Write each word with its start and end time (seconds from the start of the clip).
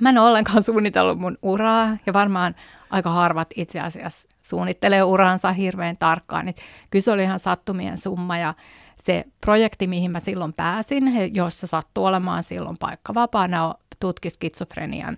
mä 0.00 0.08
en 0.08 0.18
ole 0.18 0.28
ollenkaan 0.28 0.62
suunnitellut 0.62 1.18
mun 1.18 1.38
uraa 1.42 1.96
ja 2.06 2.12
varmaan 2.12 2.54
aika 2.90 3.10
harvat 3.10 3.48
itse 3.56 3.80
asiassa 3.80 4.28
suunnittelee 4.42 5.02
uransa 5.02 5.52
hirveän 5.52 5.96
tarkkaan. 5.96 6.48
Et 6.48 6.60
kyllä 6.90 7.02
se 7.02 7.10
oli 7.10 7.22
ihan 7.22 7.38
sattumien 7.38 7.98
summa 7.98 8.38
ja 8.38 8.54
se 8.98 9.24
projekti, 9.40 9.86
mihin 9.86 10.10
mä 10.10 10.20
silloin 10.20 10.52
pääsin, 10.52 11.34
jossa 11.34 11.66
sattuu 11.66 12.04
olemaan 12.04 12.42
silloin 12.42 12.78
paikka 12.78 13.14
vapaana, 13.14 13.74
tutki 14.00 14.30
skitsofrenian 14.30 15.16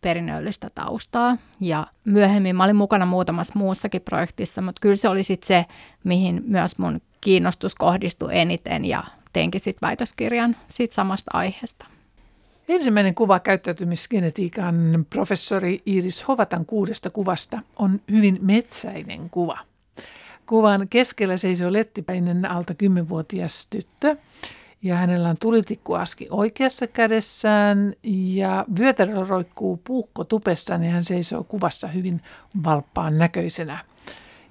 perinnöllistä 0.00 0.70
taustaa. 0.74 1.36
Ja 1.60 1.86
myöhemmin 2.08 2.56
mä 2.56 2.64
olin 2.64 2.76
mukana 2.76 3.06
muutamassa 3.06 3.58
muussakin 3.58 4.02
projektissa, 4.02 4.62
mutta 4.62 4.80
kyllä 4.80 4.96
se 4.96 5.08
oli 5.08 5.22
sitten 5.22 5.46
se, 5.46 5.66
mihin 6.04 6.42
myös 6.46 6.78
mun 6.78 7.00
kiinnostus 7.20 7.74
kohdistui 7.74 8.38
eniten 8.38 8.84
ja 8.84 9.02
teinkin 9.32 9.60
sitten 9.60 9.86
väitöskirjan 9.88 10.56
siitä 10.68 10.94
samasta 10.94 11.30
aiheesta. 11.34 11.86
Ensimmäinen 12.70 13.14
kuva 13.14 13.40
käyttäytymisgenetiikan 13.40 15.06
professori 15.10 15.82
Iiris 15.86 16.28
Hovatan 16.28 16.66
kuudesta 16.66 17.10
kuvasta 17.10 17.62
on 17.76 18.00
hyvin 18.10 18.38
metsäinen 18.42 19.30
kuva. 19.30 19.58
Kuvan 20.46 20.88
keskellä 20.88 21.36
seisoo 21.36 21.72
lettipäinen 21.72 22.50
alta 22.50 22.72
10-vuotias 22.72 23.66
tyttö 23.70 24.16
ja 24.82 24.96
hänellä 24.96 25.28
on 25.28 25.36
tulitikkuaski 25.40 26.26
oikeassa 26.30 26.86
kädessään 26.86 27.94
ja 28.02 28.64
vyötäröllä 28.78 29.26
roikkuu 29.28 29.80
puukko 29.84 30.24
tupessaan 30.24 30.84
ja 30.84 30.90
hän 30.90 31.04
seisoo 31.04 31.44
kuvassa 31.44 31.88
hyvin 31.88 32.20
valppaan 32.64 33.18
näköisenä. 33.18 33.78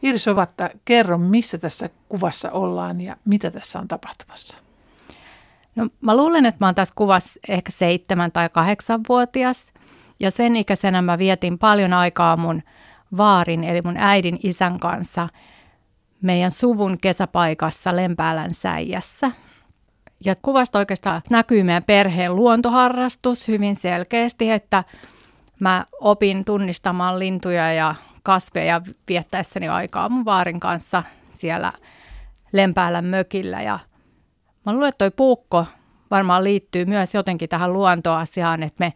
Iiris 0.04 0.26
Hovatta, 0.26 0.70
kerro 0.86 1.18
missä 1.18 1.58
tässä 1.58 1.90
kuvassa 2.10 2.52
ollaan 2.52 3.02
ja 3.02 3.18
mitä 3.26 3.52
tässä 3.52 3.80
on 3.80 3.88
tapahtumassa. 3.88 4.69
No 5.80 5.90
mä 6.02 6.18
luulen, 6.18 6.46
että 6.46 6.58
mä 6.60 6.68
oon 6.68 6.76
tässä 6.76 6.96
kuvassa 6.98 7.40
ehkä 7.50 7.72
seitsemän 7.72 8.32
tai 8.32 8.50
kahdeksanvuotias 8.50 9.72
ja 10.20 10.32
sen 10.32 10.56
ikäisenä 10.56 11.02
mä 11.02 11.18
vietin 11.18 11.60
paljon 11.60 11.94
aikaa 11.94 12.38
mun 12.38 12.64
vaarin 13.18 13.64
eli 13.64 13.80
mun 13.86 13.98
äidin 13.98 14.40
isän 14.44 14.80
kanssa 14.80 15.30
meidän 16.22 16.52
suvun 16.52 16.98
kesäpaikassa 17.02 17.96
Lempäälän 17.96 18.54
säijässä. 18.54 19.32
Ja 20.26 20.36
kuvasta 20.42 20.80
oikeastaan 20.80 21.22
näkyy 21.30 21.64
meidän 21.64 21.84
perheen 21.84 22.36
luontoharrastus 22.36 23.48
hyvin 23.48 23.76
selkeästi, 23.76 24.52
että 24.52 24.84
mä 25.60 25.86
opin 26.02 26.46
tunnistamaan 26.46 27.20
lintuja 27.20 27.74
ja 27.74 27.96
kasveja 28.24 28.82
viettäessäni 29.08 29.68
aikaa 29.68 30.10
mun 30.10 30.26
vaarin 30.26 30.60
kanssa 30.60 31.04
siellä 31.32 31.74
Lempäälän 32.52 33.06
mökillä 33.06 33.62
ja 33.62 33.80
Mä 34.66 34.74
luulen, 34.74 34.90
että 34.90 34.98
toi 34.98 35.12
puukko 35.12 35.66
varmaan 36.12 36.44
liittyy 36.44 36.86
myös 36.86 37.14
jotenkin 37.14 37.50
tähän 37.50 37.74
luontoasiaan, 37.74 38.64
että 38.64 38.86
me 38.86 38.94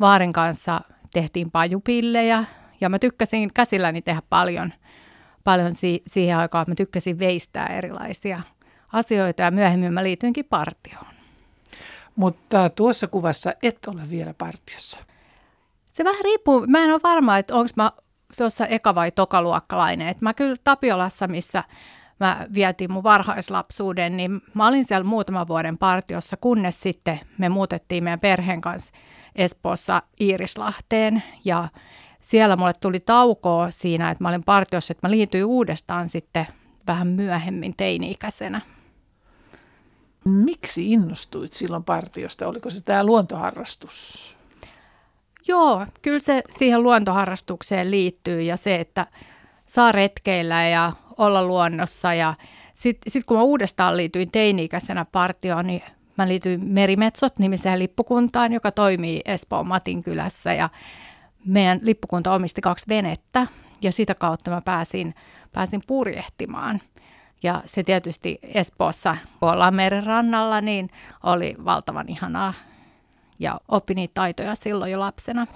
Vaarin 0.00 0.32
kanssa 0.32 0.80
tehtiin 1.12 1.50
pajupillejä 1.50 2.44
ja 2.80 2.88
mä 2.88 2.98
tykkäsin 2.98 3.50
käsilläni 3.54 4.02
tehdä 4.02 4.22
paljon, 4.30 4.72
paljon 5.44 5.74
si- 5.74 6.02
siihen 6.06 6.38
aikaan, 6.38 6.64
mä 6.68 6.74
tykkäsin 6.74 7.18
veistää 7.18 7.66
erilaisia 7.66 8.42
asioita 8.92 9.42
ja 9.42 9.50
myöhemmin 9.50 9.92
mä 9.92 10.04
liityinkin 10.04 10.44
partioon. 10.44 11.06
Mutta 12.16 12.70
tuossa 12.70 13.06
kuvassa 13.06 13.52
et 13.62 13.78
ole 13.86 14.10
vielä 14.10 14.34
partiossa. 14.38 15.00
Se 15.92 16.04
vähän 16.04 16.24
riippuu, 16.24 16.66
mä 16.66 16.78
en 16.78 16.92
ole 16.92 17.00
varma, 17.02 17.38
että 17.38 17.54
onko 17.54 17.70
mä 17.76 17.92
tuossa 18.36 18.64
eka- 18.64 18.94
vai 18.94 19.10
tokaluokkalainen. 19.10 20.08
Et 20.08 20.22
mä 20.22 20.34
kyllä 20.34 20.56
Tapiolassa, 20.64 21.26
missä 21.26 21.64
mä 22.26 22.46
vietin 22.54 22.92
mun 22.92 23.02
varhaislapsuuden, 23.02 24.16
niin 24.16 24.40
mä 24.54 24.66
olin 24.66 24.84
siellä 24.84 25.04
muutaman 25.04 25.48
vuoden 25.48 25.78
partiossa, 25.78 26.36
kunnes 26.36 26.80
sitten 26.80 27.20
me 27.38 27.48
muutettiin 27.48 28.04
meidän 28.04 28.20
perheen 28.20 28.60
kanssa 28.60 28.92
Espoossa 29.34 30.02
Iirislahteen 30.20 31.22
ja 31.44 31.68
siellä 32.20 32.56
mulle 32.56 32.72
tuli 32.80 33.00
taukoa 33.00 33.70
siinä, 33.70 34.10
että 34.10 34.24
mä 34.24 34.28
olin 34.28 34.44
partiossa, 34.44 34.92
että 34.92 35.06
mä 35.06 35.10
liityin 35.10 35.44
uudestaan 35.44 36.08
sitten 36.08 36.46
vähän 36.86 37.06
myöhemmin 37.06 37.74
teini-ikäisenä. 37.76 38.60
Miksi 40.24 40.92
innostuit 40.92 41.52
silloin 41.52 41.84
partiosta? 41.84 42.48
Oliko 42.48 42.70
se 42.70 42.80
tämä 42.84 43.04
luontoharrastus? 43.04 44.36
Joo, 45.48 45.86
kyllä 46.02 46.20
se 46.20 46.42
siihen 46.50 46.82
luontoharrastukseen 46.82 47.90
liittyy 47.90 48.42
ja 48.42 48.56
se, 48.56 48.74
että 48.76 49.06
saa 49.66 49.92
retkeillä 49.92 50.68
ja 50.68 50.92
olla 51.18 51.46
luonnossa. 51.46 52.14
Ja 52.14 52.34
sitten 52.74 53.12
sit 53.12 53.24
kun 53.24 53.36
mä 53.36 53.42
uudestaan 53.42 53.96
liityin 53.96 54.30
teini-ikäisenä 54.30 55.04
partioon, 55.04 55.66
niin 55.66 55.82
mä 56.18 56.28
liityin 56.28 56.64
Merimetsot 56.64 57.38
nimiseen 57.38 57.78
lippukuntaan, 57.78 58.52
joka 58.52 58.70
toimii 58.70 59.20
Espoon 59.24 59.66
Matin 59.66 60.02
kylässä. 60.02 60.52
Ja 60.52 60.68
meidän 61.44 61.78
lippukunta 61.82 62.34
omisti 62.34 62.60
kaksi 62.60 62.88
venettä 62.88 63.46
ja 63.82 63.92
sitä 63.92 64.14
kautta 64.14 64.50
mä 64.50 64.60
pääsin, 64.60 65.14
pääsin 65.52 65.80
purjehtimaan. 65.86 66.80
Ja 67.42 67.62
se 67.66 67.82
tietysti 67.82 68.38
Espoossa, 68.42 69.16
kun 69.40 69.50
ollaan 69.50 69.74
meren 69.74 70.04
rannalla, 70.04 70.60
niin 70.60 70.88
oli 71.22 71.56
valtavan 71.64 72.08
ihanaa 72.08 72.54
ja 73.38 73.60
oppi 73.68 73.94
niitä 73.94 74.14
taitoja 74.14 74.54
silloin 74.54 74.92
jo 74.92 75.00
lapsena. 75.00 75.46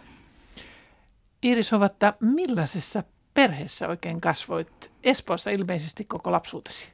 Iris 1.43 1.73
Hovatta, 1.73 2.15
millaisessa 2.21 3.03
perheessä 3.38 3.88
oikein 3.88 4.21
kasvoit? 4.21 4.91
Espoossa 5.04 5.50
ilmeisesti 5.50 6.04
koko 6.04 6.32
lapsuutesi. 6.32 6.88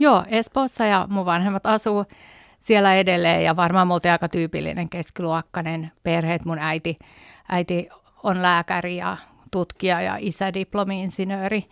Joo, 0.00 0.24
Espoossa 0.28 0.84
ja 0.84 1.06
mun 1.10 1.26
vanhemmat 1.26 1.66
asuu 1.66 2.04
siellä 2.58 2.94
edelleen 2.94 3.44
ja 3.44 3.56
varmaan 3.56 3.86
multa 3.86 4.12
aika 4.12 4.28
tyypillinen 4.28 4.88
keskiluokkainen 4.88 5.92
perhe. 6.02 6.34
että 6.34 6.48
mun 6.48 6.58
äiti, 6.58 6.96
äiti 7.48 7.88
on 8.22 8.42
lääkäri 8.42 8.96
ja 8.96 9.16
tutkija 9.50 10.00
ja 10.00 10.16
isä 10.20 10.54
diplomi-insinööri. 10.54 11.68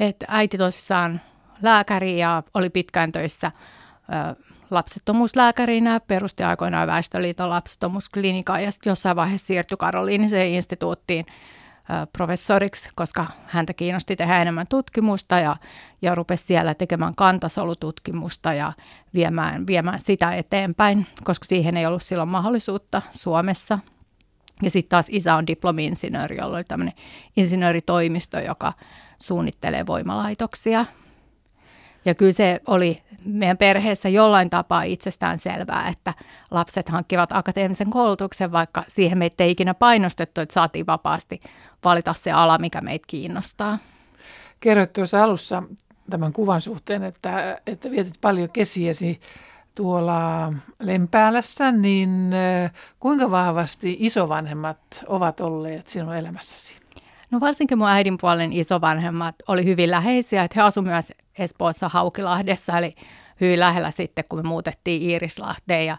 Et 0.00 0.24
äiti 0.28 0.58
tosissaan 0.58 1.20
lääkäri 1.62 2.18
ja 2.18 2.42
oli 2.54 2.70
pitkään 2.70 3.12
töissä 3.12 3.52
ö, 3.52 4.44
lapsettomuuslääkärinä, 4.70 6.00
perusti 6.00 6.42
aikoinaan 6.42 6.88
Väestöliiton 6.88 7.50
lapsettomuusklinikan 7.50 8.62
ja 8.62 8.70
sitten 8.70 8.90
jossain 8.90 9.16
vaiheessa 9.16 9.46
siirtyi 9.46 9.76
Karoliiniseen 9.76 10.50
instituuttiin 10.50 11.26
professoriksi, 12.12 12.90
koska 12.94 13.26
häntä 13.46 13.74
kiinnosti 13.74 14.16
tehdä 14.16 14.42
enemmän 14.42 14.66
tutkimusta 14.66 15.40
ja, 15.40 15.56
ja 16.02 16.14
rupesi 16.14 16.44
siellä 16.44 16.74
tekemään 16.74 17.14
kantasolututkimusta 17.14 18.52
ja 18.52 18.72
viemään, 19.14 19.66
viemään 19.66 20.00
sitä 20.00 20.30
eteenpäin, 20.30 21.06
koska 21.24 21.44
siihen 21.44 21.76
ei 21.76 21.86
ollut 21.86 22.02
silloin 22.02 22.28
mahdollisuutta 22.28 23.02
Suomessa. 23.10 23.78
Ja 24.62 24.70
sitten 24.70 24.90
taas 24.90 25.06
isä 25.10 25.36
on 25.36 25.46
diplomi-insinööri, 25.46 26.36
jolla 26.36 26.56
oli 26.56 26.64
tämmöinen 26.64 26.94
insinööritoimisto, 27.36 28.40
joka 28.40 28.72
suunnittelee 29.18 29.86
voimalaitoksia. 29.86 30.86
Ja 32.06 32.14
kyllä 32.14 32.32
se 32.32 32.60
oli 32.66 32.96
meidän 33.24 33.56
perheessä 33.56 34.08
jollain 34.08 34.50
tapaa 34.50 34.82
itsestään 34.82 35.38
selvää, 35.38 35.88
että 35.88 36.14
lapset 36.50 36.88
hankkivat 36.88 37.32
akateemisen 37.32 37.90
koulutuksen, 37.90 38.52
vaikka 38.52 38.84
siihen 38.88 39.18
meitä 39.18 39.44
ei 39.44 39.50
ikinä 39.50 39.74
painostettu, 39.74 40.40
että 40.40 40.52
saatiin 40.52 40.86
vapaasti 40.86 41.40
valita 41.84 42.12
se 42.12 42.32
ala, 42.32 42.58
mikä 42.58 42.80
meitä 42.80 43.04
kiinnostaa. 43.06 43.78
Kerroit 44.60 44.92
tuossa 44.92 45.24
alussa 45.24 45.62
tämän 46.10 46.32
kuvan 46.32 46.60
suhteen, 46.60 47.02
että, 47.02 47.60
että 47.66 47.90
vietit 47.90 48.14
paljon 48.20 48.50
kesiesi 48.50 49.20
tuolla 49.74 50.52
Lempäälässä, 50.80 51.72
niin 51.72 52.30
kuinka 53.00 53.30
vahvasti 53.30 53.96
isovanhemmat 54.00 54.78
ovat 55.06 55.40
olleet 55.40 55.88
sinun 55.88 56.16
elämässäsi? 56.16 56.85
No 57.30 57.40
varsinkin 57.40 57.78
mun 57.78 57.88
äidin 57.88 58.18
puolen 58.20 58.52
isovanhemmat 58.52 59.34
oli 59.48 59.64
hyvin 59.64 59.90
läheisiä, 59.90 60.44
että 60.44 60.60
he 60.60 60.66
asuivat 60.66 60.90
myös 60.90 61.12
Espoossa 61.38 61.88
Haukilahdessa, 61.88 62.78
eli 62.78 62.94
hyvin 63.40 63.60
lähellä 63.60 63.90
sitten, 63.90 64.24
kun 64.28 64.38
me 64.38 64.48
muutettiin 64.48 65.02
Iirislahteen 65.02 65.86
ja, 65.86 65.96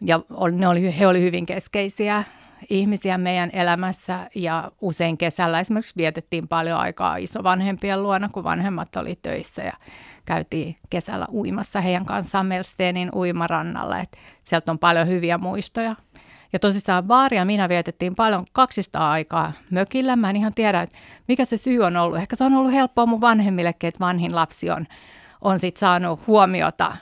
ja 0.00 0.20
ne 0.52 0.68
oli, 0.68 0.98
he 0.98 1.06
olivat 1.06 1.24
hyvin 1.24 1.46
keskeisiä 1.46 2.24
ihmisiä 2.70 3.18
meidän 3.18 3.50
elämässä 3.52 4.30
ja 4.34 4.70
usein 4.80 5.18
kesällä 5.18 5.60
esimerkiksi 5.60 5.94
vietettiin 5.96 6.48
paljon 6.48 6.78
aikaa 6.78 7.16
isovanhempien 7.16 8.02
luona, 8.02 8.28
kun 8.28 8.44
vanhemmat 8.44 8.96
oli 8.96 9.18
töissä 9.22 9.62
ja 9.62 9.72
käytiin 10.24 10.76
kesällä 10.90 11.26
uimassa 11.32 11.80
heidän 11.80 12.06
kanssaan 12.06 12.46
Melsteenin 12.46 13.14
uimarannalla. 13.14 14.00
Et 14.00 14.18
sieltä 14.42 14.70
on 14.70 14.78
paljon 14.78 15.08
hyviä 15.08 15.38
muistoja. 15.38 15.96
Ja 16.52 16.58
tosissaan 16.58 17.08
Vaari 17.08 17.36
ja 17.36 17.44
minä 17.44 17.68
vietettiin 17.68 18.14
paljon 18.14 18.44
kaksista 18.52 19.10
aikaa 19.10 19.52
mökillä. 19.70 20.16
Mä 20.16 20.30
en 20.30 20.36
ihan 20.36 20.54
tiedä, 20.54 20.82
että 20.82 20.96
mikä 21.28 21.44
se 21.44 21.56
syy 21.56 21.82
on 21.82 21.96
ollut. 21.96 22.18
Ehkä 22.18 22.36
se 22.36 22.44
on 22.44 22.54
ollut 22.54 22.72
helppoa 22.72 23.06
mun 23.06 23.20
vanhemmillekin, 23.20 23.88
että 23.88 24.00
vanhin 24.00 24.34
lapsi 24.34 24.70
on, 24.70 24.86
on 25.40 25.58
sit 25.58 25.76
saanut 25.76 26.26
huomiota 26.26 26.96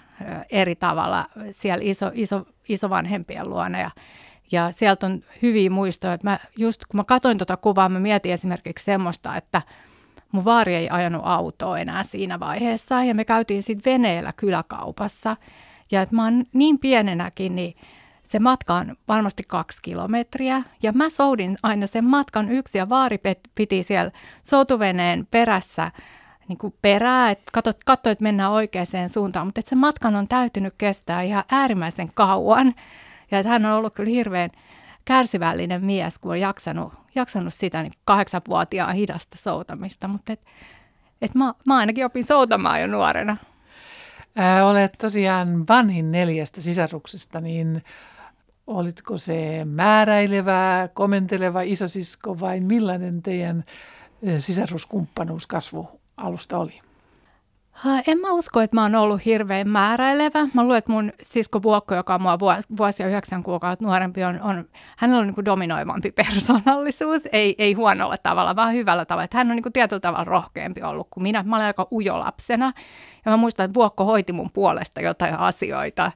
eri 0.51 0.75
tavalla 0.75 1.27
siellä 1.51 1.85
iso, 1.85 2.11
iso, 2.15 2.47
isovanhempien 2.69 3.51
luona. 3.51 3.79
Ja, 3.79 3.91
ja 4.53 4.73
sieltä 4.73 5.07
on 5.07 5.21
hyviä 5.43 5.71
muistoja. 5.71 6.19
Mä 6.23 6.39
just 6.57 6.81
kun 6.87 7.01
mä 7.01 7.05
katsoin 7.05 7.39
tuota 7.39 7.57
kuvaa, 7.57 7.89
mä 7.89 8.01
mietin 8.01 8.33
esimerkiksi 8.33 8.85
semmoista, 8.85 9.37
että 9.37 9.63
mun 10.33 10.45
vaari 10.45 10.75
ei 10.75 10.89
ajanut 10.91 11.23
autoa 11.25 11.79
enää 11.79 12.05
siinä 12.05 12.41
vaiheessa. 12.41 13.05
Ja 13.05 13.15
me 13.15 13.25
käytiin 13.25 13.63
sitten 13.63 13.93
veneellä 13.93 14.33
kyläkaupassa. 14.37 15.37
Ja 15.91 16.03
että 16.03 16.15
mä 16.15 16.25
oon 16.25 16.45
niin 16.53 16.79
pienenäkin, 16.79 17.55
niin 17.55 17.75
se 18.35 18.39
matka 18.39 18.75
on 18.75 18.97
varmasti 19.09 19.43
kaksi 19.47 19.83
kilometriä. 19.83 20.63
Ja 20.83 20.93
mä 20.93 21.11
soudin 21.11 21.59
aina 21.63 21.87
sen 21.87 22.05
matkan 22.05 22.51
yksi 22.51 22.79
ja 22.79 22.89
vaari 22.89 23.21
piti 23.55 23.83
siellä 23.83 24.11
soutuveneen 24.43 25.27
perässä 25.31 25.91
niin 26.49 26.59
kuin 26.59 26.75
perää, 26.83 27.31
että 27.31 27.45
katsot, 27.53 27.85
katso, 27.85 28.11
että 28.11 28.23
mennään 28.23 28.53
oikeaan 28.53 29.11
suuntaan, 29.13 29.47
mutta 29.47 29.61
se 29.65 29.75
matkan 29.75 30.17
on 30.17 30.29
täytynyt 30.29 30.75
kestää 30.79 31.23
ihan 31.23 31.45
äärimmäisen 31.51 32.09
kauan. 32.15 32.75
Ja 33.31 33.43
hän 33.43 33.67
on 33.67 33.73
ollut 33.73 33.95
kyllä 33.95 34.11
hirveän 34.11 34.51
kärsivällinen 35.05 35.85
mies, 35.85 36.19
kun 36.19 36.31
on 36.31 36.41
jaksanut, 36.41 36.93
jaksanut 37.15 37.55
sitä 37.55 37.83
niin 37.83 37.93
kahdeksanvuotiaan 38.05 38.95
hidasta 38.95 39.39
soutamista, 39.39 40.09
mutta 40.09 40.33
et, 40.33 40.41
et 41.23 41.35
mä, 41.35 41.55
mä 41.67 41.77
ainakin 41.77 42.07
opin 42.07 42.25
soutamaan 42.25 42.81
jo 42.81 42.87
nuorena. 42.87 43.37
Ää, 44.37 44.67
olet 44.67 44.93
tosiaan 44.99 45.69
vanhin 45.69 46.13
neljästä 46.13 46.61
sisaruksesta, 46.61 47.41
niin 47.41 47.83
olitko 48.67 49.19
se 49.19 49.65
määräilevä, 49.65 50.89
komenteleva 50.95 51.61
isosisko 51.61 52.41
vai 52.41 52.61
millainen 52.61 53.23
teidän 53.23 53.65
sisaruskumppanuus 54.39 55.47
kasvu 55.47 55.89
alusta 56.17 56.59
oli? 56.59 56.81
En 58.07 58.19
mä 58.19 58.33
usko, 58.33 58.61
että 58.61 58.77
mä 58.77 58.83
oon 58.83 58.95
ollut 58.95 59.25
hirveän 59.25 59.69
määräilevä. 59.69 60.49
Mä 60.55 60.63
luulen, 60.63 60.79
että 60.79 60.93
mun 60.93 61.13
sisko 61.23 61.63
Vuokko, 61.63 61.95
joka 61.95 62.15
on 62.15 62.23
mua 62.23 62.39
vuosia 62.77 63.09
yhdeksän 63.09 63.43
kuukautta 63.43 63.85
nuorempi, 63.85 64.25
on, 64.25 64.41
on 64.43 64.65
hänellä 64.97 65.21
on 65.21 65.27
niin 65.27 65.35
kuin 65.35 65.45
dominoivampi 65.45 66.11
persoonallisuus. 66.25 67.29
Ei, 67.33 67.55
ei 67.59 67.73
huonolla 67.73 68.17
tavalla, 68.17 68.57
vaan 68.57 68.75
hyvällä 68.75 69.05
tavalla. 69.05 69.25
Että 69.25 69.39
hän 69.39 69.51
on 69.51 69.57
niin 69.57 69.63
kuin 69.63 69.73
tietyllä 69.73 70.01
tavalla 70.01 70.25
rohkeampi 70.25 70.83
ollut 70.83 71.09
kuin 71.11 71.23
minä. 71.23 71.43
Mä 71.43 71.57
olin 71.57 71.67
aika 71.67 71.89
ujo 71.93 72.19
lapsena. 72.19 72.73
Ja 73.25 73.31
mä 73.31 73.37
muistan, 73.37 73.65
että 73.65 73.75
Vuokko 73.75 74.05
hoiti 74.05 74.33
mun 74.33 74.51
puolesta 74.53 75.01
jotain 75.01 75.39
asioita. 75.39 76.13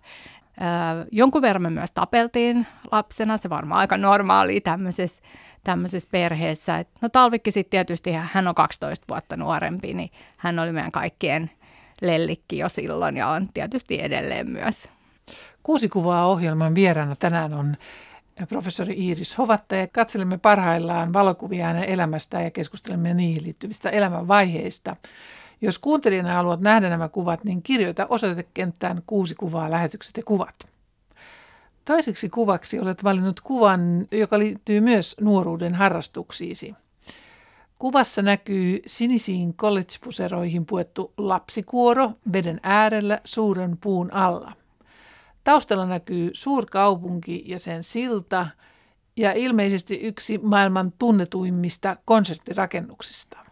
Jonkun 1.13 1.43
verran 1.43 1.63
me 1.63 1.71
myös 1.71 1.93
tapeltiin 1.93 2.67
lapsena. 2.93 3.39
Se 3.39 3.51
varmaan 3.51 3.81
aika 3.81 3.99
normaali 3.99 4.61
tämmöisessä 4.61 5.23
tämmöisessä 5.65 6.09
perheessä. 6.13 6.79
Et, 6.79 6.89
no 7.01 7.09
Talvikki 7.09 7.53
sitten 7.53 7.71
tietysti, 7.71 8.13
hän 8.13 8.49
on 8.49 8.55
12 8.55 9.05
vuotta 9.09 9.37
nuorempi, 9.37 9.95
niin 9.95 10.11
hän 10.37 10.59
oli 10.59 10.73
meidän 10.73 10.93
kaikkien 10.93 11.51
lellikki 12.01 12.59
jo 12.59 12.69
silloin 12.69 13.17
ja 13.17 13.29
on 13.29 13.49
tietysti 13.55 14.03
edelleen 14.03 14.51
myös. 14.51 14.89
Kuusi 15.63 15.89
kuvaa 15.89 16.27
ohjelman 16.27 16.75
vieraana 16.75 17.17
tänään 17.17 17.55
on 17.55 17.77
professori 18.49 18.95
Iiris 18.99 19.39
Hovatta 19.39 19.77
ja 19.77 19.87
katselemme 19.87 20.39
parhaillaan 20.39 21.13
valokuvia 21.13 21.67
hänen 21.67 21.85
elämästään 21.85 22.45
ja 22.45 22.51
keskustelemme 22.51 23.15
niihin 23.15 23.45
liittyvistä 23.45 23.91
elämänvaiheista. 23.91 24.97
Jos 25.61 25.79
kuuntelijana 25.79 26.35
haluat 26.35 26.61
nähdä 26.61 26.89
nämä 26.89 27.09
kuvat, 27.09 27.45
niin 27.45 27.63
kirjoita 27.63 28.07
osoitekenttään 28.07 29.03
kuusi 29.07 29.35
kuvaa, 29.35 29.71
lähetykset 29.71 30.17
ja 30.17 30.23
kuvat. 30.23 30.55
Toiseksi 31.85 32.29
kuvaksi 32.29 32.81
olet 32.81 33.05
valinnut 33.05 33.41
kuvan, 33.41 34.09
joka 34.11 34.39
liittyy 34.39 34.81
myös 34.81 35.17
nuoruuden 35.21 35.75
harrastuksiisi. 35.75 36.75
Kuvassa 37.79 38.23
näkyy 38.23 38.83
sinisiin 38.87 39.55
college-puseroihin 39.55 40.67
puettu 40.67 41.13
lapsikuoro 41.17 42.13
veden 42.33 42.61
äärellä 42.63 43.21
suuren 43.25 43.79
puun 43.81 44.13
alla. 44.13 44.53
Taustalla 45.45 45.87
näkyy 45.87 46.31
suurkaupunki 46.33 47.45
ja 47.47 47.59
sen 47.59 47.83
silta 47.83 48.47
ja 49.17 49.33
ilmeisesti 49.33 49.95
yksi 49.95 50.39
maailman 50.39 50.93
tunnetuimmista 50.99 51.97
konserttirakennuksista. 52.05 53.48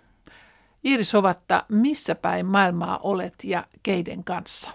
Iiris 0.87 1.13
Hovatta, 1.13 1.65
missä 1.69 2.15
päin 2.15 2.47
maailmaa 2.47 2.99
olet 2.99 3.35
ja 3.45 3.65
keiden 3.83 4.25
kanssa? 4.25 4.71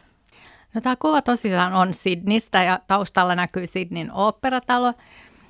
No 0.74 0.82
tämä 0.82 0.96
kuva 0.96 1.22
tosiaan 1.22 1.74
on 1.74 1.94
Sydneystä 1.94 2.64
ja 2.64 2.80
taustalla 2.88 3.36
näkyy 3.36 3.68
Sydneyn 3.68 4.12
oopperatalo. 4.14 4.94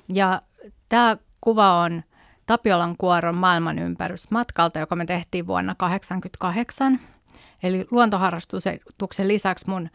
Ja 0.08 0.40
tämä 0.88 1.16
kuva 1.40 1.72
on 1.72 2.02
Tapiolan 2.46 2.96
kuoron 2.98 3.36
maailmanympärysmatkalta, 3.36 4.78
joka 4.78 4.96
me 4.96 5.04
tehtiin 5.04 5.46
vuonna 5.46 5.74
1988. 5.74 7.00
Eli 7.62 7.86
luontoharrastuksen 7.90 9.28
lisäksi 9.28 9.70
mun 9.70 9.90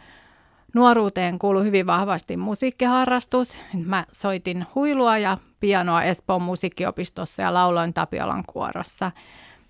nuoruuteen 0.73 1.39
kuului 1.39 1.63
hyvin 1.63 1.85
vahvasti 1.85 2.37
musiikkiharrastus. 2.37 3.57
Mä 3.85 4.05
soitin 4.11 4.65
huilua 4.75 5.17
ja 5.17 5.37
pianoa 5.59 6.03
Espoon 6.03 6.41
musiikkiopistossa 6.41 7.41
ja 7.41 7.53
lauloin 7.53 7.93
Tapiolan 7.93 8.43
kuorossa. 8.45 9.11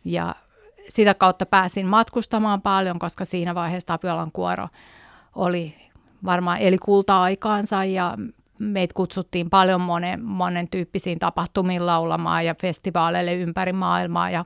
Ja 0.06 0.36
sitä 0.90 1.14
kautta 1.14 1.46
pääsin 1.46 1.86
matkustamaan 1.86 2.62
paljon, 2.62 3.00
koska 3.00 3.26
siinä 3.26 3.56
vaiheessa 3.56 3.88
Tapiolan 3.88 4.32
kuoro 4.32 4.68
oli 5.36 5.76
varmaan 6.26 6.58
eli 6.58 6.78
kulta-aikaansa 6.78 7.84
ja 7.84 8.18
meitä 8.60 8.94
kutsuttiin 8.94 9.50
paljon 9.50 9.82
monen, 9.82 10.26
monen 10.26 10.68
tyyppisiin 10.70 11.20
tapahtumiin 11.20 11.86
laulamaan 11.86 12.46
ja 12.46 12.56
festivaaleille 12.62 13.36
ympäri 13.36 13.74
maailmaa 13.74 14.30
ja 14.30 14.46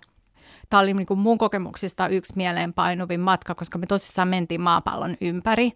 Tämä 0.72 0.82
oli 0.82 0.94
niin 0.94 1.08
mun 1.20 1.38
kokemuksista 1.38 2.08
yksi 2.08 2.34
mieleenpainuvin 2.36 3.20
matka, 3.20 3.56
koska 3.56 3.78
me 3.78 3.86
tosissaan 3.86 4.28
mentiin 4.28 4.62
maapallon 4.62 5.16
ympäri 5.22 5.72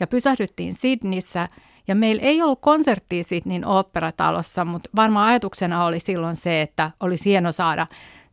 ja 0.00 0.06
pysähdyttiin 0.06 0.74
Sydneyssä. 0.74 1.48
Ja 1.88 1.94
meillä 1.94 2.22
ei 2.22 2.42
ollut 2.42 2.60
konserttia 2.60 3.24
Sydneyn 3.24 3.66
oopperatalossa, 3.66 4.64
mutta 4.64 4.90
varmaan 4.96 5.28
ajatuksena 5.28 5.84
oli 5.84 6.00
silloin 6.00 6.36
se, 6.36 6.62
että 6.62 6.90
olisi 7.00 7.24
hieno 7.24 7.52
saada 7.52 7.86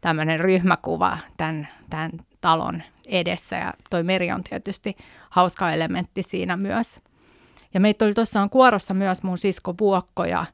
tämmöinen 0.05 0.39
ryhmäkuva 0.39 1.17
tämän, 1.37 1.67
tämän 1.89 2.11
talon 2.41 2.83
edessä 3.05 3.55
ja 3.55 3.73
toi 3.89 4.03
meri 4.03 4.31
on 4.31 4.43
tietysti 4.43 4.95
hauska 5.29 5.71
elementti 5.71 6.23
siinä 6.23 6.57
myös. 6.57 6.99
Ja 7.73 7.79
meitä 7.79 8.05
oli 8.05 8.13
tuossa 8.13 8.47
kuorossa 8.51 8.93
myös 8.93 9.23
mun 9.23 9.37
sisko 9.37 9.75
Vuokko 9.79 10.25
ja 10.25 10.45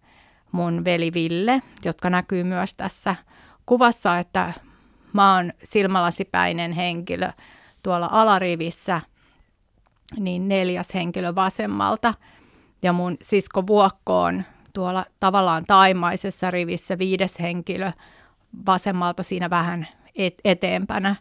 mun 0.51 0.85
veli 0.85 1.13
Ville, 1.13 1.61
jotka 1.85 2.09
näkyy 2.09 2.43
myös 2.43 2.73
tässä 2.73 3.15
kuvassa, 3.65 4.19
että 4.19 4.53
mä 5.13 5.35
oon 5.35 5.53
silmälasipäinen 5.63 6.71
henkilö 6.71 7.31
tuolla 7.83 8.09
alarivissä, 8.11 9.01
niin 10.19 10.47
neljäs 10.47 10.93
henkilö 10.93 11.35
vasemmalta. 11.35 12.13
Ja 12.83 12.93
mun 12.93 13.17
sisko 13.21 13.67
Vuokko 13.67 14.21
on 14.21 14.43
tuolla 14.73 15.05
tavallaan 15.19 15.65
taimaisessa 15.65 16.51
rivissä 16.51 16.97
viides 16.97 17.39
henkilö 17.39 17.91
vasemmalta 18.65 19.23
siinä 19.23 19.49
vähän 19.49 19.87
et- 20.15 20.41
eteenpänä. 20.45 21.15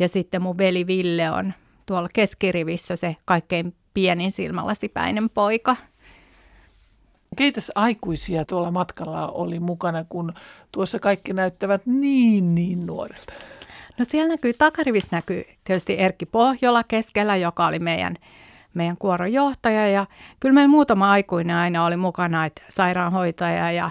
Ja 0.00 0.08
sitten 0.08 0.42
mun 0.42 0.58
veli 0.58 0.86
Ville 0.86 1.30
on 1.30 1.52
tuolla 1.86 2.08
keskirivissä 2.12 2.96
se 2.96 3.16
kaikkein 3.24 3.74
pienin 3.94 4.32
silmälasipäinen 4.32 5.30
poika. 5.30 5.76
Keitäs 7.36 7.72
aikuisia 7.74 8.44
tuolla 8.44 8.70
matkalla 8.70 9.28
oli 9.28 9.60
mukana, 9.60 10.04
kun 10.08 10.32
tuossa 10.72 10.98
kaikki 10.98 11.32
näyttävät 11.32 11.86
niin 11.86 12.54
niin 12.54 12.86
nuorilta? 12.86 13.32
No 13.98 14.04
siellä 14.08 14.28
näkyy, 14.28 14.52
takarivissä 14.52 15.08
näkyy 15.12 15.44
tietysti 15.64 15.98
Erkki 15.98 16.26
Pohjola 16.26 16.84
keskellä, 16.84 17.36
joka 17.36 17.66
oli 17.66 17.78
meidän, 17.78 18.16
meidän 18.74 18.96
kuoron 18.96 19.32
johtaja. 19.32 19.88
Ja 19.88 20.06
kyllä 20.40 20.52
meillä 20.52 20.68
muutama 20.70 21.10
aikuinen 21.10 21.56
aina 21.56 21.84
oli 21.84 21.96
mukana, 21.96 22.44
että 22.44 22.62
sairaanhoitaja 22.68 23.72
ja 23.72 23.90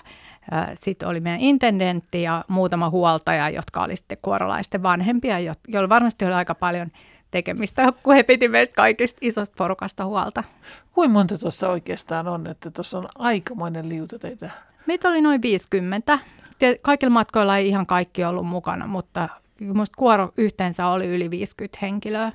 sitten 0.76 1.10
oli 1.10 1.20
meidän 1.20 1.40
intendentti 1.40 2.22
ja 2.22 2.46
muutama 2.48 2.90
huoltaja, 2.90 3.50
jotka 3.50 3.84
oli 3.84 3.96
sitten 3.96 4.18
kuorolaisten 4.22 4.84
vanhempia, 4.84 5.38
joilla 5.68 5.90
varmasti 5.90 6.26
oli 6.26 6.34
aika 6.34 6.56
paljon 6.56 6.92
tekemistä, 7.32 7.94
kun 8.04 8.16
he 8.16 8.24
piti 8.24 8.48
meistä 8.48 8.76
kaikista 8.76 9.20
isosta 9.22 9.56
porukasta 9.58 10.06
huolta. 10.06 10.44
Kuin 10.92 11.12
monta 11.12 11.38
tuossa 11.38 11.70
oikeastaan 11.70 12.28
on, 12.28 12.48
että 12.48 12.72
tuossa 12.72 12.98
on 12.98 13.08
aikamoinen 13.16 13.90
liuta 13.90 14.20
teitä? 14.20 14.50
Meitä 14.86 15.10
oli 15.10 15.22
noin 15.22 15.42
50. 15.42 16.20
Kaikilla 16.82 17.14
matkoilla 17.14 17.58
ei 17.58 17.68
ihan 17.68 17.86
kaikki 17.86 18.24
ollut 18.24 18.48
mukana, 18.48 18.88
mutta 18.88 19.30
minusta 19.60 19.98
kuoro 19.98 20.32
yhteensä 20.38 20.88
oli 20.88 21.08
yli 21.08 21.30
50 21.30 21.78
henkilöä. 21.82 22.32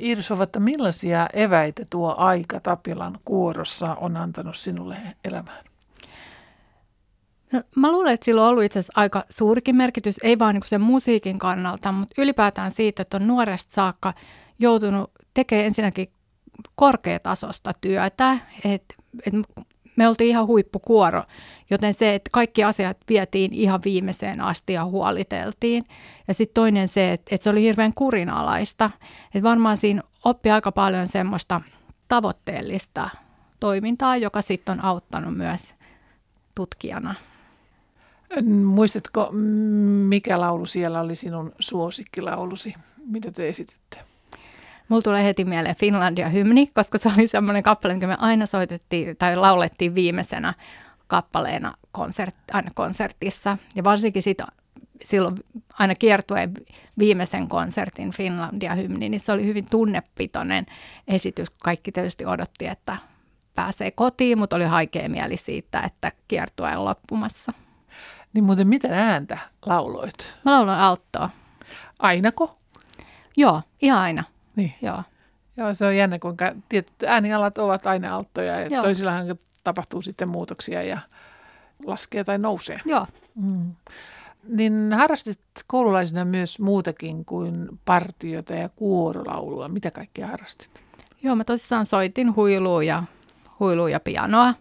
Iiris 0.00 0.30
että 0.30 0.60
millaisia 0.60 1.26
eväitä 1.32 1.82
tuo 1.90 2.14
aika 2.18 2.60
Tapilan 2.60 3.18
kuorossa 3.24 3.94
on 3.94 4.16
antanut 4.16 4.56
sinulle 4.56 4.96
elämään? 5.24 5.64
No, 7.54 7.62
mä 7.76 7.92
luulen, 7.92 8.14
että 8.14 8.24
sillä 8.24 8.42
on 8.42 8.48
ollut 8.48 8.64
itse 8.64 8.78
asiassa 8.78 9.00
aika 9.00 9.24
suurikin 9.28 9.76
merkitys, 9.76 10.20
ei 10.22 10.38
vain 10.38 10.54
niin 10.54 10.62
sen 10.66 10.80
musiikin 10.80 11.38
kannalta, 11.38 11.92
mutta 11.92 12.22
ylipäätään 12.22 12.70
siitä, 12.70 13.02
että 13.02 13.16
on 13.16 13.26
nuoresta 13.26 13.74
saakka 13.74 14.14
joutunut 14.58 15.10
tekemään 15.34 15.66
ensinnäkin 15.66 16.08
korkeatasosta 16.74 17.72
työtä, 17.80 18.38
että 18.64 18.82
et 19.24 19.44
me 19.96 20.08
oltiin 20.08 20.30
ihan 20.30 20.46
huippukuoro, 20.46 21.22
joten 21.70 21.94
se, 21.94 22.14
että 22.14 22.30
kaikki 22.32 22.64
asiat 22.64 22.96
vietiin 23.08 23.52
ihan 23.52 23.80
viimeiseen 23.84 24.40
asti 24.40 24.72
ja 24.72 24.84
huoliteltiin. 24.84 25.84
Ja 26.28 26.34
sitten 26.34 26.54
toinen 26.54 26.88
se, 26.88 27.12
että, 27.12 27.34
että 27.34 27.42
se 27.42 27.50
oli 27.50 27.62
hirveän 27.62 27.94
kurinalaista, 27.94 28.90
että 29.34 29.48
varmaan 29.48 29.76
siinä 29.76 30.02
oppi 30.24 30.50
aika 30.50 30.72
paljon 30.72 31.08
semmoista 31.08 31.60
tavoitteellista 32.08 33.10
toimintaa, 33.60 34.16
joka 34.16 34.42
sitten 34.42 34.78
on 34.78 34.84
auttanut 34.84 35.36
myös 35.36 35.74
tutkijana. 36.54 37.14
Muistatko, 38.64 39.28
mikä 40.08 40.40
laulu 40.40 40.66
siellä 40.66 41.00
oli 41.00 41.16
sinun 41.16 41.52
suosikkilaulusi, 41.58 42.74
mitä 43.06 43.30
te 43.30 43.48
esititte? 43.48 43.98
Mulla 44.88 45.02
tulee 45.02 45.24
heti 45.24 45.44
mieleen 45.44 45.76
Finlandia-hymni, 45.76 46.70
koska 46.74 46.98
se 46.98 47.10
oli 47.16 47.28
semmoinen 47.28 47.62
kappale, 47.62 47.94
mikä 47.94 48.06
me 48.06 48.16
aina 48.18 48.46
soitettiin 48.46 49.16
tai 49.16 49.36
laulettiin 49.36 49.94
viimeisenä 49.94 50.54
kappaleena 51.06 51.74
konsert, 51.92 52.34
aina 52.52 52.70
konsertissa. 52.74 53.58
Ja 53.74 53.84
varsinkin 53.84 54.22
sit, 54.22 54.38
silloin 55.04 55.34
aina 55.78 55.94
kiertueen 55.94 56.54
viimeisen 56.98 57.48
konsertin 57.48 58.10
Finlandia-hymni, 58.10 59.08
niin 59.08 59.20
se 59.20 59.32
oli 59.32 59.46
hyvin 59.46 59.66
tunnepitoinen 59.70 60.66
esitys. 61.08 61.50
Kaikki 61.50 61.92
tietysti 61.92 62.26
odotti, 62.26 62.66
että 62.66 62.96
pääsee 63.54 63.90
kotiin, 63.90 64.38
mutta 64.38 64.56
oli 64.56 64.64
haikea 64.64 65.08
mieli 65.08 65.36
siitä, 65.36 65.80
että 65.80 66.12
kiertue 66.28 66.76
on 66.76 66.84
loppumassa. 66.84 67.52
Niin 68.34 68.44
muuten 68.44 68.68
mitä 68.68 68.88
ääntä 68.90 69.38
lauloit? 69.66 70.36
Mä 70.44 70.52
lauloin 70.52 70.78
alttoa. 70.78 71.30
Ainako? 71.98 72.58
Joo, 73.36 73.62
ihan 73.82 73.98
aina. 74.00 74.24
Niin. 74.56 74.74
Joo. 74.82 75.02
Joo, 75.56 75.74
se 75.74 75.86
on 75.86 75.96
jännä, 75.96 76.18
kuinka 76.18 76.52
tietyt 76.68 77.02
äänialat 77.06 77.58
ovat 77.58 77.86
aina 77.86 78.16
alttoja 78.16 78.60
ja 78.60 78.66
Joo. 78.66 78.82
toisillahan 78.82 79.26
tapahtuu 79.64 80.02
sitten 80.02 80.30
muutoksia 80.30 80.82
ja 80.82 80.98
laskee 81.86 82.24
tai 82.24 82.38
nousee. 82.38 82.80
Joo. 82.84 83.06
Mm. 83.34 83.74
Niin 84.48 84.92
harrastit 84.92 85.40
koululaisena 85.66 86.24
myös 86.24 86.60
muutakin 86.60 87.24
kuin 87.24 87.68
partiota 87.84 88.54
ja 88.54 88.68
kuorolaulua. 88.68 89.68
Mitä 89.68 89.90
kaikkea 89.90 90.26
harrastit? 90.26 90.84
Joo, 91.22 91.34
mä 91.36 91.44
tosissaan 91.44 91.86
soitin 91.86 92.36
huilua 92.36 92.82
ja, 92.82 93.02
huilua 93.60 93.90
ja 93.90 94.00
pianoa. 94.00 94.54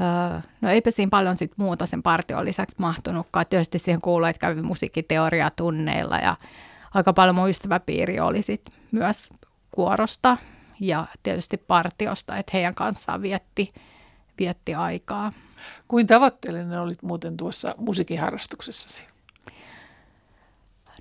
Öö, 0.00 0.40
no 0.60 0.70
eipä 0.70 0.90
siinä 0.90 1.10
paljon 1.10 1.36
sit 1.36 1.52
muuta 1.56 1.86
sen 1.86 2.02
partion 2.02 2.44
lisäksi 2.44 2.76
mahtunutkaan. 2.78 3.46
Tietysti 3.46 3.78
siihen 3.78 4.00
kuului, 4.00 4.30
että 4.30 4.40
kävi 4.40 4.62
musiikkiteoriatunneilla 4.62 6.16
ja 6.16 6.36
aika 6.94 7.12
paljon 7.12 7.34
mun 7.34 7.50
ystäväpiiri 7.50 8.20
oli 8.20 8.42
sit 8.42 8.62
myös 8.92 9.28
kuorosta 9.70 10.36
ja 10.80 11.06
tietysti 11.22 11.56
partiosta, 11.56 12.36
että 12.36 12.50
heidän 12.54 12.74
kanssaan 12.74 13.22
vietti, 13.22 13.72
vietti 14.38 14.74
aikaa. 14.74 15.32
Kuin 15.88 16.06
tavoitteellinen 16.06 16.80
olit 16.80 17.02
muuten 17.02 17.36
tuossa 17.36 17.74
musiikiharrastuksessasi? 17.78 19.04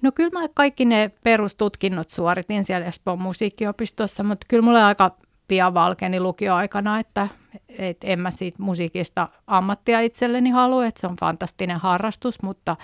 No 0.02 0.12
kyllä 0.12 0.40
mä 0.40 0.48
kaikki 0.54 0.86
ne 0.86 1.12
perustutkinnot 1.24 2.10
suoritin 2.10 2.64
siellä 2.64 2.88
Espoon 2.88 3.22
musiikkiopistossa, 3.22 4.24
mutta 4.24 4.46
kyllä 4.50 4.64
mulle 4.64 4.84
aika 4.84 5.16
pian 5.50 5.74
valkeni 5.74 6.20
lukioaikana, 6.20 7.00
että 7.00 7.28
et 7.70 7.98
en 8.04 8.20
mä 8.20 8.32
siitä 8.32 8.64
musiikista 8.64 9.30
ammattia 9.48 10.00
itselleni 10.00 10.50
halua, 10.50 10.86
että 10.86 11.02
se 11.02 11.08
on 11.08 11.16
fantastinen 11.20 11.78
harrastus, 11.78 12.44
mutta 12.44 12.76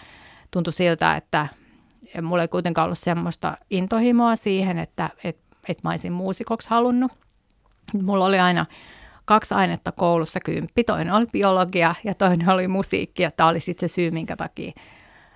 tuntui 0.51 0.73
siltä, 0.73 1.15
että 1.15 1.47
mulla 2.21 2.41
ei 2.41 2.47
kuitenkaan 2.47 2.85
ollut 2.85 2.99
semmoista 2.99 3.57
intohimoa 3.69 4.35
siihen, 4.35 4.79
että 4.79 5.09
et, 5.23 5.37
et 5.67 5.77
mä 5.83 5.89
olisin 5.89 6.13
muusikoksi 6.13 6.69
halunnut. 6.69 7.11
Mulla 8.01 8.25
oli 8.25 8.39
aina 8.39 8.65
kaksi 9.25 9.53
ainetta 9.53 9.91
koulussa 9.91 10.39
kymppi, 10.39 10.83
toinen 10.83 11.13
oli 11.13 11.25
biologia 11.31 11.95
ja 12.03 12.13
toinen 12.13 12.49
oli 12.49 12.67
musiikki, 12.67 13.23
ja 13.23 13.31
tämä 13.31 13.49
oli 13.49 13.59
sitten 13.59 13.89
se 13.89 13.93
syy, 13.93 14.11
minkä 14.11 14.35
takia 14.35 14.71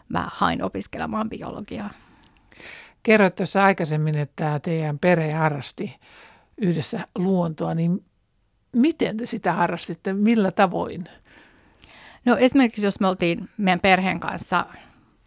mä 0.10 0.30
hain 0.34 0.64
opiskelemaan 0.64 1.30
biologiaa. 1.30 1.90
Kerroit 3.04 3.36
tuossa 3.36 3.64
aikaisemmin, 3.64 4.18
että 4.18 4.60
teidän 4.60 5.00
perhe 5.00 5.32
harrasti 5.34 6.00
yhdessä 6.62 7.08
luontoa, 7.16 7.76
niin 7.76 8.06
miten 8.72 9.18
te 9.18 9.26
sitä 9.26 9.54
harrastitte, 9.54 10.14
millä 10.14 10.52
tavoin? 10.52 11.04
No 12.26 12.38
esimerkiksi 12.38 12.86
jos 12.86 13.00
me 13.00 13.08
oltiin 13.08 13.50
meidän 13.58 13.80
perheen 13.80 14.20
kanssa 14.20 14.66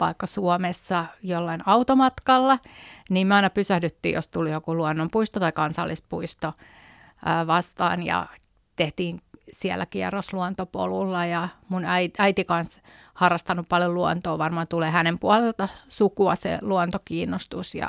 vaikka 0.00 0.26
Suomessa 0.26 1.04
jollain 1.22 1.60
automatkalla, 1.66 2.58
niin 3.10 3.26
me 3.26 3.34
aina 3.34 3.50
pysähdyttiin, 3.50 4.14
jos 4.14 4.28
tuli 4.28 4.50
joku 4.50 4.76
luonnonpuisto 4.76 5.40
tai 5.40 5.52
kansallispuisto 5.52 6.52
vastaan 7.46 8.06
ja 8.06 8.26
tehtiin 8.76 9.20
siellä 9.52 9.86
kierrosluontopolulla 9.86 11.26
ja 11.26 11.48
mun 11.68 11.84
äiti, 11.84 12.14
äiti 12.18 12.44
kanssa 12.44 12.80
harrastanut 13.14 13.68
paljon 13.68 13.94
luontoa, 13.94 14.38
varmaan 14.38 14.68
tulee 14.68 14.90
hänen 14.90 15.18
puolelta 15.18 15.68
sukua 15.88 16.36
se 16.36 16.58
luontokiinnostus 16.62 17.74
ja 17.74 17.88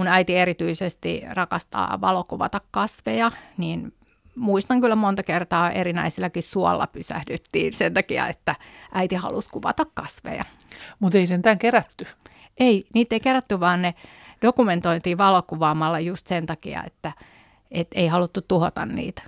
mun 0.00 0.08
äiti 0.08 0.36
erityisesti 0.36 1.22
rakastaa 1.30 2.00
valokuvata 2.00 2.60
kasveja, 2.70 3.30
niin 3.56 3.92
muistan 4.36 4.80
kyllä 4.80 4.96
monta 4.96 5.22
kertaa 5.22 5.70
erinäisilläkin 5.70 6.42
suolla 6.42 6.86
pysähdyttiin 6.86 7.72
sen 7.72 7.94
takia, 7.94 8.28
että 8.28 8.54
äiti 8.92 9.14
halusi 9.14 9.50
kuvata 9.50 9.86
kasveja. 9.94 10.44
Mutta 10.98 11.18
ei 11.18 11.26
sentään 11.26 11.58
kerätty. 11.58 12.06
Ei, 12.58 12.86
niitä 12.94 13.14
ei 13.14 13.20
kerätty, 13.20 13.60
vaan 13.60 13.82
ne 13.82 13.94
dokumentoitiin 14.42 15.18
valokuvaamalla 15.18 16.00
just 16.00 16.26
sen 16.26 16.46
takia, 16.46 16.84
että 16.86 17.12
et 17.70 17.88
ei 17.94 18.06
haluttu 18.06 18.40
tuhota 18.42 18.86
niitä 18.86 19.22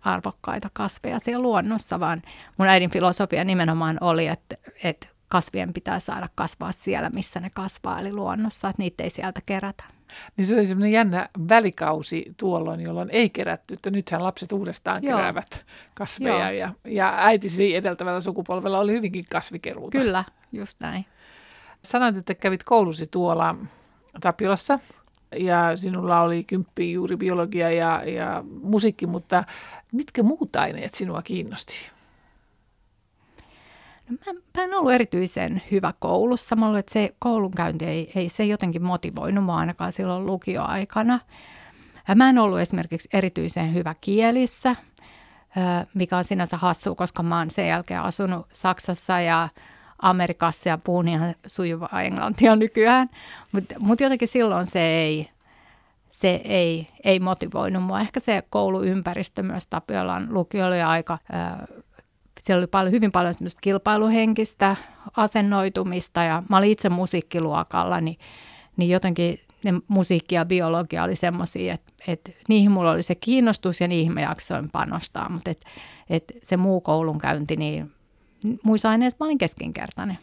arvokkaita 0.00 0.70
kasveja 0.72 1.18
siellä 1.18 1.42
luonnossa, 1.42 2.00
vaan 2.00 2.22
mun 2.56 2.68
äidin 2.68 2.90
filosofia 2.90 3.44
nimenomaan 3.44 3.98
oli, 4.00 4.26
että, 4.26 4.56
että 4.84 5.06
kasvien 5.28 5.72
pitää 5.72 6.00
saada 6.00 6.28
kasvaa 6.34 6.72
siellä, 6.72 7.10
missä 7.10 7.40
ne 7.40 7.50
kasvaa, 7.50 7.98
eli 8.00 8.12
luonnossa, 8.12 8.68
että 8.68 8.82
niitä 8.82 9.04
ei 9.04 9.10
sieltä 9.10 9.40
kerätä. 9.46 9.95
Niin 10.36 10.46
se 10.46 10.54
oli 10.54 10.66
semmoinen 10.66 10.92
jännä 10.92 11.28
välikausi 11.48 12.34
tuolloin, 12.36 12.80
jolloin 12.80 13.10
ei 13.10 13.30
kerätty, 13.30 13.74
että 13.74 13.90
nythän 13.90 14.24
lapset 14.24 14.52
uudestaan 14.52 15.02
Joo. 15.02 15.16
keräävät 15.16 15.64
kasveja 15.94 16.50
ja, 16.52 16.72
ja 16.84 17.14
äitisi 17.16 17.76
edeltävällä 17.76 18.20
sukupolvella 18.20 18.78
oli 18.78 18.92
hyvinkin 18.92 19.24
kasvikeruuta. 19.30 19.98
Kyllä, 19.98 20.24
just 20.52 20.80
näin. 20.80 21.06
Sanoit, 21.82 22.16
että 22.16 22.34
kävit 22.34 22.64
koulusi 22.64 23.06
tuolla 23.06 23.54
Tapiolassa 24.20 24.78
ja 25.36 25.76
sinulla 25.76 26.20
oli 26.20 26.44
kymppi 26.44 26.92
juuri 26.92 27.16
biologia 27.16 27.70
ja, 27.70 28.02
ja 28.04 28.44
musiikki, 28.62 29.06
mutta 29.06 29.44
mitkä 29.92 30.22
muut 30.22 30.56
aineet 30.56 30.94
sinua 30.94 31.22
kiinnosti? 31.22 31.90
No 34.10 34.16
mä, 34.26 34.40
mä 34.56 34.64
en 34.64 34.74
ollut 34.74 34.92
erityisen 34.92 35.62
hyvä 35.70 35.92
koulussa. 35.98 36.56
Ollut, 36.62 36.78
että 36.78 36.92
se 36.92 37.14
koulunkäynti 37.18 37.84
ei, 37.84 38.12
ei 38.14 38.28
se 38.28 38.44
jotenkin 38.44 38.86
motivoinut 38.86 39.44
mua 39.44 39.56
ainakaan 39.56 39.92
silloin 39.92 40.26
lukioaikana. 40.26 41.20
Mä 42.14 42.28
en 42.28 42.38
ollut 42.38 42.60
esimerkiksi 42.60 43.08
erityisen 43.12 43.74
hyvä 43.74 43.94
kielissä, 44.00 44.76
mikä 45.94 46.16
on 46.16 46.24
sinänsä 46.24 46.56
hassu, 46.56 46.94
koska 46.94 47.22
mä 47.22 47.38
oon 47.38 47.50
sen 47.50 47.68
jälkeen 47.68 48.00
asunut 48.00 48.46
Saksassa 48.52 49.20
ja 49.20 49.48
Amerikassa 49.98 50.68
ja 50.68 50.78
puhun 50.78 51.08
ihan 51.08 51.34
sujuvaa 51.46 52.02
englantia 52.02 52.56
nykyään. 52.56 53.08
Mutta 53.52 53.74
mut 53.80 54.00
jotenkin 54.00 54.28
silloin 54.28 54.66
se 54.66 54.80
ei, 54.80 55.30
se 56.10 56.40
ei, 56.44 56.88
ei 57.04 57.20
motivoinut 57.20 57.82
mua. 57.82 58.00
Ehkä 58.00 58.20
se 58.20 58.42
kouluympäristö 58.50 59.42
myös 59.42 59.66
Tapiolan 59.66 60.26
lukio 60.30 60.66
oli 60.66 60.82
aika, 60.82 61.18
äh, 61.34 61.58
siellä 62.40 62.60
oli 62.60 62.66
paljon, 62.66 62.92
hyvin 62.92 63.12
paljon 63.12 63.34
semmoista 63.34 63.60
kilpailuhenkistä 63.60 64.76
asennoitumista 65.16 66.22
ja 66.22 66.42
mä 66.48 66.56
olin 66.56 66.70
itse 66.70 66.88
musiikkiluokalla, 66.88 68.00
niin, 68.00 68.18
niin 68.76 68.90
jotenkin 68.90 69.40
ne 69.64 69.74
musiikki 69.88 70.34
ja 70.34 70.44
biologia 70.44 71.02
oli 71.02 71.16
semmoisia, 71.16 71.74
että, 71.74 71.92
että 72.08 72.30
niihin 72.48 72.70
mulla 72.70 72.90
oli 72.90 73.02
se 73.02 73.14
kiinnostus 73.14 73.80
ja 73.80 73.88
niihin 73.88 74.14
mä 74.14 74.20
jaksoin 74.20 74.70
panostaa, 74.70 75.28
mutta 75.28 75.50
et, 75.50 75.64
et 76.10 76.24
se 76.42 76.56
muu 76.56 76.80
koulunkäynti, 76.80 77.56
niin 77.56 77.92
muissa 78.62 78.90
aineissa 78.90 79.16
mä 79.20 79.26
olin 79.26 79.38
keskinkertainen. 79.38 80.18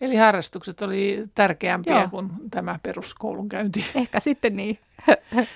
Eli 0.00 0.16
harrastukset 0.16 0.82
oli 0.82 1.24
tärkeämpiä 1.34 1.98
Joo. 1.98 2.08
kuin 2.08 2.30
tämä 2.50 2.78
peruskoulun 2.82 3.48
käynti. 3.48 3.84
Ehkä 3.94 4.20
sitten 4.20 4.56
niin. 4.56 4.78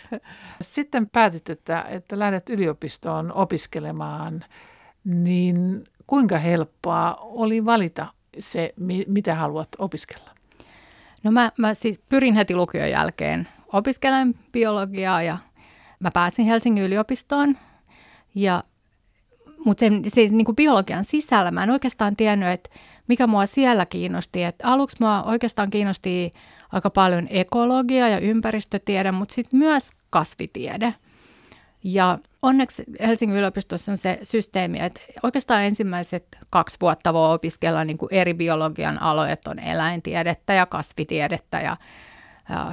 Sitten 0.61 1.11
päätit, 1.11 1.51
että, 1.51 1.85
että 1.89 2.19
lähdet 2.19 2.51
yliopistoon 2.51 3.33
opiskelemaan, 3.33 4.45
niin 5.05 5.85
kuinka 6.07 6.39
helppoa 6.39 7.17
oli 7.21 7.65
valita 7.65 8.07
se, 8.39 8.75
mitä 9.07 9.35
haluat 9.35 9.69
opiskella? 9.79 10.31
No 11.23 11.31
mä, 11.31 11.53
mä 11.59 11.75
siis 11.75 12.01
pyrin 12.09 12.35
heti 12.35 12.55
lukion 12.57 12.91
jälkeen 12.91 13.49
opiskelemaan 13.73 14.35
biologiaa 14.53 15.23
ja 15.23 15.39
mä 16.01 16.11
pääsin 16.11 16.47
Helsingin 16.47 16.85
yliopistoon 16.85 17.57
ja 18.35 18.63
mutta 19.65 19.81
sen, 19.81 20.03
se 20.09 20.21
niin 20.21 20.45
kuin 20.45 20.57
biologian 20.57 21.05
sisällä 21.05 21.51
mä 21.51 21.63
en 21.63 21.71
oikeastaan 21.71 22.17
tiennyt, 22.17 22.49
että 22.49 22.71
mikä 23.09 23.27
mua 23.27 23.47
siellä 23.47 23.87
kiinnosti. 23.87 24.43
Et 24.43 24.55
aluksi 24.63 24.97
mua 25.01 25.23
oikeastaan 25.23 25.71
kiinnosti 25.71 26.33
aika 26.73 26.91
paljon 26.91 27.27
ekologia 27.31 28.09
ja 28.09 28.19
ympäristötiede, 28.19 29.13
mutta 29.13 29.35
sitten 29.35 29.59
myös 29.59 29.91
kasvitiede. 30.11 30.95
Ja 31.88 32.19
onneksi 32.43 32.85
Helsingin 33.00 33.38
yliopistossa 33.38 33.93
on 33.93 33.99
se 33.99 34.19
systeemi, 34.23 34.81
että 34.81 35.00
oikeastaan 35.23 35.64
ensimmäiset 35.64 36.38
kaksi 36.50 36.76
vuotta 36.81 37.14
voi 37.14 37.35
opiskella 37.35 37.85
niin 37.85 37.99
kuin 37.99 38.14
eri 38.14 38.35
biologian 38.35 39.02
aloja, 39.02 39.33
että 39.33 39.50
on 39.50 39.61
eläintiedettä 39.61 40.55
ja 40.55 40.66
kasvitiedettä 40.66 41.61
ja 41.61 41.76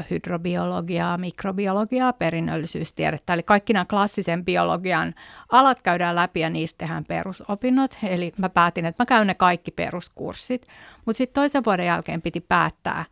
hydrobiologiaa, 0.09 1.17
mikrobiologiaa, 1.17 2.13
perinnöllisyystiedettä. 2.13 3.33
Eli 3.33 3.43
kaikki 3.43 3.73
nämä 3.73 3.85
klassisen 3.85 4.45
biologian 4.45 5.13
alat 5.49 5.81
käydään 5.81 6.15
läpi 6.15 6.39
ja 6.39 6.49
niistä 6.49 6.77
tehdään 6.77 7.05
perusopinnot. 7.07 7.97
Eli 8.03 8.31
mä 8.37 8.49
päätin, 8.49 8.85
että 8.85 9.03
mä 9.03 9.05
käyn 9.05 9.27
ne 9.27 9.33
kaikki 9.33 9.71
peruskurssit. 9.71 10.67
Mutta 11.05 11.17
sitten 11.17 11.41
toisen 11.41 11.65
vuoden 11.65 11.85
jälkeen 11.85 12.21
piti 12.21 12.41
päättää, 12.41 13.05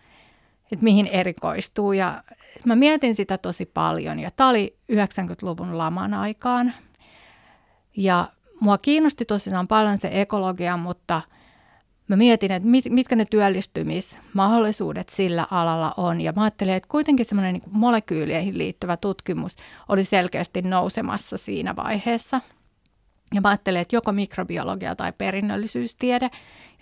että 0.71 0.83
mihin 0.83 1.07
erikoistuu. 1.07 1.93
Ja 1.93 2.23
mä 2.65 2.75
mietin 2.75 3.15
sitä 3.15 3.37
tosi 3.37 3.65
paljon 3.65 4.19
ja 4.19 4.31
tämä 4.31 4.49
oli 4.49 4.77
90-luvun 4.91 5.77
laman 5.77 6.13
aikaan. 6.13 6.73
Ja 7.97 8.27
mua 8.59 8.77
kiinnosti 8.77 9.25
tosiaan 9.25 9.67
paljon 9.67 9.97
se 9.97 10.09
ekologia, 10.11 10.77
mutta 10.77 11.21
mä 12.07 12.15
mietin, 12.15 12.51
että 12.51 12.69
mit, 12.69 12.85
mitkä 12.89 13.15
ne 13.15 13.25
työllistymismahdollisuudet 13.25 15.09
sillä 15.09 15.47
alalla 15.51 15.93
on. 15.97 16.21
Ja 16.21 16.33
mä 16.35 16.43
ajattelin, 16.43 16.73
että 16.73 16.89
kuitenkin 16.89 17.25
semmoinen 17.25 17.53
niin 17.53 17.63
molekyyleihin 17.71 18.57
liittyvä 18.57 18.97
tutkimus 18.97 19.55
oli 19.89 20.03
selkeästi 20.03 20.61
nousemassa 20.61 21.37
siinä 21.37 21.75
vaiheessa. 21.75 22.41
Ja 23.33 23.41
mä 23.41 23.49
ajattelin, 23.49 23.81
että 23.81 23.95
joko 23.95 24.11
mikrobiologia 24.11 24.95
tai 24.95 25.13
perinnöllisyystiede. 25.17 26.29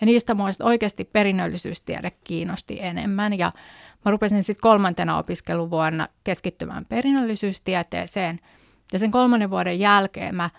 Ja 0.00 0.06
niistä 0.06 0.34
mua 0.34 0.48
oikeasti 0.62 1.04
perinnöllisyystiede 1.04 2.10
kiinnosti 2.24 2.78
enemmän. 2.82 3.38
Ja 3.38 3.52
mä 4.04 4.10
rupesin 4.10 4.44
sitten 4.44 4.62
kolmantena 4.62 5.18
opiskeluvuonna 5.18 6.08
keskittymään 6.24 6.86
perinnöllisyystieteeseen. 6.86 8.40
Ja 8.92 8.98
sen 8.98 9.10
kolmannen 9.10 9.50
vuoden 9.50 9.78
jälkeen 9.78 10.34
mä 10.34 10.50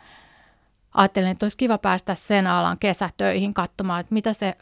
ajattelin, 0.94 1.30
että 1.30 1.46
olisi 1.46 1.58
kiva 1.58 1.78
päästä 1.78 2.16
sen 2.16 2.48
alan 2.48 2.80
kesätöihin 2.80 3.54
katsomaan, 3.54 4.00
että 4.00 4.14
mitä 4.14 4.34
se 4.34 4.56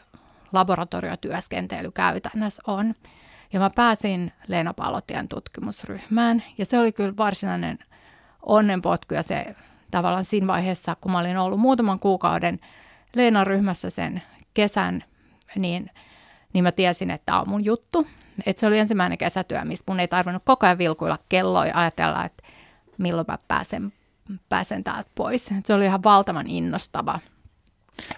laboratoriotyöskentely 0.52 1.90
käytännössä 1.90 2.62
on. 2.66 2.94
Ja 3.52 3.60
mä 3.60 3.70
pääsin 3.74 4.32
Leena 4.48 4.74
Palotien 4.74 5.28
tutkimusryhmään 5.28 6.42
ja 6.58 6.66
se 6.66 6.78
oli 6.78 6.92
kyllä 6.92 7.16
varsinainen 7.16 7.78
onnenpotku 8.46 9.14
ja 9.14 9.22
se 9.22 9.54
tavallaan 9.90 10.24
siinä 10.24 10.46
vaiheessa, 10.46 10.96
kun 11.00 11.12
mä 11.12 11.18
olin 11.18 11.38
ollut 11.38 11.60
muutaman 11.60 11.98
kuukauden 11.98 12.60
Leenan 13.14 13.46
ryhmässä 13.46 13.90
sen 13.90 14.22
kesän, 14.54 15.04
niin, 15.56 15.90
niin 16.52 16.64
mä 16.64 16.72
tiesin, 16.72 17.10
että 17.10 17.26
tämä 17.26 17.40
on 17.40 17.48
mun 17.48 17.64
juttu. 17.64 18.06
Et 18.46 18.58
se 18.58 18.66
oli 18.66 18.78
ensimmäinen 18.78 19.18
kesätyö, 19.18 19.64
missä 19.64 19.84
mun 19.88 20.00
ei 20.00 20.08
tarvinnut 20.08 20.42
koko 20.46 20.66
ajan 20.66 20.78
vilkuilla 20.78 21.18
kelloa 21.28 21.66
ja 21.66 21.72
ajatella, 21.74 22.24
että 22.24 22.42
milloin 22.98 23.26
mä 23.28 23.38
pääsen 23.48 23.92
pääsen 24.48 24.84
täältä 24.84 25.10
pois. 25.14 25.50
Se 25.64 25.74
oli 25.74 25.84
ihan 25.84 26.02
valtavan 26.02 26.46
innostava 26.46 27.20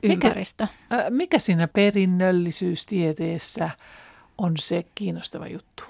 ympäristö. 0.03 0.67
Mikä, 0.91 1.11
mikä 1.11 1.39
siinä 1.39 1.69
perinnöllisyystieteessä 1.69 3.71
on 4.39 4.57
se 4.57 4.85
kiinnostava 4.95 5.47
juttu? 5.47 5.85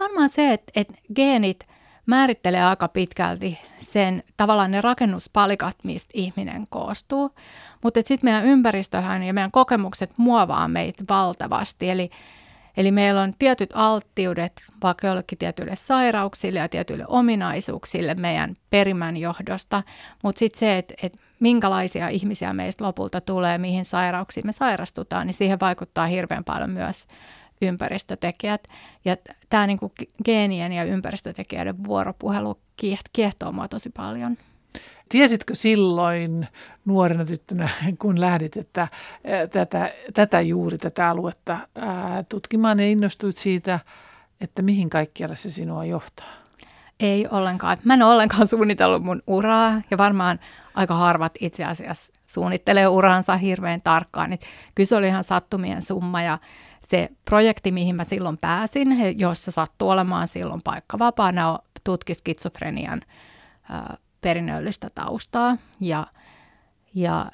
Varmaan 0.00 0.28
se, 0.28 0.52
että, 0.52 0.72
että 0.76 0.94
geenit 1.14 1.66
määrittelee 2.06 2.64
aika 2.64 2.88
pitkälti 2.88 3.58
sen 3.80 4.22
tavallaan 4.36 4.70
ne 4.70 4.80
rakennuspalikat, 4.80 5.76
mistä 5.82 6.10
ihminen 6.14 6.64
koostuu. 6.70 7.30
Mutta 7.82 8.00
sitten 8.04 8.30
meidän 8.30 8.44
ympäristöhän 8.44 9.22
ja 9.22 9.34
meidän 9.34 9.50
kokemukset 9.50 10.10
muovaa 10.18 10.68
meitä 10.68 11.04
valtavasti. 11.08 11.90
Eli 11.90 12.10
Eli 12.76 12.90
meillä 12.90 13.22
on 13.22 13.32
tietyt 13.38 13.70
alttiudet 13.74 14.52
vaikka 14.82 15.06
jollekin 15.06 15.38
tietyille 15.38 15.76
sairauksille 15.76 16.58
ja 16.58 16.68
tietyille 16.68 17.04
ominaisuuksille 17.08 18.14
meidän 18.14 18.56
perimän 18.70 19.16
johdosta, 19.16 19.82
mutta 20.22 20.38
sitten 20.38 20.58
se, 20.58 20.78
että, 20.78 20.94
että 21.02 21.18
minkälaisia 21.40 22.08
ihmisiä 22.08 22.52
meistä 22.52 22.84
lopulta 22.84 23.20
tulee, 23.20 23.58
mihin 23.58 23.84
sairauksiin 23.84 24.46
me 24.46 24.52
sairastutaan, 24.52 25.26
niin 25.26 25.34
siihen 25.34 25.60
vaikuttaa 25.60 26.06
hirveän 26.06 26.44
paljon 26.44 26.70
myös 26.70 27.06
ympäristötekijät. 27.62 28.64
Ja 29.04 29.16
tämä 29.48 29.66
niin 29.66 29.78
geenien 30.24 30.72
ja 30.72 30.84
ympäristötekijöiden 30.84 31.84
vuoropuhelu 31.84 32.58
kiehtoo 33.12 33.52
mua 33.52 33.68
tosi 33.68 33.90
paljon. 33.90 34.36
Tiesitkö 35.08 35.54
silloin 35.54 36.46
nuorena 36.84 37.24
tyttönä, 37.24 37.68
kun 37.98 38.20
lähdit, 38.20 38.56
että 38.56 38.88
tätä, 39.52 39.92
tätä 40.14 40.40
juuri 40.40 40.78
tätä 40.78 41.08
aluetta 41.08 41.58
ää, 41.74 42.24
tutkimaan 42.28 42.80
ja 42.80 42.86
innostuit 42.86 43.36
siitä, 43.36 43.80
että 44.40 44.62
mihin 44.62 44.90
kaikkialle 44.90 45.36
se 45.36 45.50
sinua 45.50 45.84
johtaa? 45.84 46.32
Ei 47.00 47.26
ollenkaan. 47.30 47.78
Mä 47.84 47.94
en 47.94 48.02
ole 48.02 48.12
ollenkaan 48.12 48.48
suunnitellut 48.48 49.02
mun 49.02 49.22
uraa 49.26 49.82
ja 49.90 49.98
varmaan 49.98 50.38
aika 50.74 50.94
harvat 50.94 51.32
itse 51.40 51.64
asiassa 51.64 52.12
suunnittelee 52.26 52.86
uransa 52.86 53.36
hirveän 53.36 53.80
tarkkaan. 53.84 54.32
Et 54.32 54.46
kyllä 54.74 54.88
se 54.88 54.96
oli 54.96 55.06
ihan 55.06 55.24
sattumien 55.24 55.82
summa 55.82 56.22
ja 56.22 56.38
se 56.88 57.08
projekti, 57.24 57.70
mihin 57.70 57.96
mä 57.96 58.04
silloin 58.04 58.38
pääsin, 58.38 59.18
jossa 59.20 59.50
sattuu 59.50 59.88
olemaan 59.88 60.28
silloin 60.28 60.62
paikka 60.62 60.98
vapaana, 60.98 61.58
tutki 61.84 62.14
skitsofrenian 62.14 63.02
perinnöllistä 64.20 64.90
taustaa 64.94 65.56
ja, 65.80 66.06
ja 66.94 67.30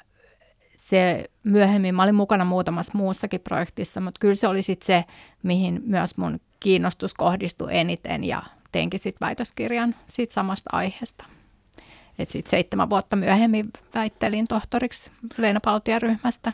se 0.75 1.29
myöhemmin, 1.47 1.95
mä 1.95 2.03
olin 2.03 2.15
mukana 2.15 2.45
muutamassa 2.45 2.97
muussakin 2.97 3.41
projektissa, 3.41 4.01
mutta 4.01 4.19
kyllä 4.19 4.35
se 4.35 4.47
oli 4.47 4.61
sitten 4.61 4.85
se, 4.85 5.05
mihin 5.43 5.81
myös 5.85 6.17
mun 6.17 6.39
kiinnostus 6.59 7.13
kohdistui 7.13 7.77
eniten 7.77 8.23
ja 8.23 8.43
teinkin 8.71 8.99
sitten 8.99 9.25
väitöskirjan 9.25 9.95
siitä 10.07 10.33
samasta 10.33 10.69
aiheesta. 10.73 11.25
Et 12.19 12.29
sitten 12.29 12.49
seitsemän 12.49 12.89
vuotta 12.89 13.15
myöhemmin 13.15 13.73
väittelin 13.95 14.47
tohtoriksi 14.47 15.11
Leena 15.37 15.59
Paltien 15.59 16.01
ryhmästä. 16.01 16.53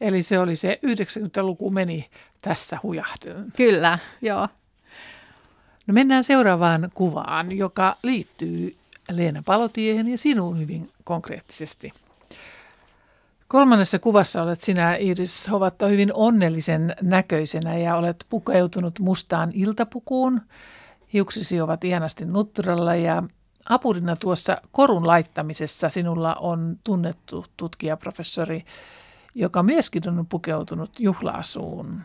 Eli 0.00 0.22
se 0.22 0.38
oli 0.38 0.56
se 0.56 0.78
90-luku 0.86 1.70
meni 1.70 2.06
tässä 2.42 2.78
hujahtunut. 2.82 3.46
Kyllä, 3.56 3.98
joo. 4.22 4.48
No 5.86 5.94
mennään 5.94 6.24
seuraavaan 6.24 6.90
kuvaan, 6.94 7.56
joka 7.56 7.96
liittyy 8.02 8.76
Leena 9.12 9.42
Palotiehen 9.46 10.08
ja 10.08 10.18
sinuun 10.18 10.58
hyvin 10.58 10.90
konkreettisesti. 11.04 11.92
Kolmannessa 13.48 13.98
kuvassa 13.98 14.42
olet 14.42 14.60
sinä, 14.60 14.96
Iris 14.96 15.50
Hovatta, 15.50 15.86
hyvin 15.86 16.10
onnellisen 16.14 16.96
näköisenä 17.02 17.78
ja 17.78 17.96
olet 17.96 18.26
pukeutunut 18.28 18.98
mustaan 18.98 19.50
iltapukuun. 19.54 20.40
Hiuksisi 21.12 21.60
ovat 21.60 21.84
ihanasti 21.84 22.24
nutturalla 22.24 22.94
ja 22.94 23.22
apurina 23.68 24.16
tuossa 24.16 24.56
korun 24.72 25.06
laittamisessa 25.06 25.88
sinulla 25.88 26.34
on 26.34 26.78
tunnettu 26.84 27.46
tutkijaprofessori, 27.56 28.64
joka 29.34 29.62
myöskin 29.62 30.08
on 30.08 30.26
pukeutunut 30.26 31.00
juhlaasuun. 31.00 32.00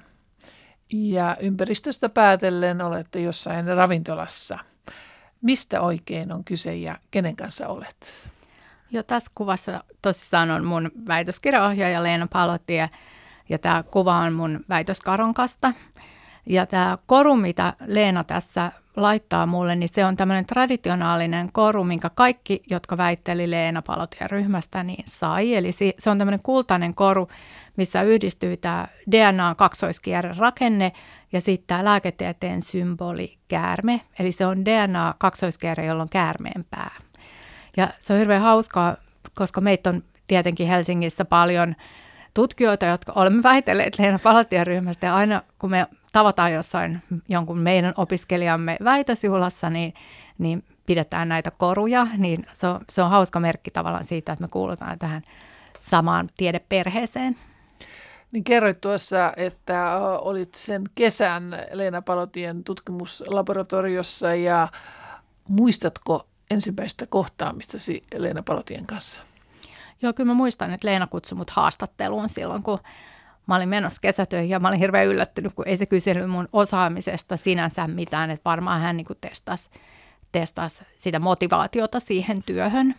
Ja 0.94 1.38
ympäristöstä 1.40 2.10
päätellen 2.10 2.82
olette 2.82 3.22
jossain 3.22 3.68
ravintolassa– 3.68 4.60
Mistä 5.44 5.82
oikein 5.82 6.32
on 6.32 6.44
kyse 6.44 6.76
ja 6.76 6.98
kenen 7.12 7.36
kanssa 7.36 7.68
olet? 7.68 8.30
Jo 8.92 9.04
tässä 9.04 9.32
kuvassa 9.36 9.84
tosissaan 10.02 10.52
on 10.52 10.66
mun 10.66 10.92
väitöskirjaohjaaja 11.08 12.04
Leena 12.04 12.28
Palotie 12.34 12.90
ja 13.50 13.60
tämä 13.60 13.84
kuva 13.84 14.18
on 14.18 14.34
mun 14.34 14.66
väitöskaronkasta. 14.70 15.74
Ja 16.46 16.66
tämä 16.66 16.98
koru, 17.06 17.36
mitä 17.36 17.74
Leena 17.86 18.24
tässä 18.24 18.72
laittaa 18.96 19.46
mulle, 19.46 19.76
niin 19.76 19.90
se 19.90 20.06
on 20.06 20.16
tämmöinen 20.16 20.46
traditionaalinen 20.46 21.52
koru, 21.52 21.84
minkä 21.84 22.10
kaikki, 22.10 22.64
jotka 22.70 22.98
väitteli 22.98 23.52
Leena 23.52 23.82
Palotien 23.82 24.30
ryhmästä, 24.30 24.84
niin 24.84 25.04
sai. 25.08 25.56
Eli 25.56 25.72
se 26.00 26.10
on 26.10 26.18
tämmöinen 26.18 26.40
kultainen 26.44 26.96
koru, 26.96 27.28
missä 27.78 28.02
yhdistyy 28.02 28.58
tämä 28.58 28.88
DNA-kaksoiskierren 29.12 30.38
rakenne 30.38 30.92
ja 31.34 31.42
sitten 31.42 31.68
tämä 31.68 31.86
lääketieteen 31.86 32.62
symboli 32.62 33.38
käärme. 33.48 34.02
Eli 34.20 34.32
se 34.32 34.46
on 34.46 34.66
DNA-kaksoiskierre, 34.66 35.86
jolla 35.86 36.04
on 36.04 36.10
käärmeen 36.12 36.66
pää. 36.70 36.96
Ja 37.78 37.90
se 38.00 38.14
on 38.14 38.20
hirveän 38.20 38.42
hauskaa, 38.42 38.96
koska 39.34 39.62
meitä 39.62 39.90
on 39.90 40.04
tietenkin 40.28 40.68
Helsingissä 40.68 41.26
paljon 41.26 41.76
tutkijoita, 42.34 42.86
jotka 42.86 43.14
olemme 43.16 43.44
väitelleet 43.44 44.00
Leena 44.00 44.20
Palatien 44.20 44.68
ryhmästä. 44.68 45.08
Ja 45.08 45.16
aina 45.16 45.42
kun 45.60 45.72
me 45.72 45.88
tavataan 46.14 46.54
jossain 46.54 47.02
jonkun 47.30 47.60
meidän 47.60 47.94
opiskelijamme 47.98 48.78
väitösjuhlassa, 48.84 49.70
niin, 49.70 49.94
niin 50.38 50.64
pidetään 50.86 51.30
näitä 51.30 51.52
koruja. 51.52 52.08
Niin 52.18 52.44
se 52.54 52.68
on, 52.68 52.82
se 52.90 53.02
on 53.02 53.10
hauska 53.10 53.40
merkki 53.40 53.72
tavallaan 53.72 54.06
siitä, 54.06 54.32
että 54.34 54.44
me 54.44 54.48
kuulutaan 54.48 55.00
tähän 55.00 55.22
samaan 55.80 56.30
tiedeperheeseen. 56.38 57.38
Niin 58.32 58.44
kerroit 58.44 58.82
tuossa, 58.82 59.34
että 59.38 59.98
olit 60.22 60.56
sen 60.56 60.84
kesän 60.96 61.44
Leena 61.72 62.02
Palotien 62.02 62.64
tutkimuslaboratoriossa 62.64 64.36
ja 64.36 64.68
muistatko 65.48 66.28
ensimmäistä 66.52 67.06
kohtaamistasi 67.08 68.04
Leena 68.18 68.44
Palotien 68.44 68.86
kanssa? 68.86 69.24
Joo, 70.02 70.14
kyllä 70.14 70.28
mä 70.28 70.34
muistan, 70.34 70.74
että 70.74 70.88
Leena 70.88 71.08
kutsui 71.08 71.38
mut 71.38 71.50
haastatteluun 71.50 72.30
silloin, 72.30 72.64
kun 72.64 72.80
mä 73.48 73.56
olin 73.56 73.70
menossa 73.70 74.02
kesätöihin 74.02 74.50
ja 74.50 74.60
mä 74.60 74.68
olin 74.68 74.80
hirveän 74.80 75.08
yllättynyt, 75.08 75.54
kun 75.54 75.68
ei 75.68 75.78
se 75.78 75.86
kysynyt 75.86 76.30
mun 76.30 76.50
osaamisesta 76.54 77.38
sinänsä 77.38 77.88
mitään, 77.88 78.32
että 78.32 78.50
varmaan 78.50 78.82
hän 78.82 78.98
niin 78.98 79.08
testasi, 79.22 79.70
testasi 80.32 80.84
sitä 80.98 81.20
motivaatiota 81.20 82.00
siihen 82.00 82.44
työhön. 82.44 82.96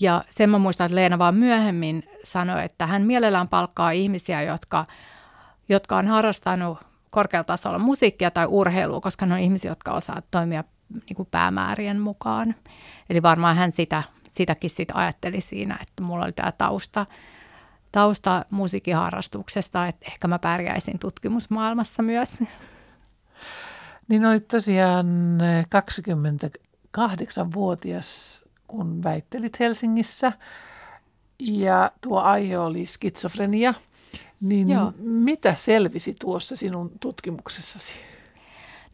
Ja 0.00 0.24
sen 0.30 0.50
mä 0.50 0.58
muistan, 0.58 0.84
että 0.84 0.96
Leena 0.96 1.18
vaan 1.18 1.34
myöhemmin 1.34 2.08
sanoi, 2.24 2.64
että 2.64 2.86
hän 2.86 3.02
mielellään 3.02 3.48
palkkaa 3.48 3.90
ihmisiä, 3.90 4.42
jotka, 4.42 4.84
jotka 5.68 5.96
on 5.96 6.06
harrastanut 6.06 6.78
korkealla 7.10 7.44
tasolla 7.44 7.78
musiikkia 7.78 8.30
tai 8.30 8.46
urheilua, 8.46 9.00
koska 9.00 9.26
ne 9.26 9.34
on 9.34 9.40
ihmisiä, 9.40 9.70
jotka 9.70 9.92
osaa 9.92 10.22
toimia 10.30 10.64
niin 11.08 11.16
kuin 11.16 11.28
päämäärien 11.30 12.00
mukaan. 12.00 12.54
Eli 13.10 13.22
varmaan 13.22 13.56
hän 13.56 13.72
sitä, 13.72 14.02
sitäkin 14.28 14.70
sit 14.70 14.88
ajatteli 14.94 15.40
siinä, 15.40 15.78
että 15.82 16.02
mulla 16.02 16.24
oli 16.24 16.32
tämä 16.32 16.52
tausta, 16.52 17.06
tausta 17.92 18.44
musiikiharrastuksesta, 18.50 19.86
että 19.86 20.06
ehkä 20.06 20.28
mä 20.28 20.38
pärjäisin 20.38 20.98
tutkimusmaailmassa 20.98 22.02
myös. 22.02 22.42
Niin 24.08 24.26
olit 24.26 24.48
tosiaan 24.48 25.06
28-vuotias, 26.98 28.44
kun 28.66 29.02
väittelit 29.02 29.60
Helsingissä 29.60 30.32
ja 31.38 31.90
tuo 32.00 32.20
aihe 32.20 32.58
oli 32.58 32.86
skitsofrenia. 32.86 33.74
Niin 34.40 34.70
Joo. 34.70 34.92
mitä 34.98 35.54
selvisi 35.54 36.16
tuossa 36.20 36.56
sinun 36.56 36.90
tutkimuksessasi? 37.00 37.92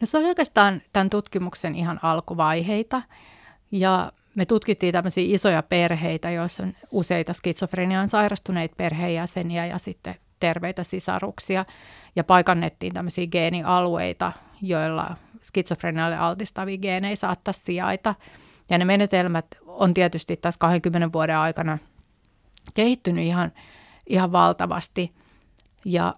No 0.00 0.06
se 0.06 0.18
oli 0.18 0.28
oikeastaan 0.28 0.82
tämän 0.92 1.10
tutkimuksen 1.10 1.74
ihan 1.74 2.00
alkuvaiheita. 2.02 3.02
Ja 3.70 4.12
me 4.38 4.46
tutkittiin 4.46 4.92
tämmöisiä 4.92 5.34
isoja 5.34 5.62
perheitä, 5.62 6.30
joissa 6.30 6.62
on 6.62 6.74
useita 6.90 7.32
skitsofreniaan 7.32 8.08
sairastuneita 8.08 8.74
perheenjäseniä 8.76 9.66
ja 9.66 9.78
sitten 9.78 10.14
terveitä 10.40 10.82
sisaruksia. 10.82 11.64
Ja 12.16 12.24
paikannettiin 12.24 12.94
tämmöisiä 12.94 13.26
geenialueita, 13.26 14.32
joilla 14.62 15.16
skitsofrenialle 15.42 16.16
altistavia 16.16 16.78
geenejä 16.78 17.16
saattaisi 17.16 17.60
sijaita. 17.60 18.14
Ja 18.70 18.78
ne 18.78 18.84
menetelmät 18.84 19.46
on 19.66 19.94
tietysti 19.94 20.36
tässä 20.36 20.58
20 20.58 21.12
vuoden 21.12 21.36
aikana 21.36 21.78
kehittynyt 22.74 23.24
ihan, 23.24 23.52
ihan 24.06 24.32
valtavasti. 24.32 25.12
Ja 25.84 26.14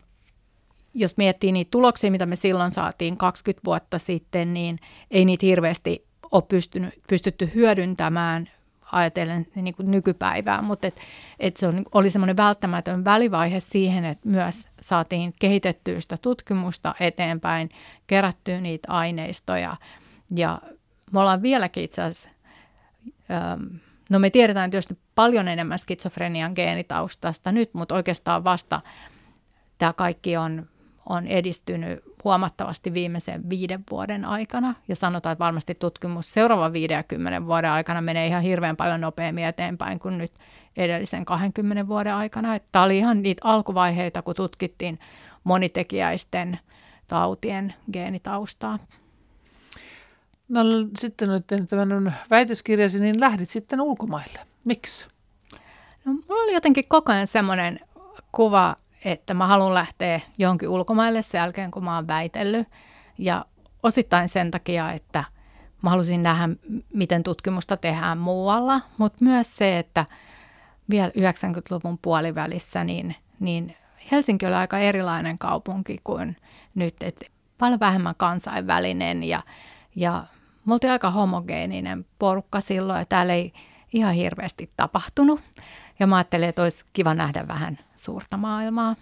jos 0.95 1.17
miettii 1.17 1.53
niitä 1.53 1.71
tuloksia, 1.71 2.11
mitä 2.11 2.27
me 2.27 2.37
silloin 2.37 2.73
saatiin 2.73 3.17
20 3.17 3.65
vuotta 3.65 3.99
sitten, 3.99 4.55
niin 4.55 4.79
ei 5.11 5.25
niitä 5.25 5.47
hirveästi 5.47 6.10
ole 6.33 6.43
pystynyt, 6.43 6.95
pystytty 7.09 7.51
hyödyntämään 7.55 8.51
ajatellen 8.93 9.47
niin 9.55 9.75
kuin 9.75 9.91
nykypäivää, 9.91 10.63
mutta 10.63 10.87
et, 10.87 10.95
et 11.41 11.57
se 11.57 11.67
on, 11.67 11.85
oli 11.93 12.11
semmoinen 12.11 12.37
välttämätön 12.37 13.05
välivaihe 13.05 13.61
siihen, 13.61 14.05
että 14.05 14.29
myös 14.29 14.69
saatiin 14.81 15.35
kehitettyä 15.39 16.01
sitä 16.01 16.17
tutkimusta 16.17 16.95
eteenpäin, 17.01 17.71
kerättyä 18.07 18.61
niitä 18.61 18.93
aineistoja. 18.93 19.77
Ja 20.37 20.59
me 21.13 21.21
ollaan 21.21 21.43
vieläkin 21.43 21.85
itse 21.85 22.03
asiassa, 22.03 22.29
ähm, 23.31 23.77
no 24.11 24.19
me 24.19 24.31
tiedetään 24.31 24.71
tietysti 24.71 24.99
paljon 25.15 25.49
enemmän 25.49 25.79
skitsofrenian 25.79 26.53
geenitaustasta 26.55 27.53
nyt, 27.53 27.75
mutta 27.75 27.95
oikeastaan 27.95 28.45
vasta 28.45 28.81
tämä 29.79 29.93
kaikki 29.93 30.37
on 30.37 30.67
on 31.07 31.27
edistynyt 31.27 32.05
huomattavasti 32.25 32.95
viimeisen 32.95 33.51
viiden 33.51 33.85
vuoden 33.91 34.25
aikana. 34.25 34.75
Ja 34.89 34.97
sanotaan, 34.97 35.33
että 35.33 35.45
varmasti 35.45 35.75
tutkimus 35.75 36.33
seuraavan 36.33 36.73
50 36.73 37.47
vuoden 37.47 37.71
aikana 37.71 38.03
menee 38.03 38.27
ihan 38.27 38.43
hirveän 38.43 38.77
paljon 38.77 39.01
nopeammin 39.01 39.45
eteenpäin 39.45 39.99
kuin 39.99 40.19
nyt 40.19 40.33
edellisen 40.77 41.25
20 41.25 41.89
vuoden 41.89 42.15
aikana. 42.15 42.59
Tämä 42.73 42.85
oli 42.85 42.99
ihan 42.99 43.23
niitä 43.23 43.41
alkuvaiheita, 43.45 44.23
kun 44.23 44.35
tutkittiin 44.35 44.99
monitekijäisten 45.45 46.59
tautien 47.09 47.75
geenitaustaa. 47.93 48.79
No 50.49 50.61
sitten 50.99 51.29
nyt 51.29 51.47
tämän 51.69 52.17
väitöskirjasi, 52.31 53.03
niin 53.03 53.21
lähdit 53.21 53.51
sitten 53.51 53.81
ulkomaille. 53.81 54.39
Miksi? 54.65 55.09
No, 56.05 56.13
mulla 56.13 56.43
oli 56.43 56.55
jotenkin 56.55 56.89
koko 56.89 57.13
ajan 57.13 57.27
semmoinen 57.27 57.81
kuva 58.33 58.77
että 59.05 59.35
mä 59.35 59.47
haluan 59.47 59.75
lähteä 59.75 60.21
johonkin 60.39 60.69
ulkomaille 60.69 61.23
sen 61.23 61.39
jälkeen, 61.39 61.71
kun 61.71 61.85
mä 61.85 61.95
oon 61.95 62.07
väitellyt. 62.07 62.69
Ja 63.19 63.45
osittain 63.83 64.29
sen 64.29 64.51
takia, 64.51 64.93
että 64.93 65.25
mä 65.83 65.91
halusin 65.91 66.23
nähdä, 66.23 66.49
miten 66.95 67.23
tutkimusta 67.23 67.77
tehdään 67.77 68.19
muualla, 68.19 68.81
mutta 68.99 69.25
myös 69.25 69.57
se, 69.57 69.79
että 69.79 70.07
vielä 70.91 71.09
90-luvun 71.09 71.99
puolivälissä, 72.03 72.85
niin, 72.85 73.17
niin 73.41 73.77
Helsinki 74.13 74.47
oli 74.47 74.55
aika 74.55 74.79
erilainen 74.79 75.39
kaupunki 75.39 76.01
kuin 76.05 76.37
nyt, 76.75 76.95
että 77.01 77.27
paljon 77.59 77.81
vähemmän 77.81 78.15
kansainvälinen 78.17 79.25
ja, 79.25 79.43
ja 79.97 80.25
me 80.65 80.73
oltiin 80.73 80.91
aika 80.91 81.11
homogeeninen 81.11 82.07
porukka 82.19 82.61
silloin 82.61 82.99
ja 82.99 83.05
täällä 83.05 83.33
ei 83.33 83.53
ihan 83.93 84.15
hirveästi 84.15 84.71
tapahtunut. 84.77 85.41
Ja 85.99 86.07
mä 86.07 86.17
ajattelin, 86.17 86.49
että 86.49 86.63
olisi 86.63 86.85
kiva 86.93 87.15
nähdä 87.15 87.49
vähän 87.49 87.79
suurta 88.05 88.37
maailmaa. 88.37 88.97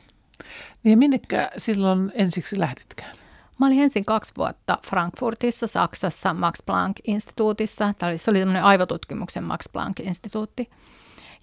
Niin 0.83 0.91
ja 0.91 0.97
minnekä 0.97 1.51
silloin 1.57 2.13
ensiksi 2.15 2.61
lähditkään? 2.61 3.11
Mä 3.59 3.67
olin 3.67 3.81
ensin 3.81 4.05
kaksi 4.05 4.33
vuotta 4.37 4.79
Frankfurtissa, 4.87 5.67
Saksassa, 5.67 6.35
Max 6.35 6.59
Planck-instituutissa. 6.67 7.95
Tämä 7.99 8.11
oli, 8.11 8.19
se 8.19 8.31
oli 8.31 8.39
semmoinen 8.39 8.65
aivotutkimuksen 8.65 9.45
Max 9.45 9.65
Planck-instituutti. 9.73 10.71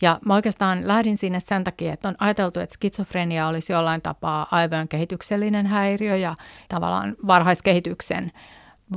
Ja 0.01 0.19
mä 0.25 0.33
oikeastaan 0.33 0.87
lähdin 0.87 1.17
sinne 1.17 1.39
sen 1.39 1.63
takia, 1.63 1.93
että 1.93 2.07
on 2.07 2.15
ajateltu, 2.19 2.59
että 2.59 2.73
skitsofrenia 2.73 3.47
olisi 3.47 3.73
jollain 3.73 4.01
tapaa 4.01 4.47
aivojen 4.51 4.87
kehityksellinen 4.87 5.67
häiriö 5.67 6.15
ja 6.15 6.35
tavallaan 6.69 7.15
varhaiskehityksen 7.27 8.31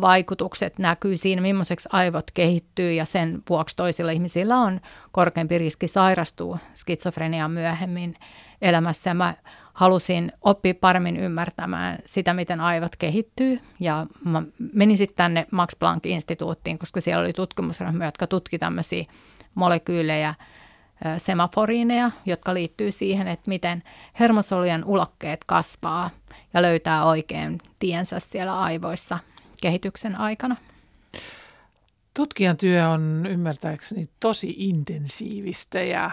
vaikutukset 0.00 0.78
näkyy 0.78 1.16
siinä, 1.16 1.42
millaiseksi 1.42 1.88
aivot 1.92 2.30
kehittyy 2.30 2.92
ja 2.92 3.04
sen 3.04 3.42
vuoksi 3.48 3.76
toisilla 3.76 4.10
ihmisillä 4.10 4.56
on 4.56 4.80
korkeampi 5.12 5.58
riski 5.58 5.88
sairastua 5.88 6.58
skitsofreniaan 6.74 7.50
myöhemmin 7.50 8.14
elämässä. 8.62 9.14
Mä 9.14 9.34
halusin 9.72 10.32
oppia 10.40 10.74
paremmin 10.74 11.16
ymmärtämään 11.16 11.98
sitä, 12.04 12.34
miten 12.34 12.60
aivot 12.60 12.96
kehittyy 12.96 13.56
ja 13.80 14.06
mä 14.24 14.42
menin 14.72 14.96
sitten 14.96 15.16
tänne 15.16 15.46
Max 15.50 15.70
Planck-instituuttiin, 15.78 16.78
koska 16.78 17.00
siellä 17.00 17.22
oli 17.22 17.32
tutkimusryhmä, 17.32 18.04
jotka 18.04 18.26
tutki 18.26 18.58
tämmöisiä 18.58 19.04
molekyylejä, 19.54 20.34
semaforiineja, 21.18 22.10
jotka 22.26 22.54
liittyy 22.54 22.92
siihen, 22.92 23.28
että 23.28 23.48
miten 23.48 23.82
hermosolujen 24.20 24.84
ulokkeet 24.84 25.44
kasvaa 25.44 26.10
ja 26.54 26.62
löytää 26.62 27.04
oikein 27.04 27.58
tiensä 27.78 28.20
siellä 28.20 28.60
aivoissa 28.60 29.18
kehityksen 29.62 30.16
aikana. 30.16 30.56
Tutkijan 32.14 32.56
työ 32.56 32.88
on 32.88 33.26
ymmärtääkseni 33.30 34.08
tosi 34.20 34.54
intensiivistä 34.56 35.82
ja 35.82 36.10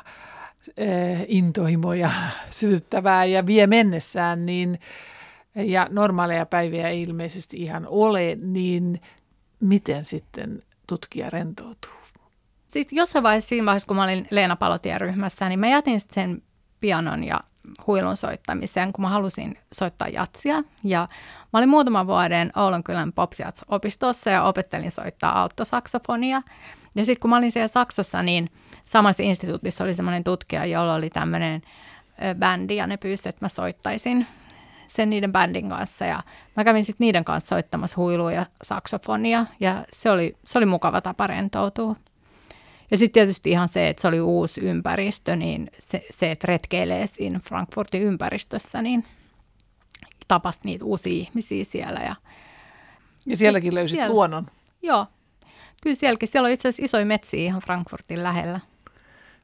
eh, 0.78 1.26
intohimoja 1.28 2.12
sytyttävää 2.52 3.26
ja 3.26 3.46
vie 3.46 3.68
mennessään, 3.68 4.46
niin, 4.46 4.80
ja 5.56 5.88
normaaleja 5.92 6.46
päiviä 6.46 6.90
ei 6.90 7.02
ilmeisesti 7.02 7.58
ihan 7.58 7.88
ole, 7.90 8.38
niin 8.42 9.02
miten 9.60 10.06
sitten 10.06 10.64
tutkija 10.88 11.30
rentoutuu? 11.30 11.92
Siis 12.68 12.88
jossain 12.92 13.24
vaiheessa, 13.24 13.50
siinä 13.50 13.66
vaiheessa, 13.66 13.88
kun 13.88 13.96
mä 13.96 14.04
olin 14.04 14.28
Leena 14.32 14.56
Palotien 14.56 15.02
ryhmässä, 15.02 15.50
niin 15.50 15.60
mä 15.60 15.68
jätin 15.68 16.02
sen 16.02 16.42
pianon 16.80 17.24
ja 17.24 17.40
huilun 17.88 18.18
soittamiseen, 18.18 18.94
kun 18.94 19.02
mä 19.02 19.10
halusin 19.10 19.58
soittaa 19.74 20.08
jatsia. 20.08 20.64
Ja 20.84 21.08
mä 21.54 21.60
olin 21.60 21.70
muutaman 21.70 22.08
vuoden 22.08 22.52
Oulunkylän 22.56 23.14
Popsjats-opistossa 23.14 24.30
ja 24.30 24.44
opettelin 24.44 24.92
soittaa 24.92 25.42
alttosaksofonia. 25.42 26.42
Ja 26.96 27.06
sitten 27.06 27.22
kun 27.22 27.30
mä 27.30 27.38
olin 27.38 27.52
siellä 27.52 27.68
Saksassa, 27.68 28.24
niin 28.24 28.50
samassa 28.86 29.24
instituutissa 29.24 29.84
oli 29.84 29.96
semmoinen 29.96 30.24
tutkija, 30.24 30.66
jolla 30.66 30.94
oli 30.94 31.10
tämmöinen 31.10 31.62
bändi 32.40 32.76
ja 32.76 32.88
ne 32.88 32.98
pyysi, 32.98 33.30
että 33.30 33.46
mä 33.46 33.50
soittaisin 33.50 34.28
sen 34.88 35.10
niiden 35.10 35.32
bändin 35.32 35.70
kanssa 35.70 36.06
ja 36.06 36.24
mä 36.56 36.64
kävin 36.64 36.86
sitten 36.86 37.06
niiden 37.06 37.26
kanssa 37.26 37.48
soittamassa 37.48 37.98
huilua 37.98 38.32
ja 38.32 38.46
saksofonia 38.64 39.46
ja 39.60 39.86
se 39.94 40.12
oli, 40.12 40.38
se 40.46 40.58
oli 40.58 40.66
mukava 40.66 41.02
tapa 41.02 41.28
rentoutua. 41.28 41.96
Ja 42.92 42.98
sitten 42.98 43.14
tietysti 43.14 43.52
ihan 43.52 43.70
se, 43.70 43.90
että 43.90 44.02
se 44.02 44.08
oli 44.08 44.20
uusi 44.20 44.62
ympäristö, 44.62 45.36
niin 45.36 45.72
se, 45.80 46.06
se 46.12 46.32
että 46.32 46.48
retkeilee 46.48 47.08
siinä 47.08 47.40
Frankfurtin 47.40 48.02
ympäristössä, 48.02 48.82
niin 48.82 49.06
tapasi 50.28 50.60
niitä 50.64 50.86
uusia 50.86 51.14
ihmisiä 51.14 51.64
siellä. 51.64 52.00
Ja, 52.00 52.16
ja 53.26 53.38
sielläkin 53.38 53.76
löysit 53.76 53.98
siellä, 53.98 54.14
luonnon. 54.14 54.48
Joo, 54.82 55.06
kyllä 55.84 55.96
sielläkin. 55.96 56.30
Siellä 56.30 56.48
on 56.48 56.54
itse 56.54 56.68
asiassa 56.68 56.86
isoja 56.86 57.06
metsiä 57.06 57.40
ihan 57.40 57.62
Frankfurtin 57.62 58.24
lähellä. 58.24 58.60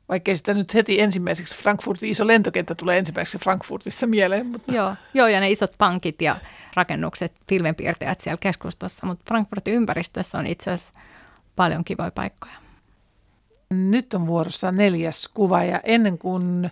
Vaikkei 0.10 0.38
sitä 0.38 0.54
nyt 0.54 0.74
heti 0.74 1.02
ensimmäiseksi 1.02 1.56
Frankfurtin 1.56 2.10
iso 2.10 2.28
lentokenttä 2.28 2.76
tulee 2.76 2.98
ensimmäiseksi 2.98 3.38
Frankfurtissa 3.38 4.08
mieleen. 4.08 4.46
Mutta. 4.46 4.74
Joo, 4.74 4.96
joo, 5.14 5.28
ja 5.28 5.40
ne 5.40 5.52
isot 5.52 5.72
pankit 5.78 6.22
ja 6.22 6.36
rakennukset, 6.74 7.34
filmenpiirtäjät 7.50 8.22
siellä 8.22 8.38
keskustassa, 8.38 9.06
mutta 9.06 9.26
Frankfurtin 9.28 9.74
ympäristössä 9.74 10.38
on 10.38 10.48
itse 10.48 10.72
asiassa 10.72 11.00
paljon 11.56 11.84
kivoja 11.84 12.12
paikkoja. 12.12 12.61
Nyt 13.72 14.14
on 14.14 14.28
vuorossa 14.28 14.72
neljäs 14.72 15.28
kuva 15.34 15.64
ja 15.64 15.80
ennen 15.84 16.18
kuin 16.18 16.72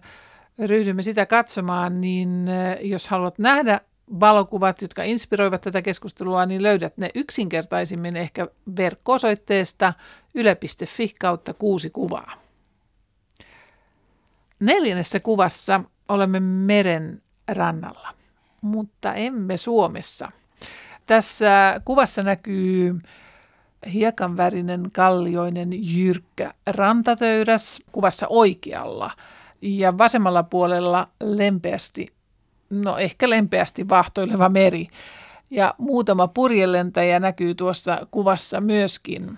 ryhdymme 0.60 1.02
sitä 1.02 1.26
katsomaan, 1.26 2.02
niin 2.02 2.48
eh, 2.48 2.78
jos 2.82 3.08
haluat 3.08 3.40
nähdä 3.40 3.82
valokuvat, 4.20 4.82
jotka 4.82 5.04
inspiroivat 5.04 5.62
tätä 5.62 5.82
keskustelua, 5.82 6.46
niin 6.46 6.64
löydät 6.64 6.98
ne 6.98 7.10
yksinkertaisimmin 7.16 8.16
ehkä 8.18 8.48
verkko-osoitteesta 8.78 9.94
yle.fi 10.36 11.14
kautta 11.20 11.54
kuusi 11.54 11.90
kuvaa. 11.90 12.34
Neljännessä 14.60 15.20
kuvassa 15.20 15.82
olemme 16.10 16.40
meren 16.40 17.22
rannalla, 17.48 18.14
mutta 18.62 19.14
emme 19.14 19.58
Suomessa. 19.58 20.32
Tässä 21.06 21.82
kuvassa 21.86 22.24
näkyy 22.24 23.00
hiekanvärinen, 23.94 24.92
kallioinen, 24.92 25.70
jyrkkä 25.72 26.54
rantatöyräs 26.68 27.82
kuvassa 27.92 28.28
oikealla 28.28 29.12
ja 29.62 29.98
vasemmalla 29.98 30.44
puolella 30.44 31.08
lempeästi, 31.24 32.14
no 32.70 32.98
ehkä 32.98 33.30
lempeästi 33.30 33.90
vahtoileva 33.90 34.50
meri. 34.50 34.88
Ja 35.50 35.76
muutama 35.78 36.28
purjelentäjä 36.28 37.20
näkyy 37.20 37.56
tuossa 37.56 38.08
kuvassa 38.12 38.62
myöskin. 38.62 39.38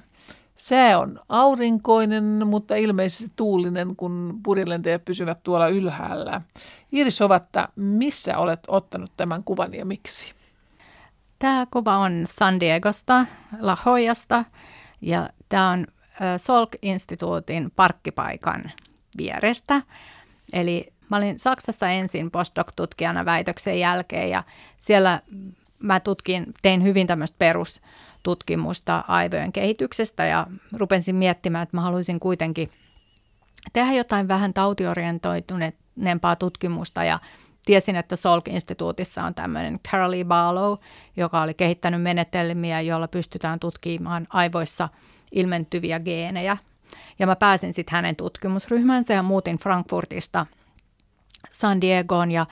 Sää 0.56 1.00
on 1.00 1.20
aurinkoinen, 1.30 2.48
mutta 2.48 2.76
ilmeisesti 2.76 3.32
tuulinen, 3.36 3.96
kun 3.96 4.40
purjelentäjät 4.44 5.06
pysyvät 5.06 5.44
tuolla 5.44 5.68
ylhäällä. 5.68 6.42
Iris 6.92 7.22
Ovatta, 7.22 7.70
missä 7.76 8.38
olet 8.38 8.60
ottanut 8.68 9.12
tämän 9.18 9.44
kuvan 9.44 9.74
ja 9.74 9.86
miksi? 9.86 10.34
Tämä 11.42 11.68
kuva 11.72 11.98
on 11.98 12.24
San 12.26 12.60
Diegosta, 12.60 13.26
La 13.60 13.78
Jollasta, 13.86 14.46
ja 15.02 15.30
tämä 15.50 15.70
on 15.70 15.88
Salk-instituutin 16.38 17.72
parkkipaikan 17.76 18.64
vierestä. 19.18 19.82
Eli 20.54 20.94
mä 21.10 21.18
olin 21.18 21.40
Saksassa 21.40 21.90
ensin 21.90 22.32
postdoc-tutkijana 22.32 23.26
väitöksen 23.26 23.80
jälkeen 23.80 24.30
ja 24.30 24.44
siellä 24.80 25.22
mä 25.80 26.00
tutkin, 26.00 26.46
tein 26.62 26.84
hyvin 26.84 27.08
tämmöistä 27.08 27.36
perustutkimusta 27.40 29.04
aivojen 29.08 29.52
kehityksestä 29.52 30.26
ja 30.26 30.48
rupensin 30.74 31.16
miettimään, 31.16 31.64
että 31.64 31.78
mä 31.78 31.82
haluaisin 31.82 32.20
kuitenkin 32.20 32.70
tehdä 33.74 33.94
jotain 33.94 34.28
vähän 34.28 34.54
tautiorientoituneempaa 34.54 36.36
tutkimusta 36.36 37.04
ja 37.04 37.20
tiesin, 37.66 37.96
että 37.96 38.16
Salk-instituutissa 38.16 39.24
on 39.24 39.34
tämmöinen 39.34 39.80
Carolee 39.80 40.24
Barlow, 40.24 40.78
joka 41.18 41.42
oli 41.42 41.54
kehittänyt 41.54 42.02
menetelmiä, 42.02 42.82
joilla 42.82 43.08
pystytään 43.08 43.60
tutkimaan 43.60 44.28
aivoissa 44.30 44.90
ilmentyviä 45.32 46.00
geenejä. 46.00 46.58
Ja 47.20 47.28
mä 47.28 47.36
pääsin 47.36 47.74
sitten 47.74 47.96
hänen 47.96 48.16
tutkimusryhmänsä 48.16 49.14
ja 49.14 49.24
muutin 49.24 49.58
Frankfurtista 49.58 50.46
San 51.52 51.82
Diegoon 51.82 52.32
ja 52.32 52.46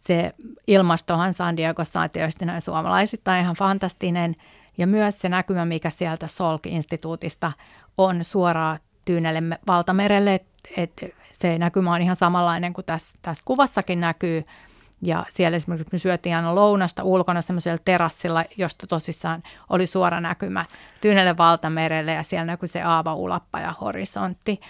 se 0.00 0.34
ilmastohan 0.66 1.34
San 1.34 1.56
Diegossa 1.56 2.00
on 2.00 2.10
tietysti 2.10 2.44
näin 2.44 2.62
suomalaisittain 2.62 3.42
ihan 3.42 3.56
fantastinen. 3.56 4.36
Ja 4.78 4.86
myös 4.86 5.18
se 5.18 5.28
näkymä, 5.28 5.64
mikä 5.64 5.90
sieltä 5.90 6.26
Salk-instituutista 6.26 7.52
on 7.98 8.24
suoraan 8.24 8.78
Tyynelle 9.04 9.58
valtamerelle, 9.66 10.34
että 10.34 10.68
et 10.76 11.14
se 11.32 11.58
näkymä 11.58 11.92
on 11.94 12.02
ihan 12.02 12.16
samanlainen 12.16 12.72
kuin 12.72 12.84
tässä, 12.84 13.18
tässä 13.22 13.42
kuvassakin 13.44 14.00
näkyy. 14.00 14.44
Ja 15.04 15.26
siellä 15.28 15.56
esimerkiksi 15.56 15.92
me 15.92 15.98
syötiin 15.98 16.36
aina 16.36 16.54
lounasta 16.54 17.02
ulkona 17.02 17.42
semmoisella 17.42 17.78
terassilla, 17.84 18.44
josta 18.56 18.86
tosissaan 18.86 19.42
oli 19.70 19.86
suora 19.86 20.20
näkymä 20.20 20.64
Tyynelle 21.00 21.36
valtamerelle 21.36 22.12
ja 22.12 22.22
siellä 22.22 22.44
näkyi 22.44 22.68
se 22.68 22.82
aava 22.82 23.14
ulappa 23.14 23.60
ja 23.60 23.74
horisontti. 23.80 24.60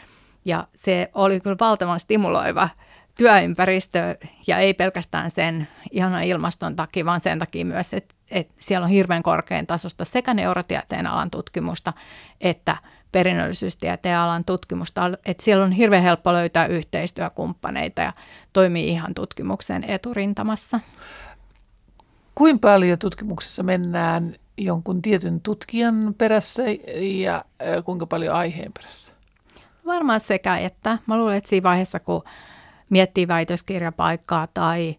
Ja 0.44 0.66
se 0.74 1.10
oli 1.14 1.40
kyllä 1.40 1.56
valtavan 1.60 2.00
stimuloiva 2.00 2.68
työympäristö 3.14 4.16
ja 4.46 4.58
ei 4.58 4.74
pelkästään 4.74 5.30
sen 5.30 5.68
ihana 5.90 6.22
ilmaston 6.22 6.76
takia, 6.76 7.04
vaan 7.04 7.20
sen 7.20 7.38
takia 7.38 7.64
myös, 7.64 7.94
että, 7.94 8.14
että 8.30 8.54
siellä 8.60 8.84
on 8.84 8.90
hirveän 8.90 9.22
korkean 9.22 9.66
tasosta 9.66 10.04
sekä 10.04 10.34
neurotieteen 10.34 11.06
alan 11.06 11.30
tutkimusta 11.30 11.92
että 12.40 12.76
perinnöllisyystieteen 13.12 14.18
alan 14.18 14.44
tutkimusta. 14.44 15.10
Että 15.26 15.44
siellä 15.44 15.64
on 15.64 15.72
hirveän 15.72 16.02
helppo 16.02 16.32
löytää 16.32 16.66
yhteistyökumppaneita 16.66 18.02
ja 18.02 18.12
toimii 18.52 18.88
ihan 18.88 19.14
tutkimuksen 19.14 19.84
eturintamassa. 19.84 20.80
Kuinka 22.34 22.68
paljon 22.68 22.98
tutkimuksessa 22.98 23.62
mennään 23.62 24.34
jonkun 24.58 25.02
tietyn 25.02 25.40
tutkijan 25.40 26.14
perässä 26.18 26.62
ja 27.00 27.44
kuinka 27.84 28.06
paljon 28.06 28.34
aiheen 28.34 28.72
perässä? 28.72 29.12
Varmaan 29.86 30.20
sekä 30.20 30.56
että. 30.58 30.98
Mä 31.06 31.18
luulen, 31.18 31.36
että 31.36 31.50
siinä 31.50 31.62
vaiheessa, 31.62 32.00
kun 32.00 32.22
miettii 32.92 33.28
väitöskirjapaikkaa 33.28 34.46
tai, 34.46 34.96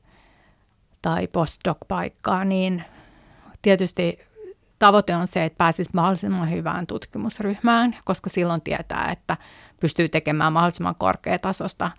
tai 1.01 1.27
postdoc-paikkaa, 1.27 2.45
niin 2.45 2.84
tietysti 3.62 4.19
tavoite 4.79 5.15
on 5.15 5.27
se, 5.27 5.43
että 5.43 5.58
pääsisi 5.58 5.89
mahdollisimman 5.93 6.51
hyvään 6.51 6.88
tutkimusryhmään, 6.88 7.95
koska 8.06 8.29
silloin 8.29 8.62
tietää, 8.62 9.10
että 9.12 9.38
pystyy 9.79 10.10
tekemään 10.10 10.53
mahdollisimman 10.53 10.95
korkeatasosta 10.95 11.91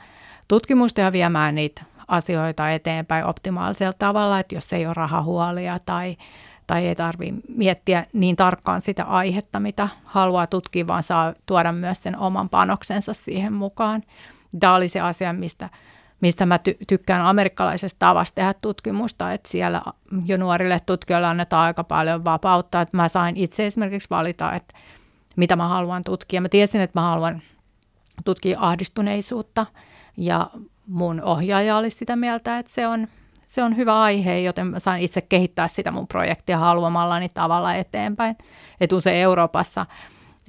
tutkimusta 0.49 1.01
ja 1.01 1.13
viemään 1.13 1.55
niitä 1.55 1.83
asioita 2.09 2.71
eteenpäin 2.71 3.25
optimaalisella 3.25 3.93
tavalla, 3.99 4.39
että 4.39 4.55
jos 4.55 4.73
ei 4.73 4.87
ole 4.87 4.95
rahahuolia 4.95 5.79
tai, 5.87 6.17
tai 6.67 6.87
ei 6.87 6.95
tarvitse 6.95 7.41
miettiä 7.49 8.07
niin 8.13 8.37
tarkkaan 8.37 8.81
sitä 8.81 9.05
aihetta, 9.05 9.61
mitä 9.61 9.89
haluaa 10.05 10.47
tutkia, 10.47 10.87
vaan 10.87 11.03
saa 11.03 11.35
tuoda 11.47 11.73
myös 11.73 12.03
sen 12.03 12.21
oman 12.21 12.49
panoksensa 12.49 13.15
siihen 13.15 13.53
mukaan. 13.53 14.03
Tämä 14.61 14.75
oli 14.75 14.89
se 14.89 15.01
asia, 15.01 15.33
mistä, 15.33 15.71
mistä 16.21 16.47
mä 16.47 16.57
ty- 16.57 16.85
tykkään 16.89 17.23
amerikkalaisesta 17.23 17.99
tavasta 17.99 18.35
tehdä 18.35 18.55
tutkimusta, 18.55 19.33
että 19.33 19.49
siellä 19.49 19.83
jo 20.27 20.37
nuorille 20.37 20.81
tutkijoille 20.87 21.27
annetaan 21.27 21.67
aika 21.67 21.85
paljon 21.85 22.25
vapautta, 22.25 22.81
että 22.81 22.97
mä 22.97 23.09
sain 23.09 23.37
itse 23.37 23.67
esimerkiksi 23.67 24.11
valita, 24.11 24.53
että 24.53 24.79
mitä 25.37 25.57
mä 25.57 25.69
haluan 25.69 26.03
tutkia. 26.05 26.41
Mä 26.41 26.49
tiesin, 26.49 26.81
että 26.81 27.01
mä 27.01 27.07
haluan 27.09 27.43
tutkia 28.25 28.59
ahdistuneisuutta 28.61 29.67
ja 30.17 30.51
mun 30.87 31.23
ohjaaja 31.23 31.77
oli 31.77 31.91
sitä 31.91 32.17
mieltä, 32.17 32.59
että 32.59 32.73
se 32.73 32.87
on, 32.87 33.09
se 33.47 33.63
on 33.63 33.77
hyvä 33.77 34.01
aihe, 34.01 34.39
joten 34.39 34.67
mä 34.67 34.79
sain 34.79 35.03
itse 35.03 35.21
kehittää 35.21 35.69
sitä 35.69 35.93
mun 35.93 36.09
projektia 36.09 36.59
haluamallani 36.59 37.29
tavalla 37.29 37.75
eteenpäin. 37.75 38.37
Että 38.81 38.97
usein 38.97 39.17
Euroopassa 39.17 39.87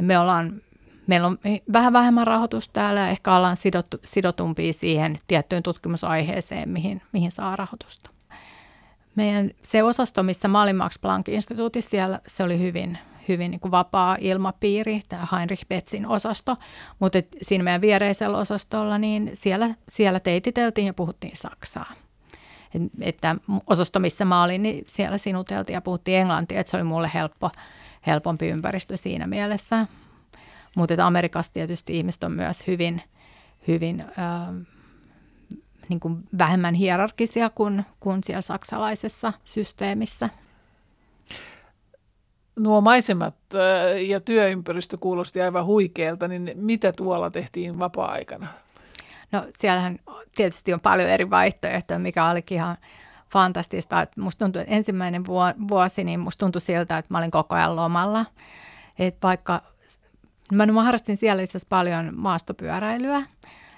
me 0.01 0.19
ollaan 0.19 0.61
Meillä 1.07 1.27
on 1.27 1.39
vähän 1.73 1.93
vähemmän 1.93 2.27
rahoitusta 2.27 2.73
täällä 2.73 2.99
ja 2.99 3.07
ehkä 3.07 3.35
ollaan 3.35 3.57
sidottu, 3.57 3.97
sidotumpia 4.05 4.73
siihen 4.73 5.19
tiettyyn 5.27 5.63
tutkimusaiheeseen, 5.63 6.69
mihin, 6.69 7.01
mihin 7.11 7.31
saa 7.31 7.55
rahoitusta. 7.55 8.09
Meidän 9.15 9.51
se 9.63 9.83
osasto, 9.83 10.23
missä 10.23 10.47
mä 10.47 10.61
olin 10.61 10.75
Max 10.75 11.01
Planck-instituutissa, 11.01 11.89
siellä 11.89 12.19
se 12.27 12.43
oli 12.43 12.59
hyvin, 12.59 12.97
hyvin 13.27 13.51
niin 13.51 13.59
kuin 13.59 13.71
vapaa 13.71 14.17
ilmapiiri, 14.19 15.01
tämä 15.09 15.27
Heinrich 15.31 15.67
Betzin 15.67 16.07
osasto, 16.07 16.57
mutta 16.99 17.19
siinä 17.41 17.63
meidän 17.63 17.81
viereisellä 17.81 18.37
osastolla, 18.37 18.97
niin 18.97 19.31
siellä, 19.33 19.69
siellä 19.89 20.19
teititeltiin 20.19 20.87
ja 20.87 20.93
puhuttiin 20.93 21.37
saksaa. 21.37 21.93
Et, 22.75 22.81
että 23.01 23.35
osasto, 23.67 23.99
missä 23.99 24.25
mä 24.25 24.43
olin, 24.43 24.63
niin 24.63 24.83
siellä 24.87 25.17
sinuteltiin 25.17 25.73
ja 25.73 25.81
puhuttiin 25.81 26.19
englantia, 26.19 26.59
että 26.59 26.71
se 26.71 26.77
oli 26.77 26.83
mulle 26.83 27.11
helppo, 27.13 27.49
helpompi 28.07 28.47
ympäristö 28.47 28.97
siinä 28.97 29.27
mielessä. 29.27 29.87
Mutta 30.75 31.05
Amerikassa 31.05 31.53
tietysti 31.53 31.97
ihmiset 31.97 32.23
on 32.23 32.31
myös 32.31 32.67
hyvin, 32.67 33.01
hyvin 33.67 34.01
äh, 34.01 34.65
niin 35.89 35.99
kuin 35.99 36.23
vähemmän 36.37 36.73
hierarkisia 36.73 37.49
kuin, 37.49 37.85
kuin 37.99 38.23
siellä 38.23 38.41
saksalaisessa 38.41 39.33
systeemissä. 39.45 40.29
Nuo 42.59 42.81
maisemat 42.81 43.35
ja 44.07 44.19
työympäristö 44.19 44.97
kuulosti 44.97 45.41
aivan 45.41 45.65
huikealta, 45.65 46.27
niin 46.27 46.51
mitä 46.55 46.91
tuolla 46.91 47.31
tehtiin 47.31 47.79
vapaa-aikana? 47.79 48.47
No 49.31 49.45
siellähän 49.59 49.99
tietysti 50.35 50.73
on 50.73 50.79
paljon 50.79 51.09
eri 51.09 51.29
vaihtoehtoja, 51.29 51.99
mikä 51.99 52.29
olikin 52.29 52.55
ihan 52.55 52.77
fantastista. 53.31 54.07
Musta 54.17 54.45
tuntui, 54.45 54.61
että 54.61 54.75
ensimmäinen 54.75 55.25
vuosi, 55.69 56.03
niin 56.03 56.19
musta 56.19 56.45
tuntui 56.45 56.61
siltä, 56.61 56.97
että 56.97 57.13
mä 57.13 57.17
olin 57.17 57.31
koko 57.31 57.55
ajan 57.55 57.75
lomalla. 57.75 58.25
Että 58.99 59.27
vaikka 59.27 59.61
Mä, 60.51 60.65
mä 60.65 60.83
harrastin 60.83 61.17
siellä 61.17 61.43
itse 61.43 61.57
asiassa 61.57 61.69
paljon 61.69 62.11
maastopyöräilyä. 62.15 63.23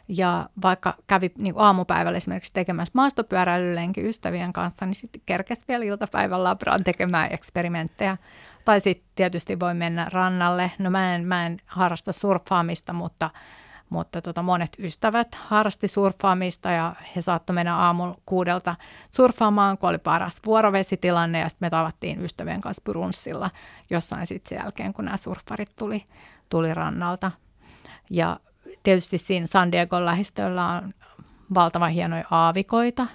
Ja 0.10 0.49
vaikka 0.62 0.93
kävi 1.08 1.32
niin 1.38 1.53
kuin 1.53 1.63
aamupäivällä 1.63 2.17
esimerkiksi 2.17 2.53
tekemässä 2.53 2.91
maastopyöräilylenki 2.93 4.08
ystävien 4.08 4.53
kanssa, 4.53 4.86
niin 4.86 4.95
sitten 4.95 5.21
kerkesi 5.25 5.65
vielä 5.67 5.86
iltapäivän 5.86 6.43
labraan 6.43 6.84
tekemään 6.84 7.34
eksperimenttejä. 7.34 8.17
Tai 8.65 8.82
sitten 8.82 9.10
tietysti 9.15 9.60
voi 9.60 9.73
mennä 9.73 10.08
rannalle. 10.13 10.71
No 10.80 10.89
mä 10.89 11.15
en, 11.15 11.27
mä 11.27 11.45
en 11.45 11.58
harrasta 11.65 12.12
surffaamista, 12.12 12.93
mutta, 12.93 13.30
mutta 13.89 14.21
tota, 14.21 14.43
monet 14.43 14.75
ystävät 14.80 15.36
harrasti 15.36 15.88
surffaamista 15.88 16.71
ja 16.71 16.95
he 17.15 17.21
saattoi 17.21 17.53
mennä 17.53 17.75
aamulla 17.75 18.17
kuudelta 18.25 18.75
surffaamaan, 19.12 19.77
kun 19.77 19.89
oli 19.89 19.97
paras 19.97 20.41
vuorovesitilanne 20.45 21.39
ja 21.39 21.49
sitten 21.49 21.65
me 21.65 21.69
tavattiin 21.69 22.21
ystävien 22.21 22.62
kanssa 22.62 22.84
brunssilla 22.84 23.49
jossain 23.89 24.27
sitten 24.27 24.49
sen 24.49 24.63
jälkeen, 24.63 24.93
kun 24.93 25.06
nämä 25.06 25.17
surffarit 25.17 25.75
tuli 25.75 26.06
tuli 26.49 26.73
rannalta. 26.73 27.31
Ja 28.10 28.39
tietysti 28.83 29.17
siinä 29.17 29.47
San 29.47 29.71
Diegon 29.71 30.05
lähistöllä 30.05 30.67
on 30.67 30.93
valtavan 31.53 31.91
hienoja 31.91 32.23
aavikoita. 32.31 33.07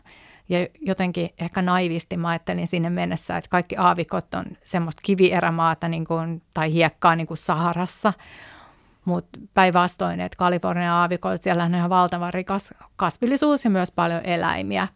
Ja 0.49 0.67
jotenkin 0.81 1.31
ehkä 1.39 1.63
naivisti 1.63 2.17
mä 2.17 2.29
ajattelin 2.29 2.69
sinne 2.69 2.91
mennessä, 2.91 3.37
että 3.37 3.51
kaikki 3.51 3.77
aavikot 3.77 4.35
on 4.35 4.45
semmoista 4.65 5.03
kivierämaata 5.05 5.89
niin 5.89 6.05
kuin, 6.05 6.43
tai 6.55 6.73
hiekkaa 6.73 7.17
niin 7.17 7.27
kuin 7.27 7.39
Saharassa. 7.39 8.13
Mutta 9.05 9.39
päinvastoin, 9.55 10.21
että 10.21 10.37
Kalifornian 10.37 10.93
aavikoilla 10.93 11.39
siellä 11.39 11.65
on 11.65 11.75
ihan 11.75 11.91
valtavan 11.91 12.35
rikas 12.35 12.75
kasvillisuus 12.97 13.65
ja 13.65 13.71
myös 13.71 13.91
paljon 13.91 14.21
eläimiä. 14.25 14.89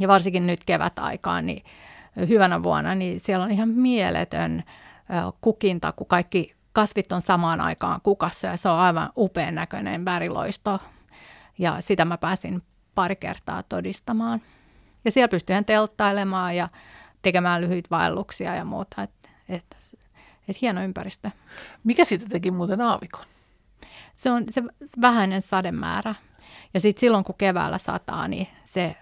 Ja 0.00 0.08
varsinkin 0.08 0.46
nyt 0.46 0.64
kevätaikaan, 0.64 1.46
niin 1.46 1.64
hyvänä 2.16 2.62
vuonna, 2.62 2.94
niin 2.94 3.20
siellä 3.20 3.44
on 3.44 3.50
ihan 3.50 3.68
mieletön 3.68 4.62
kukinta, 5.40 5.92
kun 5.92 6.06
kaikki 6.06 6.54
kasvit 6.72 7.12
on 7.12 7.22
samaan 7.22 7.60
aikaan 7.60 8.00
kukassa 8.00 8.46
ja 8.46 8.56
se 8.56 8.68
on 8.68 8.78
aivan 8.78 9.12
upean 9.16 9.54
näköinen 9.54 10.04
väriloisto. 10.04 10.80
Ja 11.58 11.76
sitä 11.80 12.04
mä 12.04 12.18
pääsin 12.18 12.62
pari 12.94 13.16
kertaa 13.16 13.62
todistamaan. 13.62 14.42
Ja 15.04 15.12
siellä 15.12 15.28
pystyin 15.28 15.64
telttailemaan 15.64 16.56
ja 16.56 16.68
tekemään 17.22 17.60
lyhyitä 17.60 17.90
vaelluksia 17.90 18.54
ja 18.54 18.64
muuta. 18.64 19.02
Että 19.02 19.28
et, 19.48 19.76
et 20.48 20.60
hieno 20.60 20.82
ympäristö. 20.82 21.30
Mikä 21.84 22.04
siitä 22.04 22.26
teki 22.28 22.50
muuten 22.50 22.80
aavikon? 22.80 23.24
Se 24.16 24.30
on 24.30 24.44
se 24.50 24.62
vähäinen 25.00 25.42
sademäärä. 25.42 26.14
Ja 26.74 26.80
sitten 26.80 27.00
silloin, 27.00 27.24
kun 27.24 27.34
keväällä 27.38 27.78
sataa, 27.78 28.28
niin 28.28 28.48
se, 28.64 28.96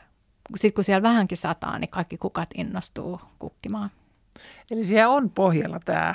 sit 0.56 0.74
kun 0.74 0.84
siellä 0.84 1.02
vähänkin 1.02 1.38
sataa, 1.38 1.78
niin 1.78 1.90
kaikki 1.90 2.18
kukat 2.18 2.48
innostuu 2.54 3.20
kukkimaan. 3.38 3.90
Eli 4.70 4.84
siellä 4.84 5.14
on 5.14 5.30
pohjalla 5.30 5.80
tämä 5.80 6.14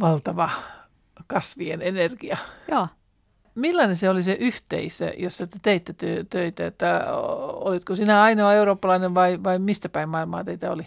valtava 0.00 0.50
kasvien 1.26 1.82
energia. 1.82 2.36
Joo. 2.70 2.88
Millainen 3.54 3.96
se 3.96 4.10
oli 4.10 4.22
se 4.22 4.36
yhteisö, 4.40 5.12
jossa 5.18 5.46
te 5.46 5.58
teitte 5.62 5.94
töitä? 6.30 6.66
Että 6.66 7.04
olitko 7.52 7.96
sinä 7.96 8.22
ainoa 8.22 8.54
eurooppalainen 8.54 9.14
vai, 9.14 9.42
vai 9.44 9.58
mistä 9.58 9.88
päin 9.88 10.08
maailmaa 10.08 10.44
teitä 10.44 10.70
oli? 10.70 10.86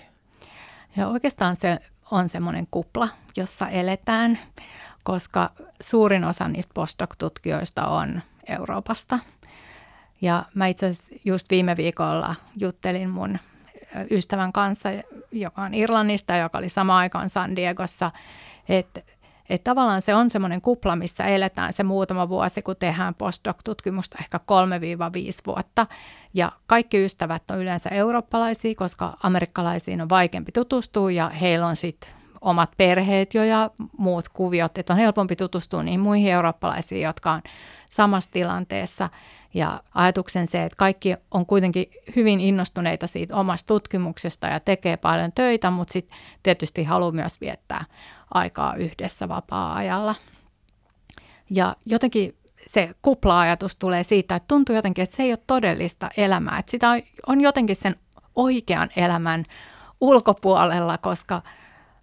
Ja 0.98 1.08
oikeastaan 1.08 1.56
se 1.56 1.80
on 2.12 2.30
semmoinen 2.30 2.68
kupla, 2.72 3.10
jossa 3.38 3.68
eletään, 3.68 4.40
koska 5.04 5.50
suurin 5.82 6.24
osa 6.24 6.48
niistä 6.48 6.74
postdoc-tutkijoista 6.74 7.88
on 7.88 8.22
Euroopasta. 8.48 9.20
Ja 10.22 10.44
mä 10.54 10.68
itse 10.68 10.86
asiassa 10.86 11.16
just 11.26 11.50
viime 11.50 11.78
viikolla 11.78 12.36
juttelin 12.56 13.10
mun 13.10 13.40
ystävän 14.12 14.54
kanssa, 14.54 14.90
joka 15.32 15.62
on 15.62 15.74
Irlannista, 15.74 16.36
joka 16.36 16.58
oli 16.58 16.70
sama 16.70 16.98
aikaan 16.98 17.30
San 17.30 17.56
Diegossa, 17.56 18.12
että 18.70 19.02
että 19.50 19.70
tavallaan 19.70 20.02
se 20.02 20.16
on 20.16 20.30
semmoinen 20.30 20.62
kupla, 20.62 20.96
missä 20.96 21.24
eletään 21.24 21.74
se 21.74 21.84
muutama 21.84 22.30
vuosi, 22.30 22.62
kun 22.62 22.76
tehdään 22.80 23.16
postdoc-tutkimusta, 23.16 24.18
ehkä 24.20 24.38
3-5 24.38 24.42
vuotta. 25.46 25.88
Ja 26.34 26.52
kaikki 26.68 27.06
ystävät 27.06 27.52
on 27.52 27.58
yleensä 27.60 27.90
eurooppalaisia, 27.90 28.76
koska 28.76 29.18
amerikkalaisiin 29.24 30.02
on 30.02 30.10
vaikeampi 30.10 30.52
tutustua 30.52 31.12
ja 31.12 31.30
heillä 31.30 31.68
on 31.68 31.76
sitten 31.76 32.10
omat 32.42 32.72
perheet 32.78 33.34
jo 33.34 33.44
ja 33.44 33.72
muut 33.98 34.30
kuviot, 34.30 34.78
että 34.78 34.94
on 34.94 35.00
helpompi 35.00 35.36
tutustua 35.36 35.84
niihin 35.84 36.00
muihin 36.00 36.32
eurooppalaisiin, 36.32 37.02
jotka 37.02 37.32
on 37.32 37.42
samassa 37.90 38.32
tilanteessa. 38.32 39.10
Ja 39.54 39.84
ajatuksen 39.94 40.48
se, 40.48 40.64
että 40.64 40.76
kaikki 40.76 41.16
on 41.32 41.46
kuitenkin 41.46 41.86
hyvin 42.16 42.42
innostuneita 42.42 43.08
siitä 43.08 43.36
omasta 43.36 43.68
tutkimuksesta 43.68 44.48
ja 44.48 44.60
tekee 44.60 44.98
paljon 44.98 45.32
töitä, 45.32 45.72
mutta 45.72 45.94
sitten 45.94 46.18
tietysti 46.44 46.84
haluaa 46.84 47.12
myös 47.12 47.42
viettää 47.42 47.86
aikaa 48.34 48.76
yhdessä 48.76 49.30
vapaa-ajalla. 49.30 50.16
Ja 51.50 51.76
jotenkin 51.86 52.36
se 52.68 52.90
kupla-ajatus 53.02 53.76
tulee 53.76 54.04
siitä, 54.04 54.36
että 54.36 54.48
tuntuu 54.48 54.76
jotenkin, 54.76 55.04
että 55.04 55.16
se 55.16 55.24
ei 55.24 55.32
ole 55.32 55.40
todellista 55.48 56.10
elämää. 56.18 56.60
Että 56.60 56.72
sitä 56.72 56.88
on 57.28 57.42
jotenkin 57.42 57.76
sen 57.76 57.96
oikean 58.36 58.90
elämän 58.96 59.46
ulkopuolella, 60.02 60.98
koska 60.98 61.42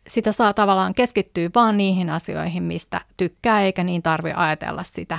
sitä 0.08 0.32
saa 0.32 0.54
tavallaan 0.54 0.94
keskittyä 0.94 1.50
vaan 1.54 1.76
niihin 1.76 2.10
asioihin, 2.10 2.62
mistä 2.62 3.00
tykkää, 3.16 3.60
eikä 3.60 3.84
niin 3.84 4.02
tarvi 4.02 4.32
ajatella 4.36 4.84
sitä, 4.84 5.18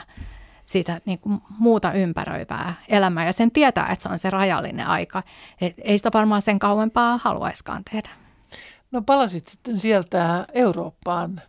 sitä 0.72 1.02
niin 1.06 1.20
kuin 1.20 1.42
muuta 1.60 1.94
ympäröivää 1.94 2.74
elämää. 2.88 3.26
Ja 3.26 3.34
sen 3.34 3.52
tietää, 3.52 3.88
että 3.88 4.04
se 4.04 4.10
on 4.10 4.20
se 4.20 4.30
rajallinen 4.30 4.88
aika. 4.88 5.24
Et 5.62 5.76
ei 5.84 5.98
sitä 5.98 6.10
varmaan 6.14 6.42
sen 6.42 6.60
kauempaa 6.60 7.20
haluaiskaan 7.24 7.84
tehdä. 7.92 8.10
No 8.92 9.02
palasit 9.02 9.48
sitten 9.48 9.80
sieltä 9.80 10.46
Eurooppaan. 10.54 11.42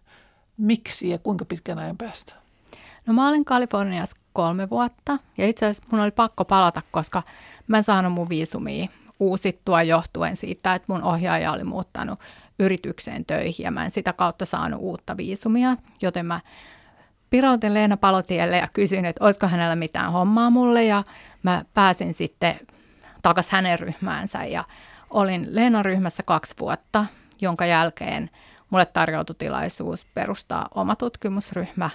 Miksi 0.56 1.10
ja 1.10 1.18
kuinka 1.18 1.44
pitkän 1.44 1.78
ajan 1.78 1.96
päästä? 1.96 2.34
No 3.06 3.12
mä 3.12 3.28
olin 3.28 3.44
Kaliforniassa 3.44 4.16
kolme 4.32 4.70
vuotta 4.70 5.18
ja 5.38 5.46
itse 5.46 5.66
asiassa 5.66 5.84
mun 5.90 6.00
oli 6.00 6.10
pakko 6.10 6.44
palata, 6.44 6.82
koska 6.90 7.22
mä 7.66 7.76
en 7.76 7.84
saanut 7.84 8.12
mun 8.12 8.28
viisumia 8.28 8.88
uusittua 9.20 9.82
johtuen 9.82 10.36
siitä, 10.36 10.74
että 10.74 10.92
mun 10.92 11.02
ohjaaja 11.02 11.52
oli 11.52 11.64
muuttanut 11.64 12.18
yritykseen 12.58 13.24
töihin 13.24 13.64
ja 13.64 13.70
mä 13.70 13.84
en 13.84 13.90
sitä 13.90 14.12
kautta 14.12 14.46
saanut 14.46 14.80
uutta 14.80 15.16
viisumia, 15.16 15.76
joten 16.02 16.26
mä 16.26 16.40
pirautin 17.32 17.74
Leena 17.74 17.96
Palotielle 17.96 18.56
ja 18.56 18.68
kysyin, 18.72 19.04
että 19.04 19.24
olisiko 19.24 19.46
hänellä 19.46 19.76
mitään 19.76 20.12
hommaa 20.12 20.50
mulle 20.50 20.84
ja 20.84 21.04
mä 21.42 21.64
pääsin 21.74 22.14
sitten 22.14 22.60
takaisin 23.22 23.52
hänen 23.52 23.78
ryhmäänsä 23.78 24.44
ja 24.44 24.64
olin 25.10 25.46
Leenan 25.50 25.84
ryhmässä 25.84 26.22
kaksi 26.22 26.54
vuotta 26.60 27.06
jonka 27.40 27.66
jälkeen 27.66 28.30
mulle 28.70 28.86
tarjoutui 28.86 29.36
tilaisuus 29.38 30.06
perustaa 30.14 30.68
oma 30.74 30.96
tutkimusryhmä 30.96 31.90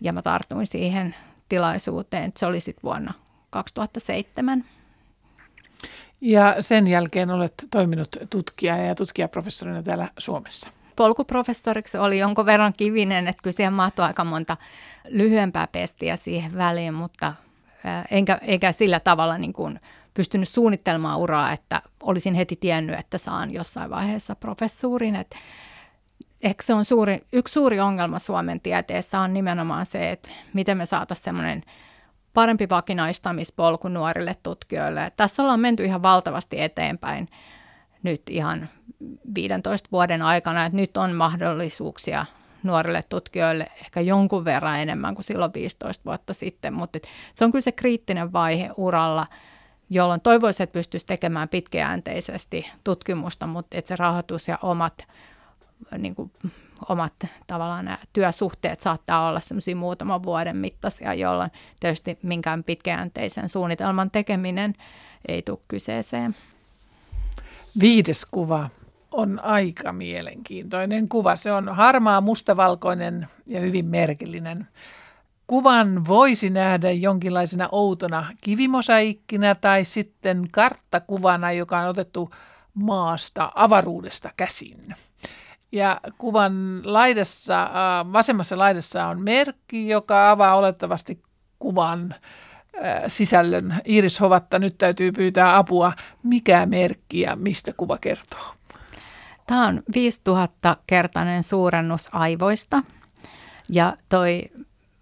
ja 0.00 0.12
mä 0.12 0.22
tartuin 0.22 0.66
siihen 0.66 1.14
tilaisuuteen. 1.48 2.32
Se 2.36 2.46
oli 2.46 2.60
sitten 2.60 2.82
vuonna 2.82 3.14
2007. 3.50 4.64
Ja 6.20 6.56
sen 6.60 6.86
jälkeen 6.86 7.30
olet 7.30 7.54
toiminut 7.70 8.16
tutkija 8.30 8.76
ja 8.76 8.94
tutkijaprofessorina 8.94 9.82
täällä 9.82 10.08
Suomessa. 10.18 10.70
Polkuprofessoriksi 10.96 11.98
oli 11.98 12.18
jonkun 12.18 12.46
verran 12.46 12.72
kivinen, 12.76 13.28
että 13.28 13.42
kyllä 13.42 13.54
siihen 13.54 13.72
mahtui 13.72 14.04
aika 14.04 14.24
monta 14.24 14.56
lyhyempää 15.08 15.66
pestiä 15.66 16.16
siihen 16.16 16.56
väliin, 16.56 16.94
mutta 16.94 17.34
enkä, 18.10 18.38
eikä 18.42 18.72
sillä 18.72 19.00
tavalla 19.00 19.38
niin 19.38 19.52
kuin 19.52 19.80
pystynyt 20.14 20.48
suunnittelemaan 20.48 21.18
uraa, 21.18 21.52
että 21.52 21.82
olisin 22.02 22.34
heti 22.34 22.56
tiennyt, 22.56 22.98
että 22.98 23.18
saan 23.18 23.52
jossain 23.52 23.90
vaiheessa 23.90 24.36
professuurin. 24.36 25.16
Että 25.16 25.36
ehkä 26.42 26.62
se 26.62 26.74
on 26.74 26.84
suuri, 26.84 27.24
yksi 27.32 27.52
suuri 27.52 27.80
ongelma 27.80 28.18
Suomen 28.18 28.60
tieteessä 28.60 29.20
on 29.20 29.34
nimenomaan 29.34 29.86
se, 29.86 30.10
että 30.10 30.28
miten 30.52 30.78
me 30.78 30.86
saataisiin 30.86 31.24
semmoinen 31.24 31.62
parempi 32.34 32.68
vakinaistamispolku 32.68 33.88
nuorille 33.88 34.36
tutkijoille. 34.42 35.12
Tässä 35.16 35.42
ollaan 35.42 35.60
menty 35.60 35.84
ihan 35.84 36.02
valtavasti 36.02 36.60
eteenpäin 36.60 37.28
nyt 38.02 38.22
ihan 38.30 38.68
15 39.34 39.88
vuoden 39.92 40.22
aikana, 40.22 40.64
että 40.64 40.76
nyt 40.76 40.96
on 40.96 41.12
mahdollisuuksia 41.12 42.26
nuorille 42.62 43.00
tutkijoille 43.08 43.66
ehkä 43.80 44.00
jonkun 44.00 44.44
verran 44.44 44.80
enemmän 44.80 45.14
kuin 45.14 45.24
silloin 45.24 45.54
15 45.54 46.04
vuotta 46.04 46.32
sitten, 46.32 46.74
mutta 46.74 46.98
se 47.34 47.44
on 47.44 47.52
kyllä 47.52 47.62
se 47.62 47.72
kriittinen 47.72 48.32
vaihe 48.32 48.70
uralla– 48.76 49.26
jolloin 49.94 50.20
toivoisin, 50.20 50.64
että 50.64 50.72
pystyisi 50.72 51.06
tekemään 51.06 51.48
pitkäjänteisesti 51.48 52.70
tutkimusta, 52.84 53.46
mutta 53.46 53.78
että 53.78 53.88
se 53.88 53.96
rahoitus 53.96 54.48
ja 54.48 54.58
omat, 54.62 55.06
niin 55.98 56.14
kuin, 56.14 56.32
omat 56.88 57.12
tavallaan 57.46 57.84
nämä 57.84 57.98
työsuhteet 58.12 58.80
saattaa 58.80 59.28
olla 59.28 59.40
semmoisia 59.40 59.76
muutaman 59.76 60.22
vuoden 60.22 60.56
mittaisia, 60.56 61.14
jolloin 61.14 61.50
tietysti 61.80 62.18
minkään 62.22 62.64
pitkäjänteisen 62.64 63.48
suunnitelman 63.48 64.10
tekeminen 64.10 64.74
ei 65.28 65.42
tule 65.42 65.58
kyseeseen. 65.68 66.36
Viides 67.80 68.26
kuva 68.30 68.70
on 69.12 69.40
aika 69.40 69.92
mielenkiintoinen 69.92 71.08
kuva. 71.08 71.36
Se 71.36 71.52
on 71.52 71.68
harmaa, 71.68 72.20
mustavalkoinen 72.20 73.28
ja 73.46 73.60
hyvin 73.60 73.86
merkillinen. 73.86 74.68
Kuvan 75.46 76.06
voisi 76.06 76.50
nähdä 76.50 76.90
jonkinlaisena 76.90 77.68
outona 77.72 78.26
kivimosaikkina 78.40 79.54
tai 79.54 79.84
sitten 79.84 80.48
karttakuvana, 80.50 81.52
joka 81.52 81.78
on 81.78 81.88
otettu 81.88 82.30
maasta, 82.74 83.52
avaruudesta 83.54 84.30
käsin. 84.36 84.94
Ja 85.72 86.00
kuvan 86.18 86.80
laidassa, 86.84 87.62
äh, 87.62 88.12
vasemmassa 88.12 88.58
laidassa 88.58 89.06
on 89.06 89.22
merkki, 89.22 89.88
joka 89.88 90.30
avaa 90.30 90.56
olettavasti 90.56 91.22
kuvan 91.58 92.14
sisällön. 93.06 93.74
Iris 93.84 94.20
Hovatta, 94.20 94.58
nyt 94.58 94.78
täytyy 94.78 95.12
pyytää 95.12 95.56
apua. 95.56 95.92
Mikä 96.22 96.66
merkki 96.66 97.20
ja 97.20 97.36
mistä 97.36 97.72
kuva 97.76 97.98
kertoo? 97.98 98.54
Tämä 99.46 99.66
on 99.66 99.82
5000-kertainen 99.96 101.42
suurennus 101.42 102.08
aivoista. 102.12 102.82
Ja 103.68 103.96
toi 104.08 104.42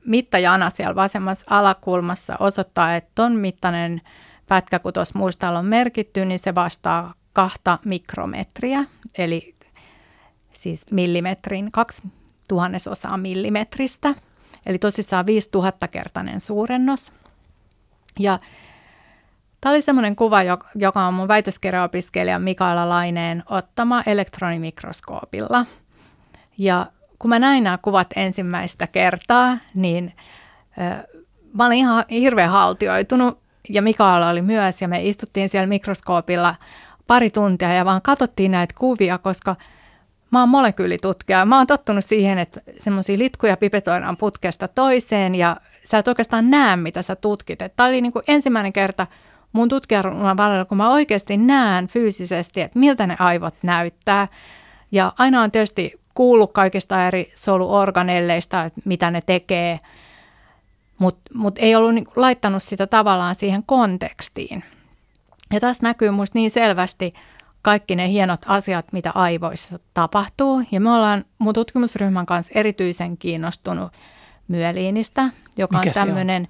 mittajana 0.05 0.71
siellä 0.71 0.95
vasemmassa 0.95 1.45
alakulmassa 1.51 2.37
osoittaa, 2.41 2.97
että 2.97 3.11
ton 3.15 3.33
mittainen 3.33 4.01
pätkä, 4.47 4.79
kun 4.79 4.93
tuossa 4.93 5.19
muistalla 5.19 5.59
on 5.59 5.67
merkitty, 5.67 6.25
niin 6.25 6.39
se 6.39 6.55
vastaa 6.55 7.15
kahta 7.33 7.79
mikrometriä, 7.85 8.85
eli 9.19 9.55
siis 10.53 10.87
millimetrin, 10.91 11.73
kaksi 11.73 12.03
tuhannesosaa 12.49 13.17
millimetristä. 13.17 14.15
Eli 14.67 14.79
tosissaan 14.79 15.25
5000-kertainen 15.25 16.41
suurennos. 16.41 17.13
Ja 18.21 18.39
Tämä 19.61 19.71
oli 19.71 19.83
semmoinen 19.83 20.17
kuva, 20.17 20.39
joka 20.75 21.07
on 21.07 21.15
mun 21.15 21.29
väitöskirjaopiskelija 21.29 22.39
Mikaela 22.39 22.89
Laineen 22.89 23.43
ottama 23.47 24.03
elektronimikroskoopilla. 24.07 25.67
Ja 26.59 26.87
kun 27.19 27.29
mä 27.29 27.39
näin 27.39 27.65
nämä 27.65 27.79
kuvat 27.83 28.07
ensimmäistä 28.17 28.87
kertaa, 28.87 29.59
niin 29.75 30.13
äh, 30.81 31.03
mä 31.59 31.67
olin 31.67 31.79
ihan 31.79 32.05
hirveän 32.11 32.51
haltioitunut 32.51 33.39
ja 33.69 33.83
Mikaela 33.83 34.29
oli 34.29 34.43
myös 34.43 34.83
ja 34.83 34.89
me 34.89 35.03
istuttiin 35.03 35.49
siellä 35.49 35.67
mikroskoopilla 35.67 36.55
pari 37.07 37.31
tuntia 37.31 37.73
ja 37.73 37.85
vaan 37.85 38.03
katsottiin 38.03 38.51
näitä 38.51 38.75
kuvia, 38.79 39.19
koska 39.19 39.57
mä 40.31 40.41
oon 40.41 40.49
molekyylitutkija. 40.49 41.47
Mä 41.47 41.57
oon 41.57 41.67
tottunut 41.67 42.05
siihen, 42.05 42.39
että 42.39 42.61
semmoisia 42.79 43.19
litkuja 43.19 43.57
pipetoidaan 43.57 44.17
putkesta 44.17 44.69
toiseen 44.69 45.35
ja 45.35 45.57
sä 45.85 45.99
et 45.99 46.09
oikeastaan 46.09 46.51
näe, 46.51 46.77
mitä 46.77 47.03
sä 47.03 47.17
tutkit. 47.17 47.59
Tämä 47.77 47.89
oli 47.89 48.01
niin 48.01 48.13
kuin 48.13 48.23
ensimmäinen 48.29 48.73
kerta 48.73 49.07
mun 49.53 49.69
tutkijan 49.69 50.37
välillä, 50.37 50.65
kun 50.65 50.77
mä 50.77 50.91
oikeasti 50.91 51.37
näen 51.37 51.87
fyysisesti, 51.89 52.61
että 52.61 52.79
miltä 52.79 53.07
ne 53.07 53.17
aivot 53.19 53.55
näyttää. 53.63 54.29
Ja 54.93 55.13
aina 55.19 55.43
on 55.43 55.51
tietysti 55.51 56.01
kuullut 56.15 56.53
kaikista 56.53 57.07
eri 57.07 57.33
soluorganelleista, 57.35 58.65
että 58.65 58.81
mitä 58.85 59.11
ne 59.11 59.21
tekee, 59.27 59.81
mutta 60.99 61.31
mut 61.35 61.55
ei 61.59 61.75
ollut 61.75 61.95
niin, 61.95 62.07
laittanut 62.17 62.63
sitä 62.63 62.87
tavallaan 62.87 63.35
siihen 63.35 63.63
kontekstiin. 63.67 64.65
Ja 65.53 65.61
tässä 65.61 65.83
näkyy 65.83 66.11
minusta 66.11 66.39
niin 66.39 66.51
selvästi 66.51 67.15
kaikki 67.63 67.97
ne 67.97 68.09
hienot 68.09 68.41
asiat, 68.47 68.93
mitä 68.93 69.11
aivoissa 69.15 69.79
tapahtuu. 69.95 70.63
Ja 70.73 70.81
me 70.81 70.93
ollaan 70.93 71.25
mun 71.39 71.55
tutkimusryhmän 71.55 72.27
kanssa 72.27 72.53
erityisen 72.55 73.17
kiinnostunut 73.17 73.93
myeliinistä, 74.51 75.29
joka 75.57 75.79
Mikä 75.79 76.01
on 76.01 76.07
tämmöinen, 76.07 76.49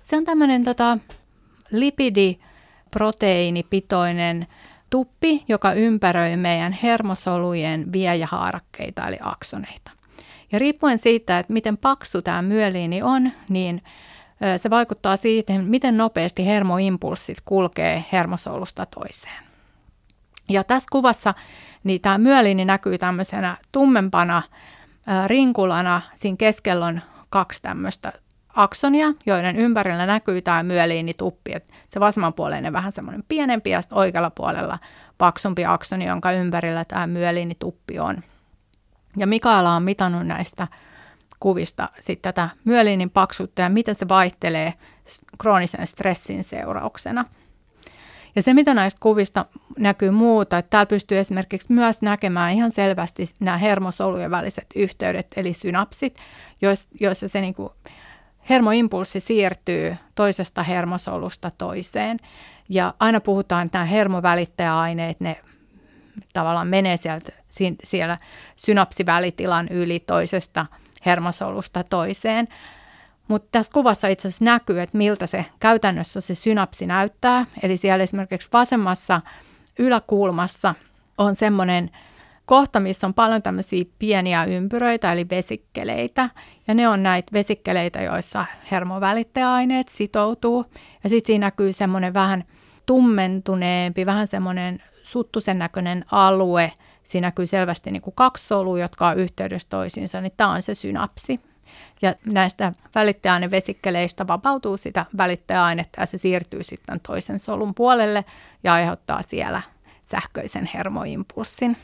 se 0.00 0.16
on 0.16 0.24
tämmöinen 0.24 0.64
tota, 0.64 0.98
lipidiproteiinipitoinen 1.70 4.46
tuppi, 4.90 5.44
joka 5.48 5.72
ympäröi 5.72 6.36
meidän 6.36 6.72
hermosolujen 6.72 7.92
viejähaarakkeita 7.92 9.08
eli 9.08 9.18
aksoneita. 9.20 9.90
Ja 10.52 10.58
riippuen 10.58 10.98
siitä, 10.98 11.38
että 11.38 11.52
miten 11.52 11.76
paksu 11.76 12.22
tämä 12.22 12.42
myeliini 12.42 13.02
on, 13.02 13.32
niin 13.48 13.82
se 14.56 14.70
vaikuttaa 14.70 15.16
siihen, 15.16 15.64
miten 15.64 15.96
nopeasti 15.96 16.46
hermoimpulssit 16.46 17.38
kulkee 17.44 18.04
hermosolusta 18.12 18.86
toiseen. 18.86 19.42
Ja 20.48 20.64
tässä 20.64 20.88
kuvassa 20.92 21.34
niin 21.84 22.00
tämä 22.00 22.18
myeliini 22.18 22.64
näkyy 22.64 22.98
tämmöisenä 22.98 23.56
tummempana 23.72 24.42
rinkulana. 25.26 26.02
Siinä 26.14 26.36
keskellä 26.36 26.86
on 26.86 27.00
kaksi 27.32 27.62
tämmöistä 27.62 28.12
aksonia, 28.54 29.06
joiden 29.26 29.56
ympärillä 29.56 30.06
näkyy 30.06 30.42
tämä 30.42 30.62
myeliinituppi. 30.62 31.52
Et 31.54 31.72
se 31.88 32.00
vasemmanpuoleinen 32.00 32.72
vähän 32.72 32.92
semmoinen 32.92 33.24
pienempi 33.28 33.70
ja 33.70 33.80
oikealla 33.90 34.30
puolella 34.30 34.78
paksumpi 35.18 35.64
aksoni, 35.64 36.06
jonka 36.06 36.32
ympärillä 36.32 36.84
tämä 36.84 37.06
myeliinituppi 37.06 37.98
on. 37.98 38.22
Ja 39.16 39.26
Mikaela 39.26 39.76
on 39.76 39.82
mitannut 39.82 40.26
näistä 40.26 40.68
kuvista 41.40 41.88
sit 42.00 42.22
tätä 42.22 42.48
myeliinin 42.64 43.10
paksuutta 43.10 43.62
ja 43.62 43.68
miten 43.68 43.94
se 43.94 44.08
vaihtelee 44.08 44.74
kroonisen 45.38 45.86
stressin 45.86 46.44
seurauksena. 46.44 47.24
Ja 48.36 48.42
se, 48.42 48.54
mitä 48.54 48.74
näistä 48.74 49.00
kuvista 49.00 49.44
näkyy 49.78 50.10
muuta, 50.10 50.58
että 50.58 50.70
täällä 50.70 50.86
pystyy 50.86 51.18
esimerkiksi 51.18 51.72
myös 51.72 52.02
näkemään 52.02 52.52
ihan 52.52 52.72
selvästi 52.72 53.24
nämä 53.40 53.58
hermosolujen 53.58 54.30
väliset 54.30 54.66
yhteydet, 54.74 55.26
eli 55.36 55.52
synapsit, 55.52 56.18
joissa 57.00 57.28
se 57.28 57.40
niin 57.40 57.54
kuin 57.54 57.72
hermoimpulssi 58.48 59.20
siirtyy 59.20 59.96
toisesta 60.14 60.62
hermosolusta 60.62 61.50
toiseen. 61.58 62.18
Ja 62.68 62.94
aina 63.00 63.20
puhutaan, 63.20 63.66
että 63.66 63.78
nämä 63.78 63.86
hermovälittäjäaineet, 63.86 65.20
ne 65.20 65.36
tavallaan 66.32 66.68
menee 66.68 66.96
sieltä, 66.96 67.32
siellä 67.84 68.18
synapsivälitilan 68.56 69.68
yli 69.68 70.00
toisesta 70.00 70.66
hermosolusta 71.06 71.84
toiseen. 71.84 72.48
Mutta 73.28 73.48
tässä 73.52 73.72
kuvassa 73.72 74.08
itse 74.08 74.28
asiassa 74.28 74.44
näkyy, 74.44 74.80
että 74.80 74.98
miltä 74.98 75.26
se 75.26 75.44
käytännössä 75.60 76.20
se 76.20 76.34
synapsi 76.34 76.86
näyttää. 76.86 77.46
Eli 77.62 77.76
siellä 77.76 78.02
esimerkiksi 78.02 78.48
vasemmassa 78.52 79.20
yläkulmassa 79.78 80.74
on 81.18 81.34
semmoinen 81.34 81.90
kohta, 82.46 82.80
missä 82.80 83.06
on 83.06 83.14
paljon 83.14 83.42
tämmöisiä 83.42 83.84
pieniä 83.98 84.44
ympyröitä, 84.44 85.12
eli 85.12 85.26
vesikkeleitä. 85.30 86.30
Ja 86.66 86.74
ne 86.74 86.88
on 86.88 87.02
näitä 87.02 87.32
vesikkeleitä, 87.32 88.02
joissa 88.02 88.44
hermovälittäjäaineet 88.70 89.88
sitoutuu. 89.88 90.64
Ja 91.04 91.10
sitten 91.10 91.26
siinä 91.26 91.46
näkyy 91.46 91.72
semmoinen 91.72 92.14
vähän 92.14 92.44
tummentuneempi, 92.86 94.06
vähän 94.06 94.26
semmoinen 94.26 94.82
suttusen 95.02 95.58
näköinen 95.58 96.04
alue. 96.12 96.72
Siinä 97.04 97.26
näkyy 97.26 97.46
selvästi 97.46 97.90
niin 97.90 98.02
kuin 98.02 98.14
kaksi 98.14 98.46
solua, 98.46 98.78
jotka 98.78 99.08
on 99.08 99.16
yhteydessä 99.16 99.68
toisiinsa, 99.68 100.20
niin 100.20 100.32
tämä 100.36 100.50
on 100.50 100.62
se 100.62 100.74
synapsi. 100.74 101.40
Ja 102.02 102.14
näistä 102.26 102.72
välittäjäainevesikkeleistä 102.94 104.26
vapautuu 104.26 104.76
sitä 104.76 105.06
välittäjäainetta 105.16 106.00
ja 106.00 106.06
se 106.06 106.18
siirtyy 106.18 106.62
sitten 106.62 107.00
toisen 107.00 107.38
solun 107.38 107.74
puolelle 107.74 108.24
ja 108.64 108.72
aiheuttaa 108.72 109.22
siellä 109.22 109.62
sähköisen 110.04 110.70
hermoimpulssin. 110.74 111.76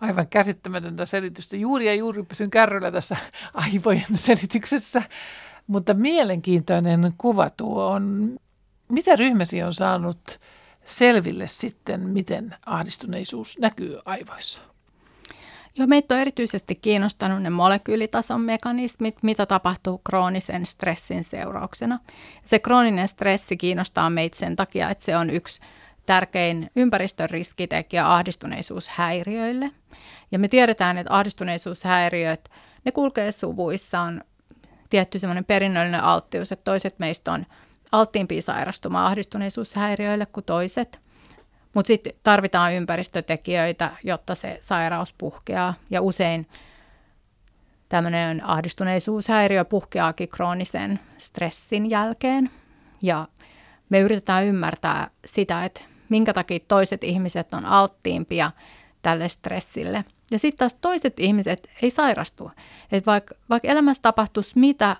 Aivan 0.00 0.28
käsittämätöntä 0.28 1.06
selitystä. 1.06 1.56
Juuri 1.56 1.86
ja 1.86 1.94
juuri 1.94 2.22
pysyn 2.22 2.50
kärryllä 2.50 2.92
tässä 2.92 3.16
aivojen 3.54 4.04
selityksessä. 4.14 5.02
Mutta 5.66 5.94
mielenkiintoinen 5.94 7.14
kuva 7.18 7.50
tuo 7.50 7.86
on. 7.86 8.36
Mitä 8.88 9.16
ryhmäsi 9.16 9.62
on 9.62 9.74
saanut 9.74 10.40
selville 10.84 11.46
sitten, 11.46 12.08
miten 12.08 12.54
ahdistuneisuus 12.66 13.58
näkyy 13.58 13.98
aivoissa? 14.04 14.62
Joo, 15.80 15.86
meitä 15.86 16.14
on 16.14 16.20
erityisesti 16.20 16.74
kiinnostanut 16.74 17.42
ne 17.42 17.50
molekyylitason 17.50 18.40
mekanismit, 18.40 19.22
mitä 19.22 19.46
tapahtuu 19.46 19.98
kroonisen 19.98 20.66
stressin 20.66 21.24
seurauksena. 21.24 21.98
Se 22.44 22.58
krooninen 22.58 23.08
stressi 23.08 23.56
kiinnostaa 23.56 24.10
meitä 24.10 24.36
sen 24.36 24.56
takia, 24.56 24.90
että 24.90 25.04
se 25.04 25.16
on 25.16 25.30
yksi 25.30 25.60
tärkein 26.06 26.70
ympäristön 26.76 27.30
riskitekijä 27.30 28.12
ahdistuneisuushäiriöille. 28.12 29.70
Ja 30.32 30.38
me 30.38 30.48
tiedetään, 30.48 30.98
että 30.98 31.14
ahdistuneisuushäiriöt, 31.14 32.50
ne 32.84 32.92
kulkee 32.92 33.32
suvuissa, 33.32 34.00
on 34.00 34.20
tietty 34.90 35.18
semmoinen 35.18 35.44
perinnöllinen 35.44 36.04
alttius, 36.04 36.52
että 36.52 36.64
toiset 36.64 36.98
meistä 36.98 37.32
on 37.32 37.46
alttiimpia 37.92 38.42
sairastumaan 38.42 39.06
ahdistuneisuushäiriöille 39.06 40.26
kuin 40.26 40.44
toiset– 40.44 40.98
mutta 41.74 41.86
sitten 41.86 42.12
tarvitaan 42.22 42.74
ympäristötekijöitä, 42.74 43.90
jotta 44.04 44.34
se 44.34 44.58
sairaus 44.60 45.12
puhkeaa. 45.12 45.74
Ja 45.90 46.02
usein 46.02 46.46
tämmöinen 47.88 48.44
ahdistuneisuushäiriö 48.44 49.64
puhkeaakin 49.64 50.28
kroonisen 50.28 51.00
stressin 51.18 51.90
jälkeen. 51.90 52.50
Ja 53.02 53.28
me 53.88 54.00
yritetään 54.00 54.44
ymmärtää 54.44 55.10
sitä, 55.24 55.64
että 55.64 55.80
minkä 56.08 56.32
takia 56.32 56.58
toiset 56.68 57.04
ihmiset 57.04 57.54
on 57.54 57.66
alttiimpia 57.66 58.50
tälle 59.02 59.28
stressille. 59.28 60.04
Ja 60.30 60.38
sitten 60.38 60.58
taas 60.58 60.74
toiset 60.74 61.20
ihmiset 61.20 61.70
ei 61.82 61.90
sairastu. 61.90 62.50
Että 62.92 63.10
vaikka, 63.10 63.34
vaikka 63.50 63.68
elämässä 63.68 64.02
tapahtuisi 64.02 64.58
mitä 64.58 64.96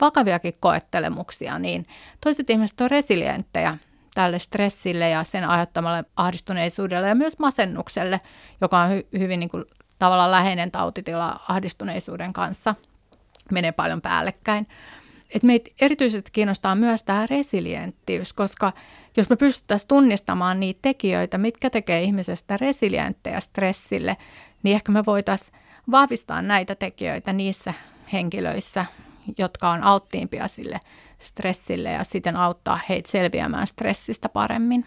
vakaviakin 0.00 0.54
koettelemuksia, 0.60 1.58
niin 1.58 1.86
toiset 2.20 2.50
ihmiset 2.50 2.80
on 2.80 2.90
resilienttejä– 2.90 3.78
tälle 4.14 4.38
stressille 4.38 5.08
ja 5.08 5.24
sen 5.24 5.48
aiheuttamalle 5.48 6.04
ahdistuneisuudelle 6.16 7.08
ja 7.08 7.14
myös 7.14 7.38
masennukselle, 7.38 8.20
joka 8.60 8.80
on 8.80 8.90
hy- 8.90 9.18
hyvin 9.18 9.40
niin 9.40 9.50
kuin, 9.50 9.64
tavallaan 9.98 10.30
läheinen 10.30 10.70
tautitila 10.70 11.40
ahdistuneisuuden 11.48 12.32
kanssa, 12.32 12.74
menee 13.52 13.72
paljon 13.72 14.00
päällekkäin. 14.00 14.66
Et 15.34 15.42
meitä 15.42 15.70
erityisesti 15.80 16.30
kiinnostaa 16.30 16.74
myös 16.74 17.02
tämä 17.02 17.26
resilienttiys, 17.26 18.32
koska 18.32 18.72
jos 19.16 19.30
me 19.30 19.36
pystyttäisiin 19.36 19.88
tunnistamaan 19.88 20.60
niitä 20.60 20.78
tekijöitä, 20.82 21.38
mitkä 21.38 21.70
tekee 21.70 22.02
ihmisestä 22.02 22.56
resilienttejä 22.56 23.40
stressille, 23.40 24.16
niin 24.62 24.74
ehkä 24.74 24.92
me 24.92 25.02
voitaisiin 25.06 25.58
vahvistaa 25.90 26.42
näitä 26.42 26.74
tekijöitä 26.74 27.32
niissä 27.32 27.74
henkilöissä, 28.12 28.84
jotka 29.38 29.70
on 29.70 29.82
alttiimpia 29.82 30.48
sille 30.48 30.80
stressille 31.18 31.90
ja 31.90 32.04
siten 32.04 32.36
auttaa 32.36 32.80
heitä 32.88 33.10
selviämään 33.10 33.66
stressistä 33.66 34.28
paremmin. 34.28 34.86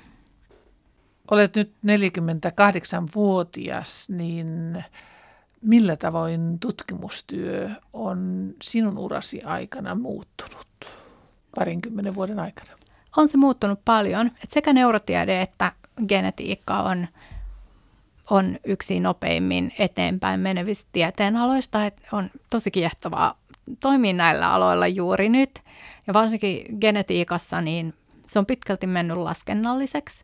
Olet 1.32 1.56
nyt 1.56 1.74
48-vuotias, 1.86 4.10
niin 4.10 4.84
millä 5.62 5.96
tavoin 5.96 6.60
tutkimustyö 6.60 7.70
on 7.94 8.50
sinun 8.62 8.98
urasi 8.98 9.42
aikana 9.42 9.96
muuttunut 9.96 10.68
parinkymmenen 11.56 12.16
vuoden 12.16 12.40
aikana? 12.40 12.72
On 13.18 13.30
se 13.30 13.38
muuttunut 13.38 13.80
paljon. 13.86 14.32
Et 14.44 14.52
sekä 14.52 14.74
neurotiede 14.74 15.42
että 15.42 15.72
genetiikka 16.08 16.82
on, 16.82 17.08
on 18.30 18.60
yksi 18.64 19.00
nopeimmin 19.00 19.74
eteenpäin 19.80 20.40
menevistä 20.40 20.90
tieteenaloista. 20.92 21.86
Et 21.86 22.02
on 22.12 22.30
tosi 22.50 22.72
kiehtovaa 22.72 23.38
toimia 23.80 24.14
näillä 24.14 24.54
aloilla 24.54 24.88
juuri 24.88 25.30
nyt. 25.30 25.60
Ja 26.08 26.14
varsinkin 26.14 26.78
genetiikassa, 26.80 27.62
niin 27.62 27.94
se 28.28 28.40
on 28.40 28.46
pitkälti 28.46 28.88
mennyt 28.88 29.18
laskennalliseksi. 29.18 30.24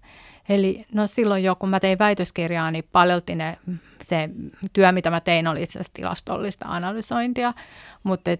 Eli 0.50 0.86
no 0.94 1.08
silloin 1.08 1.44
jo, 1.44 1.56
kun 1.56 1.70
mä 1.70 1.80
tein 1.80 2.00
väitöskirjaa, 2.00 2.72
niin 2.72 2.84
paljolti 2.92 3.36
ne, 3.36 3.58
se 4.02 4.30
työ, 4.74 4.92
mitä 4.92 5.10
mä 5.10 5.20
tein, 5.20 5.48
oli 5.48 5.64
itse 5.64 5.80
asiassa 5.80 5.94
tilastollista 5.94 6.66
analysointia, 6.70 7.54
mutta 8.04 8.32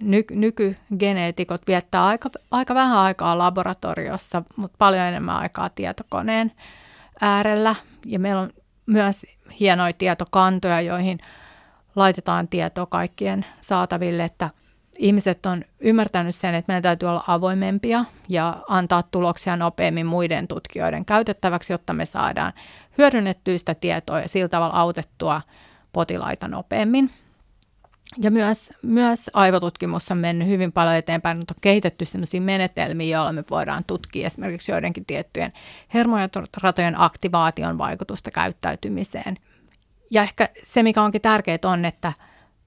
ny, 0.00 0.24
nykygeneetikot 0.30 1.62
viettää 1.66 2.06
aika, 2.06 2.30
aika 2.50 2.74
vähän 2.74 2.98
aikaa 2.98 3.38
laboratoriossa, 3.38 4.42
mutta 4.56 4.76
paljon 4.78 5.04
enemmän 5.04 5.36
aikaa 5.36 5.68
tietokoneen 5.68 6.52
äärellä. 7.20 7.74
Ja 8.06 8.18
meillä 8.18 8.40
on 8.40 8.50
myös 8.86 9.26
hienoja 9.60 9.92
tietokantoja, 9.92 10.80
joihin 10.80 11.18
laitetaan 11.96 12.48
tietoa 12.48 12.86
kaikkien 12.86 13.46
saataville, 13.60 14.24
että 14.24 14.50
ihmiset 14.98 15.46
on 15.46 15.64
ymmärtänyt 15.80 16.34
sen, 16.34 16.54
että 16.54 16.72
meidän 16.72 16.82
täytyy 16.82 17.08
olla 17.08 17.24
avoimempia 17.26 18.04
ja 18.28 18.56
antaa 18.68 19.02
tuloksia 19.02 19.56
nopeammin 19.56 20.06
muiden 20.06 20.48
tutkijoiden 20.48 21.04
käytettäväksi, 21.04 21.72
jotta 21.72 21.92
me 21.92 22.06
saadaan 22.06 22.52
hyödynnettyä 22.98 23.58
sitä 23.58 23.74
tietoa 23.74 24.20
ja 24.20 24.28
sillä 24.28 24.48
tavalla 24.48 24.74
autettua 24.74 25.42
potilaita 25.92 26.48
nopeammin. 26.48 27.10
Ja 28.18 28.30
myös, 28.30 28.70
myös 28.82 29.30
aivotutkimus 29.34 30.10
on 30.10 30.18
mennyt 30.18 30.48
hyvin 30.48 30.72
paljon 30.72 30.96
eteenpäin, 30.96 31.38
mutta 31.38 31.54
on 31.54 31.60
kehitetty 31.60 32.04
sellaisia 32.04 32.40
menetelmiä, 32.40 33.16
joilla 33.16 33.32
me 33.32 33.44
voidaan 33.50 33.84
tutkia 33.84 34.26
esimerkiksi 34.26 34.72
joidenkin 34.72 35.04
tiettyjen 35.06 35.52
hermoratojen 35.94 37.00
aktivaation 37.00 37.78
vaikutusta 37.78 38.30
käyttäytymiseen. 38.30 39.36
Ja 40.10 40.22
ehkä 40.22 40.48
se, 40.62 40.82
mikä 40.82 41.02
onkin 41.02 41.20
tärkeää, 41.20 41.58
on, 41.64 41.84
että 41.84 42.12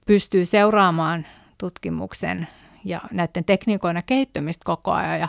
pystyy 0.06 0.46
seuraamaan 0.46 1.26
tutkimuksen 1.58 2.48
ja 2.84 3.00
näiden 3.10 3.44
tekniikoina 3.44 4.02
kehittymistä 4.02 4.62
koko 4.64 4.92
ajan 4.92 5.20
ja 5.20 5.28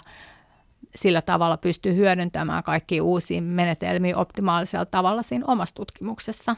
sillä 0.95 1.21
tavalla 1.21 1.57
pystyy 1.57 1.95
hyödyntämään 1.95 2.63
kaikki 2.63 3.01
uusia 3.01 3.41
menetelmiä 3.41 4.17
optimaalisella 4.17 4.85
tavalla 4.85 5.23
siinä 5.23 5.45
omassa 5.47 5.75
tutkimuksessa. 5.75 6.55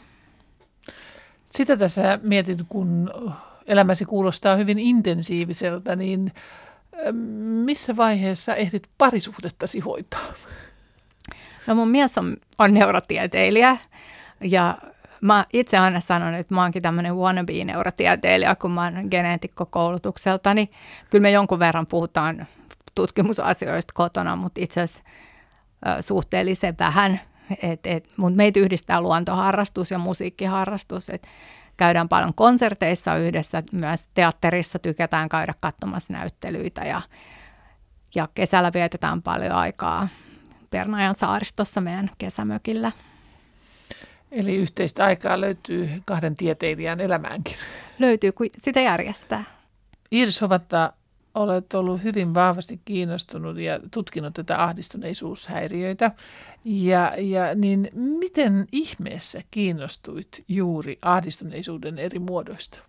Sitä 1.51 1.77
tässä 1.77 2.19
mietin, 2.23 2.57
kun 2.69 3.11
elämäsi 3.65 4.05
kuulostaa 4.05 4.55
hyvin 4.55 4.79
intensiiviseltä, 4.79 5.95
niin 5.95 6.31
missä 7.65 7.95
vaiheessa 7.95 8.55
ehdit 8.55 8.89
parisuhdettasi 8.97 9.79
hoitaa? 9.79 10.33
No 11.67 11.75
mun 11.75 11.89
mies 11.89 12.17
on, 12.17 12.37
on 12.59 12.73
neurotieteilijä 12.73 13.77
ja 14.41 14.77
mä 15.21 15.45
itse 15.53 15.77
aina 15.77 15.99
sanon, 15.99 16.33
että 16.33 16.55
mä 16.55 16.61
oonkin 16.61 16.83
tämmöinen 16.83 17.15
wannabe-neurotieteilijä, 17.15 18.55
kun 18.55 18.71
mä 18.71 18.83
oon 18.83 19.07
geneetikko 19.11 19.65
koulutukselta, 19.65 20.53
niin 20.53 20.69
kyllä 21.09 21.21
me 21.21 21.31
jonkun 21.31 21.59
verran 21.59 21.87
puhutaan 21.87 22.47
tutkimusasioista 22.95 23.93
kotona, 23.95 24.35
mutta 24.35 24.61
itse 24.63 24.81
asiassa 24.81 25.03
suhteellisen 25.99 26.75
vähän. 26.79 27.21
Et, 27.61 27.85
et, 27.85 28.13
mutta 28.17 28.37
meitä 28.37 28.59
yhdistää 28.59 29.01
luontoharrastus 29.01 29.91
ja 29.91 29.99
musiikkiharrastus. 29.99 31.09
Et 31.09 31.27
käydään 31.77 32.09
paljon 32.09 32.33
konserteissa 32.33 33.15
yhdessä, 33.15 33.63
myös 33.73 34.09
teatterissa 34.13 34.79
tykätään 34.79 35.29
käydä 35.29 35.53
katsomassa 35.59 36.13
näyttelyitä 36.13 36.81
ja, 36.81 37.01
ja 38.15 38.27
kesällä 38.35 38.73
vietetään 38.73 39.21
paljon 39.21 39.51
aikaa 39.51 40.07
Pernajan 40.69 41.15
saaristossa 41.15 41.81
meidän 41.81 42.09
kesämökillä. 42.17 42.91
Eli 44.31 44.55
yhteistä 44.55 45.05
aikaa 45.05 45.41
löytyy 45.41 45.89
kahden 46.05 46.35
tieteilijän 46.35 46.99
elämäänkin. 46.99 47.55
Löytyy, 47.99 48.31
kun 48.31 48.47
sitä 48.57 48.81
järjestää. 48.81 49.43
Iiris 50.11 50.41
Hovatta, 50.41 50.93
olet 51.35 51.73
ollut 51.73 52.03
hyvin 52.03 52.33
vahvasti 52.33 52.81
kiinnostunut 52.85 53.59
ja 53.59 53.79
tutkinut 53.91 54.33
tätä 54.33 54.63
ahdistuneisuushäiriöitä. 54.63 56.11
Ja, 56.65 57.13
ja 57.17 57.55
niin 57.55 57.89
miten 57.93 58.67
ihmeessä 58.71 59.41
kiinnostuit 59.51 60.43
juuri 60.47 60.99
ahdistuneisuuden 61.01 61.99
eri 61.99 62.19
muodoista? 62.19 62.79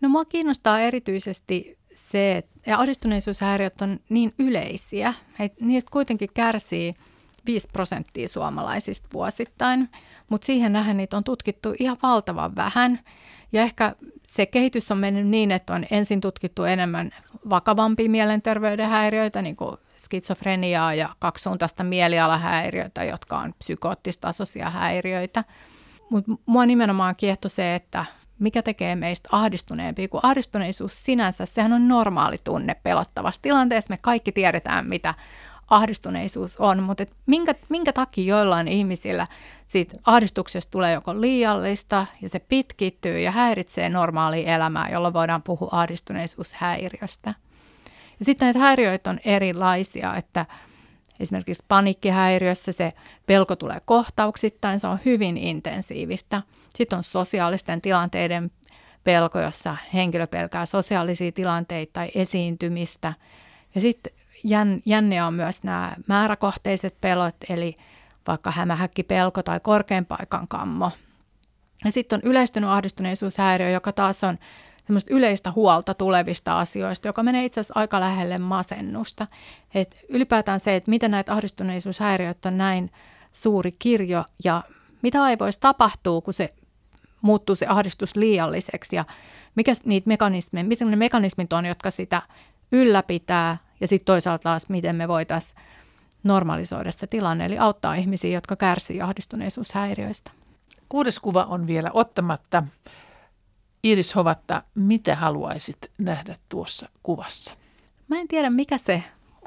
No 0.00 0.08
mua 0.08 0.24
kiinnostaa 0.24 0.80
erityisesti 0.80 1.78
se, 1.94 2.36
että 2.36 2.78
ahdistuneisuushäiriöt 2.78 3.82
on 3.82 4.00
niin 4.08 4.32
yleisiä, 4.38 5.14
että 5.38 5.64
niistä 5.64 5.90
kuitenkin 5.90 6.28
kärsii 6.34 6.94
5 7.48 7.68
prosenttia 7.72 8.28
suomalaisista 8.28 9.08
vuosittain, 9.12 9.88
mutta 10.28 10.46
siihen 10.46 10.72
nähden 10.72 10.96
niitä 10.96 11.16
on 11.16 11.24
tutkittu 11.24 11.74
ihan 11.78 11.98
valtavan 12.02 12.56
vähän. 12.56 13.00
Ja 13.52 13.62
ehkä 13.62 13.96
se 14.24 14.46
kehitys 14.46 14.90
on 14.90 14.98
mennyt 14.98 15.26
niin, 15.26 15.52
että 15.52 15.74
on 15.74 15.86
ensin 15.90 16.20
tutkittu 16.20 16.64
enemmän 16.64 17.10
vakavampia 17.50 18.10
mielenterveyden 18.10 18.88
häiriöitä, 18.88 19.42
niin 19.42 19.56
kuin 19.56 19.76
skitsofreniaa 19.96 20.94
ja 20.94 21.08
kaksisuuntaista 21.18 21.84
mielialahäiriöitä, 21.84 23.04
jotka 23.04 23.38
on 23.38 23.54
psykoottista 23.58 24.28
häiriöitä. 24.70 25.44
Mutta 26.10 26.32
mua 26.46 26.66
nimenomaan 26.66 27.16
kiehtoi 27.16 27.50
se, 27.50 27.74
että 27.74 28.04
mikä 28.38 28.62
tekee 28.62 28.94
meistä 28.96 29.28
ahdistuneempia, 29.32 30.08
kun 30.08 30.20
ahdistuneisuus 30.22 31.04
sinänsä, 31.04 31.46
sehän 31.46 31.72
on 31.72 31.88
normaali 31.88 32.38
tunne 32.44 32.74
pelottavassa 32.74 33.42
tilanteessa. 33.42 33.92
Me 33.92 33.98
kaikki 34.02 34.32
tiedetään, 34.32 34.86
mitä 34.86 35.14
ahdistuneisuus 35.70 36.56
on, 36.56 36.82
mutta 36.82 37.02
et 37.02 37.12
minkä, 37.26 37.54
minkä 37.68 37.92
takia 37.92 38.36
joillain 38.36 38.68
ihmisillä 38.68 39.26
siitä 39.66 39.96
ahdistuksesta 40.04 40.70
tulee 40.70 40.92
joko 40.92 41.20
liiallista 41.20 42.06
ja 42.22 42.28
se 42.28 42.38
pitkittyy 42.38 43.20
ja 43.20 43.30
häiritsee 43.30 43.88
normaalia 43.88 44.54
elämää, 44.54 44.88
jolloin 44.92 45.14
voidaan 45.14 45.42
puhua 45.42 45.68
ahdistuneisuushäiriöstä. 45.72 47.34
Ja 48.18 48.24
sitten 48.24 48.46
näitä 48.46 48.58
häiriöitä 48.58 49.10
on 49.10 49.20
erilaisia, 49.24 50.16
että 50.16 50.46
esimerkiksi 51.20 51.64
paniikkihäiriössä 51.68 52.72
se 52.72 52.92
pelko 53.26 53.56
tulee 53.56 53.80
kohtauksittain, 53.84 54.80
se 54.80 54.86
on 54.86 54.98
hyvin 55.04 55.36
intensiivistä. 55.36 56.42
Sitten 56.74 56.96
on 56.96 57.02
sosiaalisten 57.02 57.80
tilanteiden 57.80 58.50
pelko, 59.04 59.40
jossa 59.40 59.76
henkilö 59.94 60.26
pelkää 60.26 60.66
sosiaalisia 60.66 61.32
tilanteita 61.32 61.92
tai 61.92 62.10
esiintymistä. 62.14 63.14
Ja 63.74 63.80
sitten 63.80 64.12
jänne 64.86 65.24
on 65.24 65.34
myös 65.34 65.62
nämä 65.62 65.92
määräkohteiset 66.06 67.00
pelot, 67.00 67.36
eli 67.48 67.74
vaikka 68.26 68.50
hämähäkkipelko 68.50 69.42
tai 69.42 69.60
korkean 69.60 70.06
paikan 70.06 70.48
kammo. 70.48 70.90
Ja 71.84 71.92
sitten 71.92 72.16
on 72.16 72.30
yleistynyt 72.30 72.70
ahdistuneisuushäiriö, 72.70 73.70
joka 73.70 73.92
taas 73.92 74.24
on 74.24 74.38
semmoista 74.86 75.14
yleistä 75.14 75.52
huolta 75.52 75.94
tulevista 75.94 76.58
asioista, 76.58 77.08
joka 77.08 77.22
menee 77.22 77.44
itse 77.44 77.60
asiassa 77.60 77.80
aika 77.80 78.00
lähelle 78.00 78.38
masennusta. 78.38 79.26
Et 79.74 80.00
ylipäätään 80.08 80.60
se, 80.60 80.76
että 80.76 80.90
miten 80.90 81.10
näitä 81.10 81.32
ahdistuneisuushäiriöitä 81.32 82.48
on 82.48 82.58
näin 82.58 82.90
suuri 83.32 83.72
kirjo 83.72 84.24
ja 84.44 84.62
mitä 85.02 85.22
aivoissa 85.22 85.60
tapahtuu, 85.60 86.20
kun 86.20 86.34
se 86.34 86.48
muuttuu 87.20 87.56
se 87.56 87.66
ahdistus 87.66 88.16
liialliseksi 88.16 88.96
ja 88.96 89.04
mikä 89.54 89.72
niitä 89.84 90.08
mekanismeja, 90.08 90.64
mitä 90.64 90.84
ne 90.84 90.96
mekanismit 90.96 91.52
on, 91.52 91.66
jotka 91.66 91.90
sitä 91.90 92.22
ylläpitää 92.72 93.56
ja 93.80 93.88
sitten 93.88 94.06
toisaalta 94.06 94.42
taas, 94.42 94.68
miten 94.68 94.96
me 94.96 95.08
voitaisiin 95.08 95.60
normalisoida 96.22 96.92
se 96.92 97.06
tilanne, 97.06 97.44
eli 97.44 97.58
auttaa 97.58 97.94
ihmisiä, 97.94 98.30
jotka 98.30 98.56
kärsivät 98.56 99.02
ahdistuneisuushäiriöistä. 99.02 100.32
Kuudes 100.88 101.20
kuva 101.20 101.44
on 101.44 101.66
vielä 101.66 101.90
ottamatta. 101.94 102.62
Iris 103.82 104.14
Hovatta, 104.14 104.62
mitä 104.74 105.14
haluaisit 105.16 105.90
nähdä 105.98 106.36
tuossa 106.48 106.88
kuvassa? 107.02 107.54
Mä 108.08 108.20
en 108.20 108.28
tiedä, 108.28 108.50
mikä 108.50 108.78
se 108.78 109.02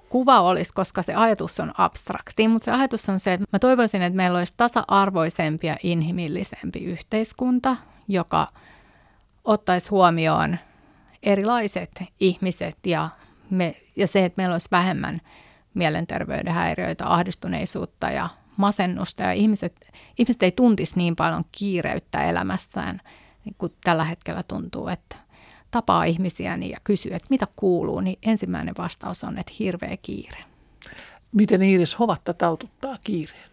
kuva 0.10 0.42
olisi, 0.42 0.74
koska 0.74 1.02
se 1.02 1.14
ajatus 1.14 1.60
on 1.60 1.74
abstrakti, 1.78 2.48
mutta 2.48 2.66
se 2.66 2.72
ajatus 2.72 3.10
on 3.10 3.20
se, 3.20 3.34
että 3.34 3.48
mä 3.54 3.60
toivoisin, 3.60 4.02
että 4.02 4.18
meillä 4.18 4.40
olisi 4.40 4.54
tasa-arvoisempi 4.58 5.68
ja 5.68 5.78
inhimillisempi 5.84 6.80
yhteiskunta, 6.80 7.78
joka 8.08 8.48
ottaisi 9.44 9.90
huomioon 9.90 10.58
erilaiset 11.24 12.04
ihmiset 12.20 12.78
ja 12.86 13.10
me, 13.52 13.76
ja 13.96 14.08
se, 14.08 14.26
että 14.26 14.42
meillä 14.42 14.54
olisi 14.54 14.68
vähemmän 14.72 15.22
mielenterveyden 15.74 16.54
häiriöitä, 16.54 17.14
ahdistuneisuutta 17.14 18.10
ja 18.10 18.30
masennusta 18.58 19.24
ja 19.24 19.34
ihmiset, 19.34 19.92
ihmiset 20.20 20.44
ei 20.44 20.52
tuntisi 20.52 20.98
niin 20.98 21.16
paljon 21.16 21.46
kiireyttä 21.52 22.24
elämässään, 22.24 23.02
niin 23.46 23.56
kuin 23.58 23.74
tällä 23.84 24.04
hetkellä 24.04 24.44
tuntuu, 24.44 24.88
että 24.88 25.16
tapaa 25.72 26.04
ihmisiä 26.04 26.58
niin 26.58 26.72
ja 26.72 26.78
kysyy, 26.84 27.14
että 27.14 27.28
mitä 27.30 27.48
kuuluu, 27.56 28.00
niin 28.00 28.20
ensimmäinen 28.26 28.76
vastaus 28.78 29.24
on, 29.24 29.38
että 29.38 29.54
hirveä 29.60 29.98
kiire. 30.02 30.38
Miten 31.36 31.62
Iiris 31.62 32.00
Hovatta 32.00 32.34
taututtaa 32.34 32.98
kiireen? 33.06 33.52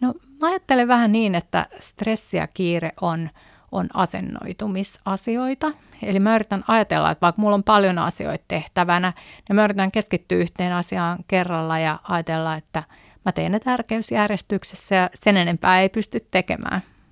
No 0.00 0.14
mä 0.40 0.46
ajattelen 0.48 0.88
vähän 0.88 1.12
niin, 1.12 1.34
että 1.34 1.66
stressi 1.80 2.36
ja 2.36 2.46
kiire 2.46 2.92
on, 3.00 3.30
on 3.72 3.86
asennoitumisasioita. 3.94 5.72
Eli 6.02 6.20
mä 6.20 6.34
yritän 6.34 6.64
ajatella, 6.68 7.10
että 7.10 7.20
vaikka 7.20 7.42
mulla 7.42 7.54
on 7.54 7.64
paljon 7.64 7.98
asioita 7.98 8.44
tehtävänä, 8.48 9.12
niin 9.48 9.56
mä 9.56 9.64
yritän 9.64 9.92
keskittyä 9.92 10.38
yhteen 10.38 10.72
asiaan 10.72 11.18
kerralla 11.28 11.78
ja 11.78 11.98
ajatella, 12.08 12.54
että 12.54 12.82
mä 13.24 13.32
teen 13.32 13.52
ne 13.52 13.60
tärkeysjärjestyksessä 13.60 14.94
ja 14.94 15.10
sen 15.14 15.36
enempää 15.36 15.80
ei 15.80 15.88
pysty 15.88 16.26
tekemään. 16.30 16.82